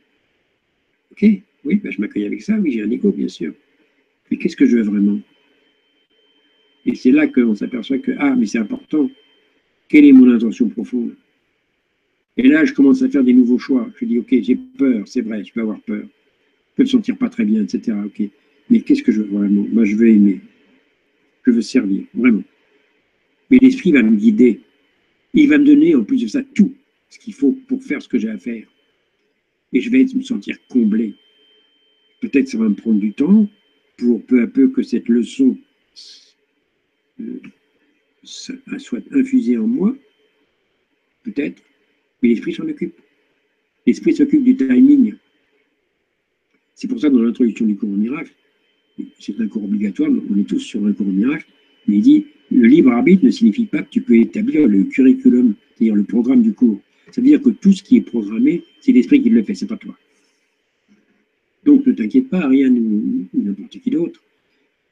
[1.14, 1.30] ok,
[1.64, 3.54] oui, ben je m'accueille avec ça, oui, j'ai un ego, bien sûr.
[4.30, 5.20] Mais qu'est-ce que je veux vraiment?
[6.86, 9.10] Et c'est là qu'on s'aperçoit que, ah, mais c'est important.
[9.88, 11.14] Quelle est mon intention profonde?
[12.36, 13.88] Et là, je commence à faire des nouveaux choix.
[13.98, 16.04] Je dis, ok, j'ai peur, c'est vrai, je peux avoir peur
[16.74, 17.96] peux me sentir pas très bien, etc.
[18.04, 18.22] Ok.
[18.70, 19.66] Mais qu'est-ce que je veux vraiment?
[19.70, 20.40] Moi, je veux aimer.
[21.46, 22.42] Je veux servir, vraiment.
[23.50, 24.60] Mais l'esprit va me guider.
[25.34, 26.72] Il va me donner, en plus de ça, tout
[27.10, 28.64] ce qu'il faut pour faire ce que j'ai à faire.
[29.74, 31.14] Et je vais me sentir comblé.
[32.20, 33.48] Peut-être ça va me prendre du temps
[33.98, 35.58] pour peu à peu que cette leçon
[37.20, 37.40] euh,
[38.22, 39.94] soit infusée en moi.
[41.24, 41.62] Peut-être.
[42.22, 42.94] Mais l'esprit s'en occupe.
[43.86, 45.14] L'esprit s'occupe du timing.
[46.74, 48.32] C'est pour ça que dans l'introduction du cours au miracle,
[49.18, 51.46] c'est un cours obligatoire, on est tous sur un cours au miracle,
[51.86, 55.54] mais il dit le libre arbitre ne signifie pas que tu peux établir le curriculum,
[55.76, 56.80] c'est-à-dire le programme du cours.
[57.12, 59.66] Ça veut dire que tout ce qui est programmé, c'est l'esprit qui le fait, c'est
[59.66, 59.96] pas toi.
[61.64, 64.20] Donc ne t'inquiète pas, rien ou, n'importe qui d'autre.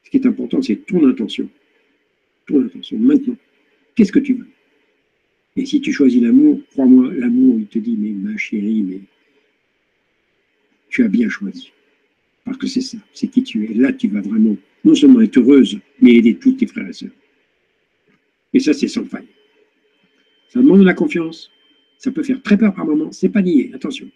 [0.05, 1.49] Ce qui est important, c'est ton intention.
[2.47, 3.37] Ton intention, maintenant.
[3.95, 4.49] Qu'est-ce que tu veux?
[5.57, 9.01] Et si tu choisis l'amour, crois-moi, l'amour, il te dit, mais ma chérie, mais
[10.89, 11.73] tu as bien choisi.
[12.45, 13.75] Parce que c'est ça, c'est qui tu es.
[13.75, 17.11] Là, tu vas vraiment non seulement être heureuse, mais aider tous tes frères et sœurs.
[18.55, 19.29] Et ça, c'est sans faille.
[20.49, 21.51] Ça demande de la confiance.
[22.03, 23.13] Ça peut faire très peur par moments.
[23.13, 24.09] C'est pas nier, attention.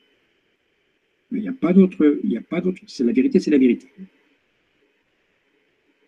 [1.30, 2.60] Mais il n'y a pas d'autre, il a pas.
[2.88, 3.86] C'est la vérité, c'est la vérité.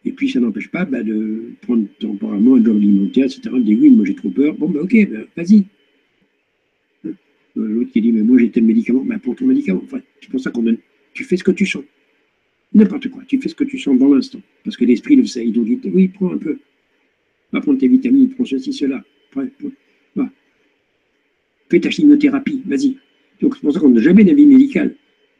[0.04, 3.42] Et puis, ça n'empêche pas bah, de prendre temporairement un job alimentaire, etc.
[3.44, 4.54] De dire oui, moi j'ai trop peur.
[4.54, 5.66] Bon, ben ok, ben, vas-y.
[7.54, 9.82] L'autre qui dit, mais moi j'ai tel médicament, ben, pour ton médicament.
[9.84, 10.78] Enfin, c'est pour ça qu'on donne.
[11.14, 11.84] Tu fais ce que tu sens.
[12.74, 13.22] N'importe quoi.
[13.28, 14.40] Tu fais ce que tu sens dans l'instant.
[14.64, 15.46] Parce que l'esprit le sait.
[15.46, 16.58] Il dit, oui, prends un peu.
[17.52, 19.04] Va prendre tes vitamines, prends ceci, cela.
[21.70, 22.96] Fais ta chimiothérapie, vas-y.
[23.40, 24.94] Donc c'est pour ça qu'on n'a jamais d'avis médical.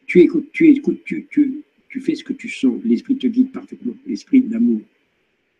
[0.07, 2.81] Tu écoutes, tu écoutes, tu, tu, tu fais ce que tu sens.
[2.85, 3.95] L'esprit te guide parfaitement.
[4.07, 4.81] L'esprit d'amour.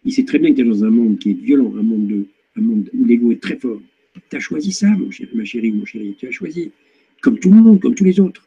[0.05, 2.07] Il sait très bien que tu es dans un monde qui est violent, un monde,
[2.07, 2.27] de,
[2.57, 3.81] un monde où l'ego est très fort.
[4.31, 6.15] Tu as choisi ça, mon ma chérie, mon chéri.
[6.19, 6.71] Tu as choisi.
[7.21, 8.47] Comme tout le monde, comme tous les autres.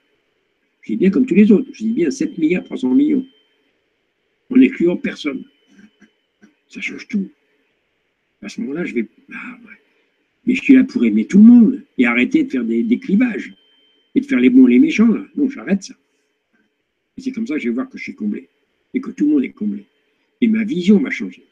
[0.82, 1.70] Je dis bien comme tous les autres.
[1.74, 3.26] Je dis bien 7 milliards 300 millions.
[4.50, 5.44] En n'excluant personne.
[6.68, 7.30] Ça change tout.
[8.42, 9.08] À ce moment-là, je vais.
[9.34, 9.58] Ah,
[10.46, 13.54] Mais je suis là pour aimer tout le monde et arrêter de faire des, clivages
[14.16, 15.08] et de faire les bons et les méchants.
[15.08, 15.24] Là.
[15.36, 15.94] Non, j'arrête ça.
[17.18, 18.50] Et c'est comme ça que je vais voir que je suis comblé
[18.94, 19.86] et que tout le monde est comblé.
[20.42, 21.44] Et ma vision va changer.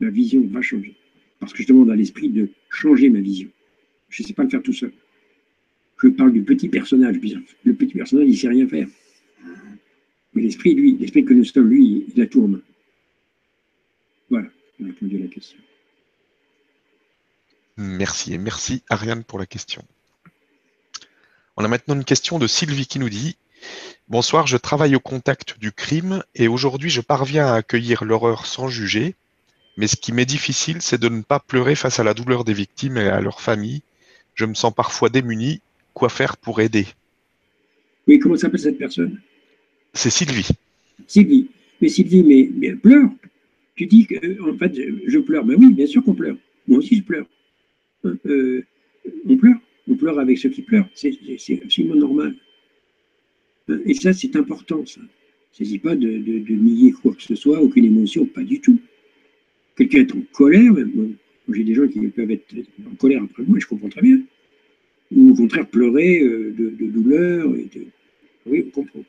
[0.00, 0.94] Ma vision va changer.
[1.38, 3.48] Parce que je demande à l'esprit de changer ma vision.
[4.08, 4.92] Je ne sais pas le faire tout seul.
[6.02, 7.16] Je parle du petit personnage.
[7.64, 8.88] Le petit personnage, il ne sait rien faire.
[10.34, 12.62] Mais l'esprit, lui, l'esprit que nous sommes, lui, il a tout en main.
[14.30, 14.48] Voilà,
[14.78, 15.58] j'ai répondu à la question.
[17.80, 19.84] Merci et merci Ariane pour la question.
[21.56, 23.36] On a maintenant une question de Sylvie qui nous dit
[24.08, 28.66] Bonsoir, je travaille au contact du crime et aujourd'hui je parviens à accueillir l'horreur sans
[28.66, 29.14] juger,
[29.76, 32.52] mais ce qui m'est difficile, c'est de ne pas pleurer face à la douleur des
[32.52, 33.82] victimes et à leur famille.
[34.34, 35.60] Je me sens parfois démuni.
[35.94, 36.86] Quoi faire pour aider?
[38.08, 39.20] Oui, comment s'appelle cette personne?
[39.92, 40.48] C'est Sylvie.
[41.06, 41.48] Sylvie.
[41.80, 43.10] Mais Sylvie, mais, mais elle pleure.
[43.76, 44.72] Tu dis que, en fait,
[45.06, 45.44] je pleure.
[45.44, 46.36] Mais oui, bien sûr qu'on pleure.
[46.66, 47.26] Moi aussi, je pleure.
[48.04, 48.62] Euh, euh,
[49.28, 49.58] on pleure.
[49.88, 50.88] On pleure avec ceux qui pleurent.
[50.94, 52.34] C'est absolument normal.
[53.84, 55.00] Et ça, c'est important, ça.
[55.58, 58.78] Il ne s'agit pas de, nier quoi que ce soit, aucune émotion, pas du tout.
[59.76, 60.74] Quelqu'un est en colère,
[61.48, 62.54] j'ai des gens qui peuvent être
[62.86, 64.20] en colère après moi, et je comprends très bien.
[65.14, 67.50] Ou au contraire pleurer euh, de, douleur.
[68.46, 69.04] Oui, on comprend.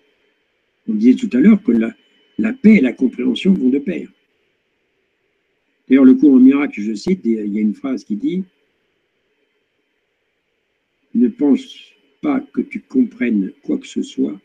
[0.87, 1.93] On disait tout à l'heure que la,
[2.37, 4.09] la paix et la compréhension vont de pair.
[5.87, 8.43] D'ailleurs, le cours en miracle, je cite, il y a une phrase qui dit
[11.39, 14.39] pense pas que tu comprennes quoi que ce soit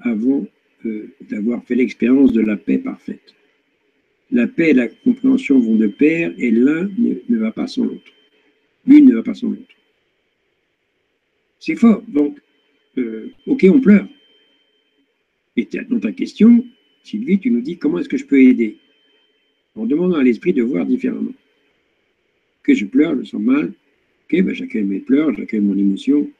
[0.00, 0.46] avant
[0.86, 3.34] euh, d'avoir fait l'expérience de la paix parfaite
[4.32, 8.12] la paix et la compréhension vont de pair et l'un ne, va pas sans l'autre.
[8.86, 9.74] L'une ne va pas sans l'autre.
[11.58, 12.02] C'est fort.
[12.08, 12.40] Donc,
[12.96, 14.06] euh, ok, on pleure.
[15.56, 16.64] Et dans ta question,
[17.02, 18.78] Sylvie, tu nous dis comment est-ce que je peux aider?
[19.74, 21.34] En demandant à l'esprit de voir différemment.
[22.62, 23.72] Que je pleure, je sens mal.
[24.30, 26.30] Ok, ben, j'accueille mes pleurs, j'accueille mon émotion.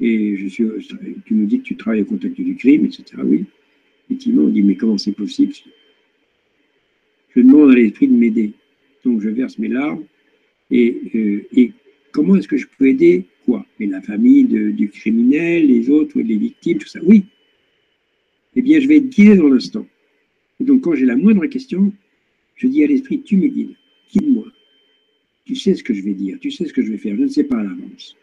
[0.00, 0.64] Et je suis,
[1.24, 3.04] tu nous dis que tu travailles au contact du crime, etc.
[3.24, 3.44] Oui.
[4.08, 5.52] Effectivement, on dit, mais comment c'est possible?
[7.34, 8.52] Je demande à l'esprit de m'aider.
[9.04, 10.04] Donc je verse mes larmes.
[10.72, 11.72] Et, euh, et
[12.10, 13.26] comment est-ce que je peux aider?
[13.44, 13.64] Quoi?
[13.78, 16.98] Mais la famille du criminel, les autres, les victimes, tout ça.
[17.04, 17.24] Oui.
[18.56, 19.86] Eh bien, je vais être guidé dans l'instant.
[20.58, 21.92] donc, quand j'ai la moindre question,
[22.56, 23.76] je dis à l'esprit, tu me guides,
[24.12, 24.51] guide-moi.
[25.44, 27.22] Tu sais ce que je vais dire, tu sais ce que je vais faire, je
[27.22, 28.16] ne sais pas à l'avance.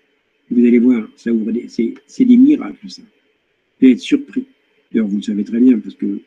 [0.49, 3.01] Vous allez voir, ça ouvre des, c'est, des miracles, ça.
[3.01, 4.45] Vous allez être surpris.
[4.91, 6.19] D'ailleurs, vous le savez très bien, parce que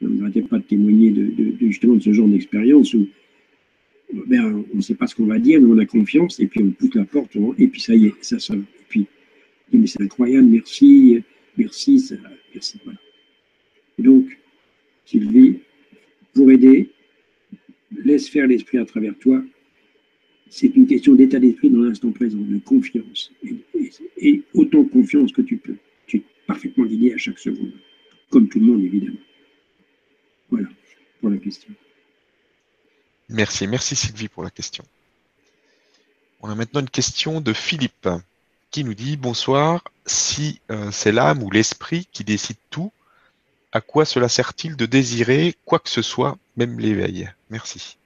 [0.00, 3.06] vous n'arrêtez pas de témoigner de, justement de ce genre d'expérience où
[4.12, 6.62] ben, on ne sait pas ce qu'on va dire, mais on a confiance, et puis
[6.62, 8.64] on pousse la porte, et puis ça y est, ça sonne.
[8.80, 9.06] Et puis,
[9.72, 11.22] mais c'est incroyable, merci,
[11.56, 12.16] merci, ça,
[12.52, 12.98] merci, voilà.
[13.98, 14.36] Et donc,
[15.04, 15.58] Sylvie,
[16.34, 16.90] pour aider,
[18.04, 19.42] laisse faire l'esprit à travers toi.
[20.50, 23.30] C'est une question d'état d'esprit dans l'instant présent, de confiance.
[24.18, 25.76] Et, autant confiance que tu peux.
[26.06, 27.72] Tu es parfaitement guidé à chaque seconde,
[28.30, 29.20] comme tout le monde, évidemment.
[30.50, 30.68] Voilà
[31.20, 31.72] pour la question.
[33.28, 34.84] Merci, merci Sylvie pour la question.
[36.40, 38.08] On a maintenant une question de Philippe
[38.72, 42.90] qui nous dit Bonsoir, si euh, c'est l'âme ou l'esprit qui décide tout,
[43.70, 47.30] à quoi cela sert-il de désirer quoi que ce soit, même l'éveil?
[47.50, 47.99] Merci.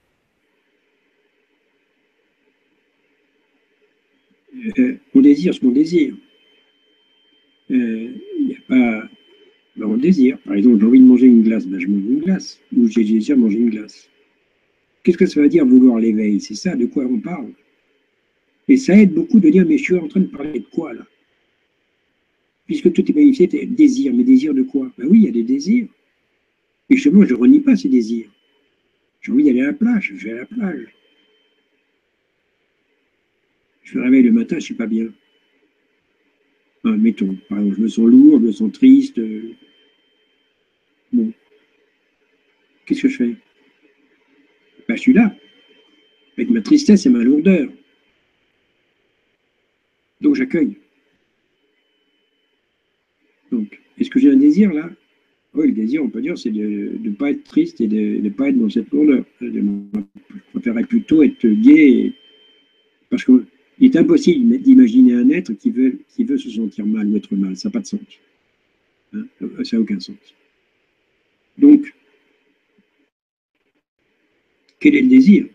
[4.77, 6.15] Euh, on désire ce qu'on désire.
[7.71, 9.09] Euh, il n'y a pas.
[9.75, 10.37] Ben, on désire.
[10.39, 12.61] Par exemple, j'ai envie de manger une glace, ben, je mange une glace.
[12.75, 14.09] Ou j'ai de manger une glace.
[15.03, 16.39] Qu'est-ce que ça veut dire vouloir l'éveil?
[16.39, 17.51] C'est ça de quoi on parle.
[18.67, 20.93] Et ça aide beaucoup de dire, mais je suis en train de parler de quoi
[20.93, 21.05] là?
[22.65, 24.13] Puisque tout est magnifié, désir.
[24.13, 24.91] Mais désir de quoi?
[24.97, 25.87] Ben oui, il y a des désirs.
[26.89, 28.31] Et chez moi, je ne renie pas ces désirs.
[29.21, 30.87] J'ai envie d'aller à la plage, je vais à la plage.
[33.85, 35.07] Je me réveille le matin, je ne suis pas bien.
[36.83, 39.21] mettons, par exemple, je me sens lourd, je me sens triste.
[41.13, 41.31] Bon.
[42.85, 43.35] Qu'est-ce que je fais?
[44.87, 45.35] Ben, Je suis là,
[46.35, 47.69] avec ma tristesse et ma lourdeur.
[50.21, 50.77] Donc j'accueille.
[53.51, 54.89] Donc, est-ce que j'ai un désir là?
[55.53, 58.29] Oui, le désir, on peut dire, c'est de ne pas être triste et de ne
[58.29, 59.23] pas être dans cette lourdeur.
[59.39, 59.61] Je
[60.51, 62.13] préférerais plutôt être gai,
[63.09, 63.23] parce
[63.77, 67.35] qu'il est impossible d'imaginer un être qui veut, qui veut se sentir mal ou être
[67.35, 67.55] mal.
[67.55, 67.99] Ça n'a pas de sens.
[69.13, 69.25] Hein,
[69.63, 70.15] ça n'a aucun sens.
[71.57, 71.93] Donc,
[74.79, 75.47] quel est le désir?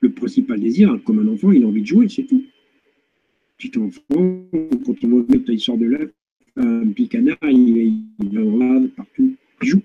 [0.00, 2.44] Le principal désir, comme un enfant, il a envie de jouer, c'est tout.
[3.56, 4.00] Petit enfant,
[4.84, 6.00] quand il, il sort de là,
[6.56, 9.82] un petit canard, il, il va partout, il joue.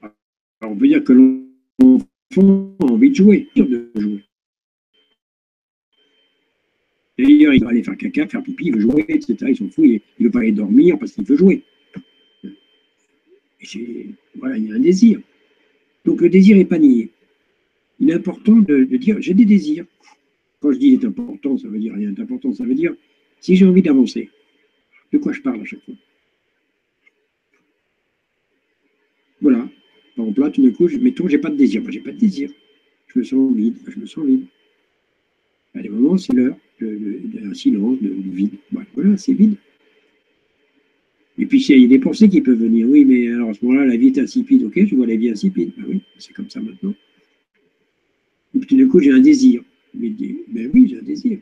[0.00, 4.24] Alors on peut dire que l'enfant a envie de jouer, de jouer.
[7.18, 9.36] D'ailleurs, il va aller faire caca, faire pipi, il veut jouer, etc.
[9.48, 11.64] Il s'en fout, il ne veut pas aller dormir parce qu'il veut jouer.
[14.36, 15.20] Voilà, il y a un désir.
[16.04, 17.10] Donc le désir n'est pas nié.
[17.98, 19.84] Il est important de, dire j'ai des désirs.
[20.60, 22.94] Quand je dis il est important, ça veut dire rien d'important, ça veut dire
[23.40, 24.30] si j'ai envie d'avancer,
[25.12, 25.94] de quoi je parle à chaque fois?
[29.40, 29.68] Voilà.
[30.16, 31.80] Par exemple, là, tout d'un coup, mettons, j'ai pas de désir.
[31.80, 32.50] Moi, j'ai pas de désir.
[33.06, 33.76] Je me sens vide.
[33.86, 34.46] Je me sens vide.
[35.74, 38.54] À des moments, c'est l'heure d'un silence, de, vide.
[38.94, 39.54] Voilà, c'est vide.
[41.38, 42.88] Et puis, il y a des pensées qui peuvent venir.
[42.88, 44.64] Oui, mais alors à ce moment-là, la vie est insipide.
[44.64, 45.72] Ok, je vois la vie insipide.
[45.76, 46.94] Ben oui, c'est comme ça maintenant.
[48.54, 49.62] Et puis, tout d'un coup, j'ai un désir.
[49.94, 50.10] Mais,
[50.48, 51.38] ben oui, j'ai un désir.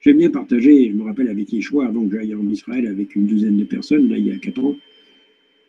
[0.00, 3.26] J'aime bien partager, je me rappelle avec Yeshua, avant que j'aille en Israël avec une
[3.26, 4.74] douzaine de personnes, là il y a quatre ans,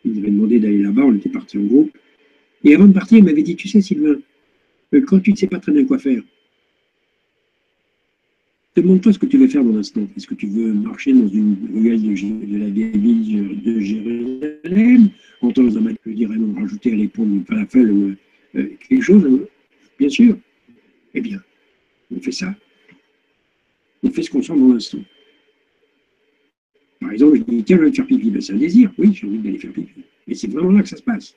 [0.06, 1.90] il m'avait demandé d'aller là-bas, on était partis en groupe.
[2.64, 4.18] Et avant de partir, il m'avait dit, tu sais Sylvain,
[4.94, 6.22] euh, quand tu ne sais pas très bien quoi faire,
[8.76, 10.06] demande-toi ce que tu veux faire dans l'instant.
[10.16, 15.78] Est-ce que tu veux marcher dans une ruelle de, la vieille ville de Jérusalem, entendre
[15.78, 18.14] un dirais non, rajouter à l'épaule une falafel ou
[18.56, 19.46] euh, quelque chose
[19.98, 20.36] Bien sûr.
[21.14, 21.40] Eh bien,
[22.10, 22.54] on fait ça
[24.02, 24.98] on fait ce qu'on sent dans l'instant.
[27.00, 28.30] Par exemple, je dis, tiens, je vais faire pipi.
[28.30, 28.92] Ben, c'est un désir.
[28.98, 30.02] Oui, j'ai envie d'aller faire pipi.
[30.26, 31.34] Mais c'est vraiment là que ça se passe.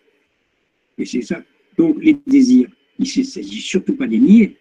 [0.98, 1.44] Et c'est ça.
[1.78, 4.57] Donc, les désirs, il ne s'agit surtout pas des nier.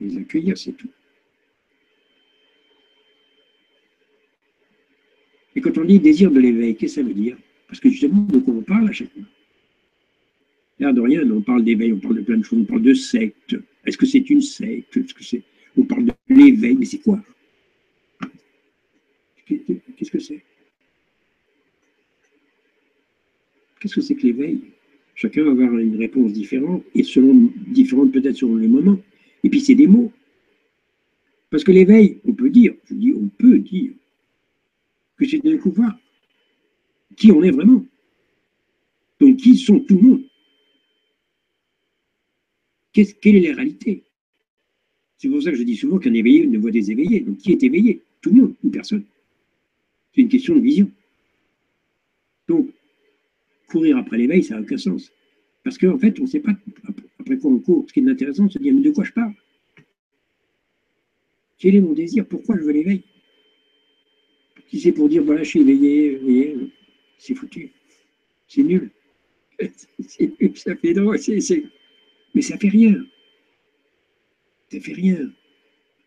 [0.00, 0.90] Les accueillir, c'est tout.
[5.56, 7.36] Et quand on dit désir de l'éveil, qu'est-ce que ça veut dire?
[7.66, 9.22] Parce que justement, de quoi on parle à chaque fois?
[10.78, 12.92] L'air de rien, on parle d'éveil, on parle de plein de choses, on parle de
[12.92, 13.56] secte.
[13.86, 14.96] Est-ce que c'est une secte?
[14.98, 15.42] Est-ce que
[15.78, 17.20] on parle de l'éveil, mais c'est quoi?
[19.46, 20.42] Qu'est-ce que c'est?
[23.80, 24.60] Qu'est-ce que c'est que l'éveil?
[25.14, 28.98] Chacun va avoir une réponse différente, et selon différente peut-être selon le moment.
[29.42, 30.12] Et puis c'est des mots.
[31.48, 33.92] Parce que l'éveil, on peut dire, je dis on peut dire,
[35.16, 35.96] que c'est de découvrir
[37.16, 37.84] qui on est vraiment.
[39.18, 40.22] Donc, qui sont tout le monde
[42.92, 44.04] Quelle est la réalité
[45.16, 47.20] C'est pour ça que je dis souvent qu'un éveillé ne voit des éveillés.
[47.20, 49.04] Donc, qui est éveillé Tout le monde, une personne.
[50.14, 50.90] C'est une question de vision.
[52.48, 52.70] Donc,
[53.68, 55.10] courir après l'éveil, ça n'a aucun sens.
[55.64, 56.54] Parce qu'en fait, on ne sait pas
[57.18, 57.84] après quoi on court.
[57.88, 59.34] Ce qui est intéressant, c'est de dire, mais de quoi je parle
[61.58, 62.26] Quel est mon désir?
[62.26, 63.02] Pourquoi je veux l'éveil?
[64.68, 66.56] Si c'est pour dire, voilà, je suis éveillé,
[67.18, 67.70] c'est foutu.
[68.48, 68.90] C'est nul.
[70.54, 70.94] ça fait.
[72.34, 72.94] Mais ça fait rien.
[74.70, 75.30] Ça fait rien.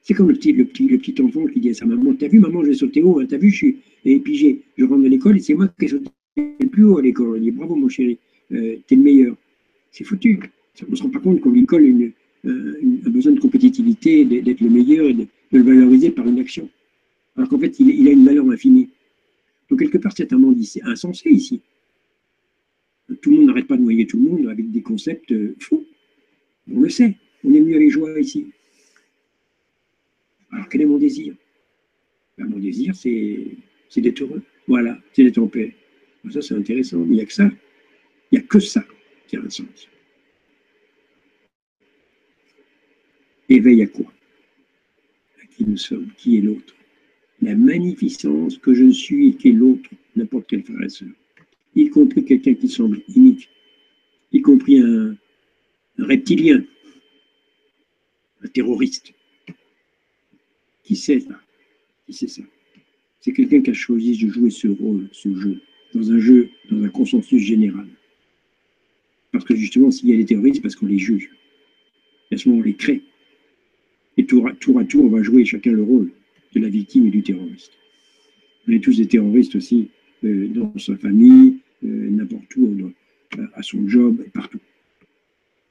[0.01, 2.27] C'est comme le petit, le, petit, le petit enfant qui dit à sa maman T'as
[2.27, 3.77] vu, maman, je vais sauter haut, hein, t'as vu, je suis.
[4.05, 6.97] Et puis je rentre de l'école et c'est moi qui ai sauté le plus haut
[6.97, 7.37] à l'école.
[7.37, 8.17] On dit Bravo, mon chéri,
[8.51, 9.35] euh, t'es le meilleur.
[9.91, 10.39] C'est foutu.
[10.87, 12.11] On ne se rend pas compte qu'on lui colle une,
[12.45, 16.69] un besoin de compétitivité, d'être le meilleur et de, le valoriser par une action.
[17.35, 18.89] Alors qu'en fait, il, a une valeur infinie.
[19.69, 21.61] Donc, quelque part, c'est un monde insensé ici.
[23.21, 25.85] Tout le monde n'arrête pas de noyer tout le monde avec des concepts euh, faux.
[26.71, 27.15] On le sait.
[27.43, 28.51] On est mieux les joies ici.
[30.51, 31.35] Alors, quel est mon désir?
[32.37, 34.41] Ben, Mon désir, c'est d'être heureux.
[34.67, 35.75] Voilà, c'est d'être en paix.
[36.23, 37.03] Ben, ça, c'est intéressant.
[37.05, 37.49] Il n'y a que ça.
[38.31, 38.85] Il n'y a que ça
[39.27, 39.87] qui a un sens.
[43.47, 44.11] Éveille à quoi?
[45.41, 46.11] À qui nous sommes?
[46.17, 46.75] Qui est l'autre?
[47.41, 51.09] La magnificence que je suis et qui est l'autre, n'importe quel frère et sœur.
[51.75, 53.49] Y compris quelqu'un qui semble unique,
[54.31, 55.15] y compris un
[55.97, 56.63] reptilien,
[58.43, 59.13] un terroriste,
[60.83, 61.39] qui sait ça?
[62.05, 62.41] Qui sait ça?
[63.21, 65.61] C'est quelqu'un qui a choisi de jouer ce rôle, ce jeu,
[65.93, 67.87] dans un jeu, dans un consensus général.
[69.31, 71.29] Parce que justement, s'il y a des terroristes, parce qu'on les juge.
[72.31, 73.03] Et à ce moment, on les crée.
[74.17, 76.11] Et tour à, tour on va jouer chacun le rôle
[76.53, 77.73] de la victime et du terroriste.
[78.67, 79.89] On est tous des terroristes aussi
[80.23, 82.91] euh, dans sa famille, euh, n'importe où,
[83.53, 84.59] à son job, partout.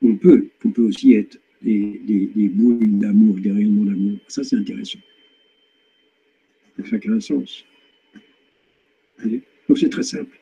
[0.02, 2.00] On peut, on peut aussi être des,
[2.34, 4.18] des, boules d'amour, des rayonnements d'amour.
[4.28, 5.00] Ça, c'est intéressant.
[6.88, 7.64] Ça a un sens.
[9.24, 10.38] Donc, c'est très simple.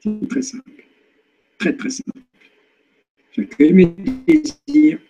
[0.00, 0.84] C'est très simple.
[1.58, 2.20] Très, très simple.
[3.32, 3.86] J'accueille mes
[4.26, 5.00] désirs.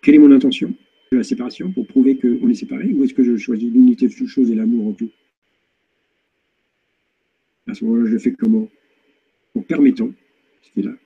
[0.00, 0.74] Quelle est mon intention?
[1.12, 4.12] De la séparation pour prouver qu'on est séparés Ou est-ce que je choisis l'unité de
[4.12, 5.10] toute chose et l'amour en tout?
[7.68, 8.68] À ce moment-là, je fais comment?
[9.54, 10.10] En permettant
[10.62, 10.96] ce qui est là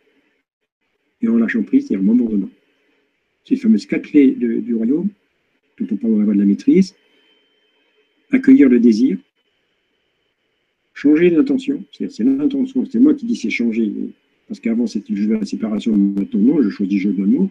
[1.23, 2.51] et en lâchant prise, c'est-à-dire en m'abandonnant.
[3.45, 5.09] Ces fameuses quatre clés du royaume,
[5.81, 6.95] on parle dans la voie de la maîtrise,
[8.31, 9.19] accueillir le désir,
[10.95, 13.91] changer l'intention, c'est l'intention, c'est moi qui dis c'est changer,
[14.47, 17.21] parce qu'avant c'était le jeu de la séparation, maintenant non, je choisis le jeu de
[17.21, 17.51] l'amour.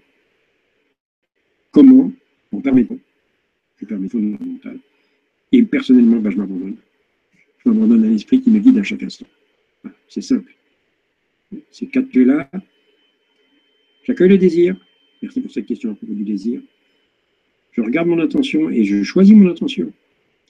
[1.72, 2.12] Comment
[2.60, 3.00] En permettant,
[3.78, 4.78] je permets fondamental.
[5.54, 6.76] Et personnellement, ben, je m'abandonne.
[7.64, 9.28] Je m'abandonne à l'esprit qui me guide à chaque instant.
[10.10, 10.54] c'est simple.
[11.72, 12.52] Ces quatre clés-là,
[14.04, 14.76] J'accueille le désir.
[15.22, 16.62] Merci pour cette question à propos du désir.
[17.72, 19.94] Je regarde mon intention et je choisis mon intention.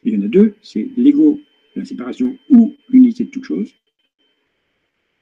[0.03, 1.40] il y en a deux, c'est l'ego,
[1.76, 3.72] la séparation ou l'unité de toute chose.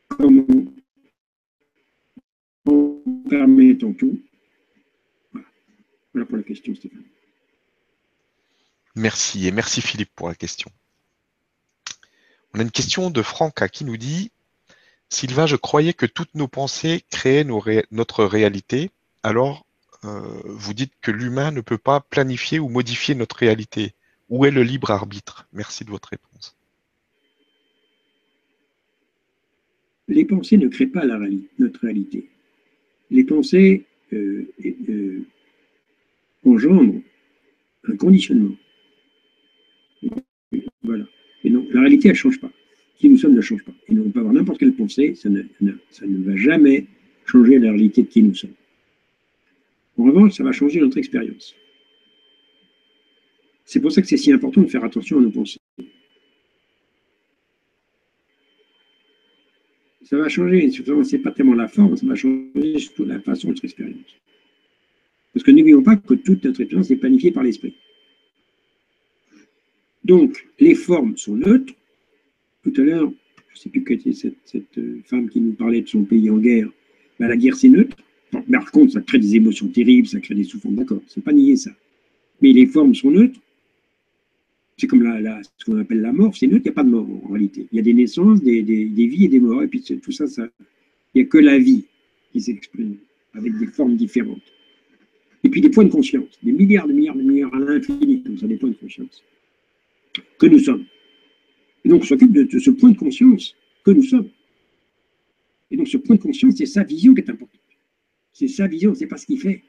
[0.08, 0.46] Comment
[2.66, 4.18] en permettant tout.
[6.18, 6.26] Voilà.
[6.26, 7.04] pour la question, Stéphane.
[8.96, 10.72] Merci et merci Philippe pour la question.
[12.54, 14.32] On a une question de Franck qui nous dit
[15.10, 18.90] Sylvain, je croyais que toutes nos pensées créaient notre réalité.
[19.22, 19.66] Alors,
[20.04, 23.94] euh, vous dites que l'humain ne peut pas planifier ou modifier notre réalité.
[24.30, 25.48] Où est le libre arbitre?
[25.54, 26.58] Merci de votre réponse.
[30.08, 31.06] Les pensées ne créent pas
[31.60, 32.28] notre réalité.
[33.12, 34.52] Les pensées euh,
[34.90, 35.24] euh,
[36.48, 37.02] engendrent
[37.88, 38.56] un conditionnement.
[40.84, 41.06] Voilà.
[41.44, 42.52] Et non, la réalité, elle ne change pas
[42.98, 43.74] qui nous sommes ne change pas.
[43.88, 45.44] Et nous, on peut avoir n'importe quelle pensée, ça ne,
[45.92, 46.88] ça ne va jamais
[47.26, 48.54] changer la réalité de qui nous sommes.
[49.98, 51.56] En revanche, ça va changer notre expérience.
[53.66, 55.60] C'est pour ça que c'est si important de faire attention à nos pensées.
[60.04, 60.72] Ça va changer,
[61.04, 64.16] c'est pas tellement la forme, ça va changer surtout la façon de notre expérience.
[65.38, 67.76] Parce que n'oublions pas que toute notre expérience est planifiée par l'esprit.
[70.04, 71.76] Donc, les formes sont neutres,
[72.64, 73.12] tout à l'heure,
[73.50, 76.32] je ne sais plus qui était cette, euh, femme qui nous parlait de son pays
[76.32, 76.68] en guerre.
[77.20, 77.96] Ben, la guerre, c'est neutre.
[78.52, 81.56] par contre, ça crée des émotions terribles, ça crée des souffrances, d'accord, c'est pas nier
[81.56, 81.70] ça.
[82.42, 83.40] Mais les formes sont neutres.
[84.76, 86.90] C'est comme la, ce qu'on appelle la mort, c'est neutre, il n'y a pas de
[86.90, 87.68] mort en réalité.
[87.72, 90.26] Il y a des naissances, des, vies et des morts, et puis tout ça
[91.14, 91.84] il n'y a que la vie
[92.32, 92.96] qui s'exprime
[93.36, 94.42] avec des formes différentes.
[95.48, 98.38] Et puis des points de conscience, des milliards de milliards de milliards à l'infini, comme
[98.38, 99.24] ça, des points de conscience
[100.38, 100.84] que nous sommes.
[101.86, 103.56] Et donc on s'occupe de, ce point de conscience
[103.86, 104.28] que nous sommes.
[105.72, 107.62] Et donc ce point de conscience, c'est sa vision qui est importante.
[108.34, 109.64] C'est sa vision, c'est pas ce qu'il fait.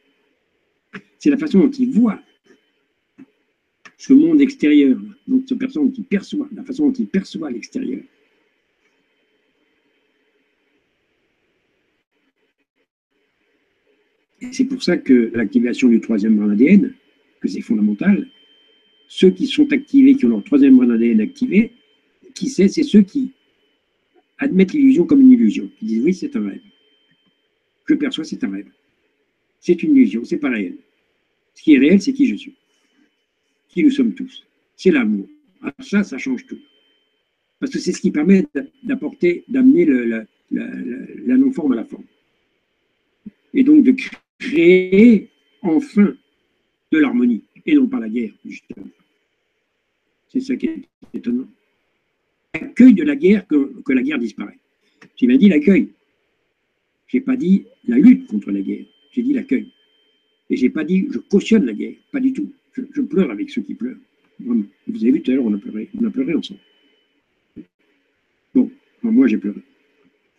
[1.20, 2.20] C'est la façon dont il voit
[3.98, 4.98] ce monde extérieur,
[5.28, 8.00] donc cette personne qui perçoit, la façon dont il perçoit l'extérieur.
[14.52, 16.94] C'est pour ça que l'activation du troisième brin ADN,
[17.40, 18.28] que c'est fondamental,
[19.09, 21.73] ceux qui sont activés, qui ont leur troisième brin ADN activé,
[22.35, 23.32] qui sait, c'est ceux qui
[24.39, 25.69] admettent l'illusion comme une illusion.
[25.82, 26.60] Ils disent oui, c'est un rêve.
[27.86, 28.70] Je perçois, c'est un rêve.
[29.60, 30.77] C'est une illusion, c'est pas réel.
[31.55, 32.55] Ce qui est réel, c'est qui je suis.
[33.69, 34.47] Qui nous sommes tous.
[34.77, 35.27] C'est l'amour.
[35.62, 36.60] Ah, ça, ça change tout.
[37.59, 38.47] Parce que c'est ce qui permet
[38.85, 39.85] d'apporter, d'amener
[40.51, 42.05] la non-forme à la forme.
[43.52, 44.19] Et donc de créer
[45.62, 46.15] enfin
[46.93, 48.89] de l'harmonie et non pas la guerre, justement.
[50.28, 51.48] C'est ça qui est étonnant.
[52.55, 54.59] L'accueil de la guerre que, que la guerre disparaît.
[55.16, 55.90] J'ai bien dit l'accueil.
[57.09, 58.85] Je n'ai pas dit la lutte contre la guerre.
[59.12, 59.73] J'ai dit l'accueil.
[60.51, 61.94] Et je n'ai pas dit je cautionne la guerre.
[62.12, 62.52] Pas du tout.
[62.73, 63.97] Je, pleure avec ceux qui pleurent.
[64.40, 65.89] Vous avez vu tout à l'heure, on a pleuré.
[66.01, 66.60] On a pleuré ensemble.
[68.55, 68.70] Bon,
[69.02, 69.60] moi j'ai pleuré.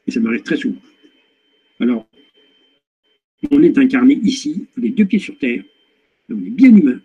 [0.07, 0.79] Et ça m'arrive très souvent.
[1.79, 2.07] Alors,
[3.51, 5.63] on est incarné ici, on est deux pieds sur terre,
[6.29, 6.99] on est bien humain.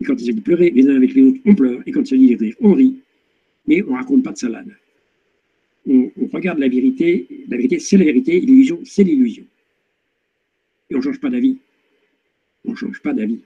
[0.00, 1.80] Et quand il s'agit de pleurer les uns avec les autres, on pleure.
[1.86, 2.96] Et quand il s'agit de rire, on rit.
[3.66, 4.76] Mais on ne raconte pas de salade.
[5.86, 7.26] On, regarde la vérité.
[7.48, 8.40] La vérité, c'est la vérité.
[8.40, 9.44] L'illusion, c'est l'illusion.
[10.90, 11.58] Et on ne change pas d'avis.
[12.64, 13.40] On ne change pas d'avis.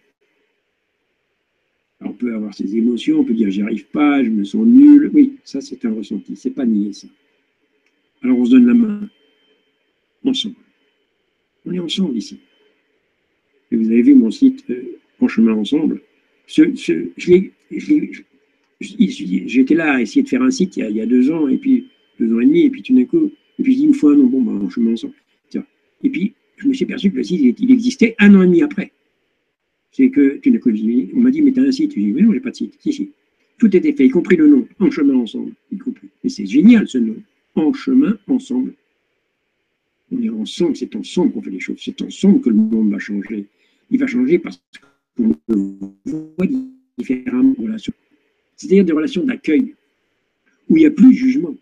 [2.01, 5.11] On peut avoir ses émotions, on peut dire j'y arrive pas, je me sens nul.
[5.13, 7.09] Oui, ça c'est un ressenti, c'est pas nier ça.
[8.23, 9.11] Alors on se donne la main
[10.25, 10.55] ensemble.
[11.69, 12.39] On est ensemble ici.
[13.71, 16.01] Vous avez vu mon site euh, En chemin ensemble.
[16.47, 17.53] J'étais
[19.75, 21.89] là à essayer de faire un site il y, a, deux ans, et puis
[22.19, 24.25] deux ans et demi, et puis tout d'un coup, et puis je dis fois, non,
[24.25, 25.15] bon, En chemin ensemble.
[26.05, 28.63] Et puis, je me suis aperçu que le site, il existait un an et demi
[28.63, 28.93] après.
[29.91, 31.93] C'est que tu n'as que on m'a dit, mais tu as un site.
[31.93, 32.79] Je dis, mais non, j'ai pas de site.
[32.81, 33.11] Si, si.
[33.59, 35.53] Tout était fait, y compris le nom, En chemin ensemble.
[36.25, 37.17] Et c'est génial ce nom,
[37.57, 38.75] En chemin ensemble.
[40.11, 42.99] On est ensemble, c'est ensemble qu'on fait les choses, c'est ensemble que le monde va
[42.99, 43.47] changer.
[43.91, 44.63] Il va changer parce
[45.17, 45.35] qu'on
[46.07, 46.47] voit
[46.97, 47.93] différentes relations.
[48.57, 49.75] C'est-à-dire des relations d'accueil,
[50.69, 51.55] où il n'y a plus de jugement.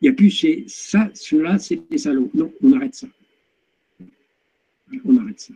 [0.00, 2.30] Il n'y a plus c'est ça, cela, c'est des salauds.
[2.34, 3.08] Non, on arrête ça.
[5.04, 5.54] On arrête ça.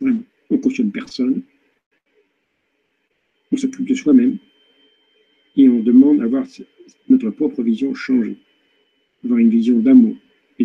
[0.00, 0.22] Vraiment.
[0.50, 1.42] On ne cautionne personne.
[3.52, 4.38] On s'occupe de soi-même.
[5.56, 6.46] Et on demande à voir
[7.08, 8.36] notre propre vision changer.
[9.24, 10.16] Avoir une vision d'amour,
[10.60, 10.64] et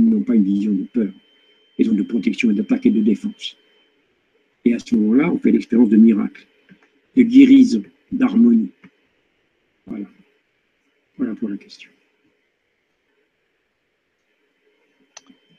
[0.00, 1.12] non, pas une vision de peur,
[1.78, 3.56] et donc de protection et d'attaque et de défense.
[4.64, 6.46] Et à ce moment-là, on fait l'expérience de miracle,
[7.16, 8.70] de guérison, d'harmonie.
[9.86, 10.06] Voilà.
[11.18, 11.90] Voilà pour la question.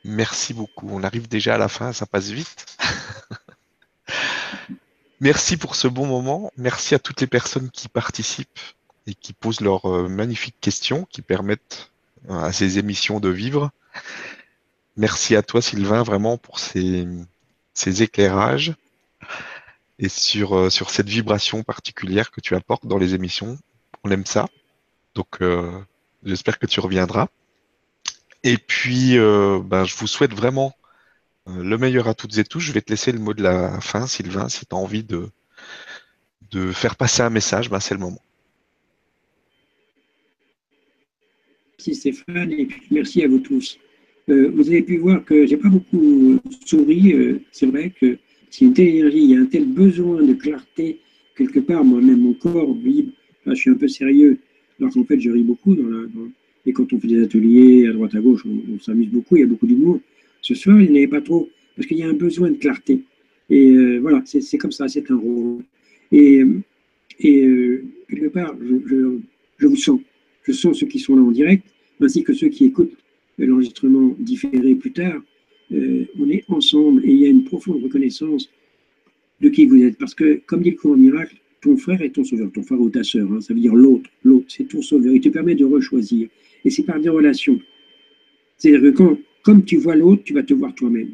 [0.04, 0.88] Merci beaucoup.
[0.90, 2.78] On arrive déjà à la fin, ça passe vite.
[5.20, 6.52] Merci pour ce bon moment.
[6.58, 8.60] Merci à toutes les personnes qui participent
[9.08, 11.92] et qui posent leurs euh, magnifiques questions qui permettent
[12.30, 13.72] à ces émissions de vivre.
[14.98, 17.06] Merci à toi Sylvain vraiment pour ces,
[18.02, 18.74] éclairages
[20.00, 23.58] et sur, euh, sur cette vibration particulière que tu apportes dans les émissions.
[24.04, 24.48] On aime ça.
[25.14, 25.72] Donc euh,
[26.24, 27.28] j'espère que tu reviendras.
[28.44, 30.74] Et puis euh, ben, je vous souhaite vraiment
[31.48, 32.60] le meilleur à toutes et tous.
[32.60, 35.30] Je vais te laisser le mot de la fin, Sylvain, si tu as envie de,
[36.52, 38.22] de faire passer un message, ben, c'est le moment.
[41.78, 43.78] Merci Stéphane et merci à vous tous.
[44.30, 47.12] Euh, vous avez pu voir que j'ai pas beaucoup souri.
[47.14, 48.18] Euh, c'est vrai que
[48.50, 51.00] c'est une telle énergie, il y a un tel besoin de clarté
[51.36, 51.84] quelque part.
[51.84, 53.12] Moi-même, mon corps vibre.
[53.46, 54.38] je suis un peu sérieux,
[54.80, 55.76] alors qu'en fait, je ris beaucoup.
[55.76, 56.08] Dans
[56.66, 59.36] Et quand on fait des ateliers à droite à gauche, on, s'amuse beaucoup.
[59.36, 60.00] Il y a beaucoup d'humour.
[60.42, 63.02] Ce soir, il n'y avait pas trop parce qu'il y a un besoin de clarté.
[63.50, 65.62] Et euh, voilà, c'est comme ça, c'est un rôle.
[66.14, 66.42] Et,
[67.20, 70.00] et quelque part, je vous sens.
[70.46, 71.66] Je sens ceux qui sont là en direct
[72.02, 72.96] ainsi que ceux qui écoutent
[73.38, 75.22] l'enregistrement différé plus tard,
[75.72, 78.50] euh, on est ensemble et il y a une profonde reconnaissance
[79.42, 79.98] de qui vous êtes.
[79.98, 82.90] Parce que, comme dit le courant miracle, ton frère est ton sauveur, ton frère ou
[82.90, 85.14] ta sœur, hein, ça veut dire l'autre, l'autre, c'est ton sauveur.
[85.14, 86.28] Il te permet de rechoisir.
[86.64, 87.60] Et c'est par des relations.
[88.58, 91.12] C'est-à-dire que quand, comme tu vois l'autre, tu vas te voir toi-même.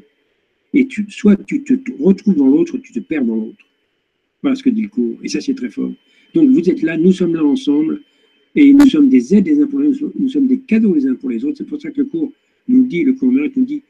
[0.73, 3.65] Et tu, soit tu te retrouves dans l'autre, tu te perds dans l'autre.
[4.41, 5.17] Voilà ce que dit le cours.
[5.23, 5.91] Et ça, c'est très fort.
[6.33, 8.01] Donc, vous êtes là, nous sommes là ensemble.
[8.55, 11.07] Et nous sommes des aides les uns pour les autres, nous sommes des cadeaux les
[11.07, 11.57] uns pour les autres.
[11.59, 12.31] C'est pour ça que le cours
[12.67, 13.81] nous dit, le cours nous dit,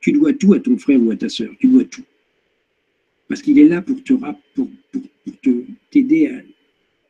[0.00, 1.50] tu dois tout à ton frère ou à ta sœur.
[1.58, 2.02] Tu dois tout.
[3.28, 5.02] Parce qu'il est là pour te pour, pour,
[5.90, 6.30] t'aider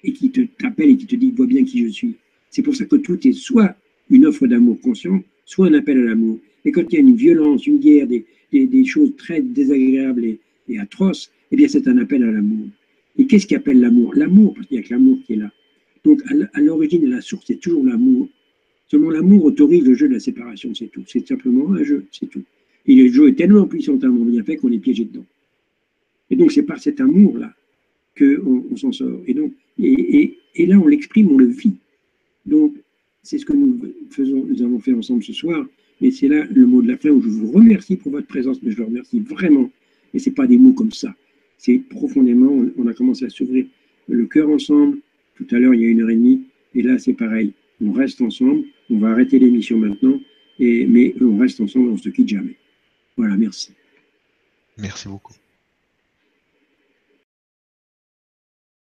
[0.04, 2.14] et qui t'appelle et qui te dit vois bien qui je suis.
[2.50, 3.74] C'est pour ça que tout est soit
[4.10, 6.38] une offre d'amour conscient, soit un appel à l'amour.
[6.64, 10.38] Et quand il y a une violence, une guerre, des, des, choses très désagréables et,
[10.68, 12.68] et atroces, eh bien c'est un appel à l'amour.
[13.18, 14.14] Et qu'est-ce qui appelle l'amour?
[14.14, 15.50] L'amour, parce qu'il n'y a que l'amour qui est là.
[16.04, 16.22] Donc
[16.54, 18.28] à l'origine et la source, c'est toujours l'amour.
[18.88, 21.04] Seulement l'amour autorise le jeu de la séparation, c'est tout.
[21.06, 22.42] C'est simplement un jeu, c'est tout.
[22.86, 25.24] Et le jeu est tellement puissamment bien fait qu'on est piégé dedans.
[26.30, 27.54] Et donc c'est par cet amour-là
[28.18, 29.20] qu'on on, s'en sort.
[29.26, 31.74] Et, donc, et, et, là, on l'exprime, on le vit.
[32.44, 32.74] Donc
[33.22, 33.78] c'est ce que nous,
[34.10, 35.64] faisons, nous avons fait ensemble ce soir.
[36.00, 38.60] Et c'est là le mot de la fin où je vous remercie pour votre présence,
[38.62, 39.70] mais je vous remercie vraiment.
[40.12, 41.14] Et ce n'est pas des mots comme ça.
[41.58, 43.66] C'est profondément, on a commencé à s'ouvrir
[44.08, 44.98] le cœur ensemble.
[45.36, 46.42] Tout à l'heure, il y a une heure et demie.
[46.74, 47.52] Et là, c'est pareil.
[47.80, 48.64] On reste ensemble.
[48.90, 50.20] On va arrêter l'émission maintenant.
[50.58, 52.56] Et, mais on reste ensemble, on ne se quitte jamais.
[53.16, 53.72] Voilà, merci.
[54.78, 55.34] Merci beaucoup.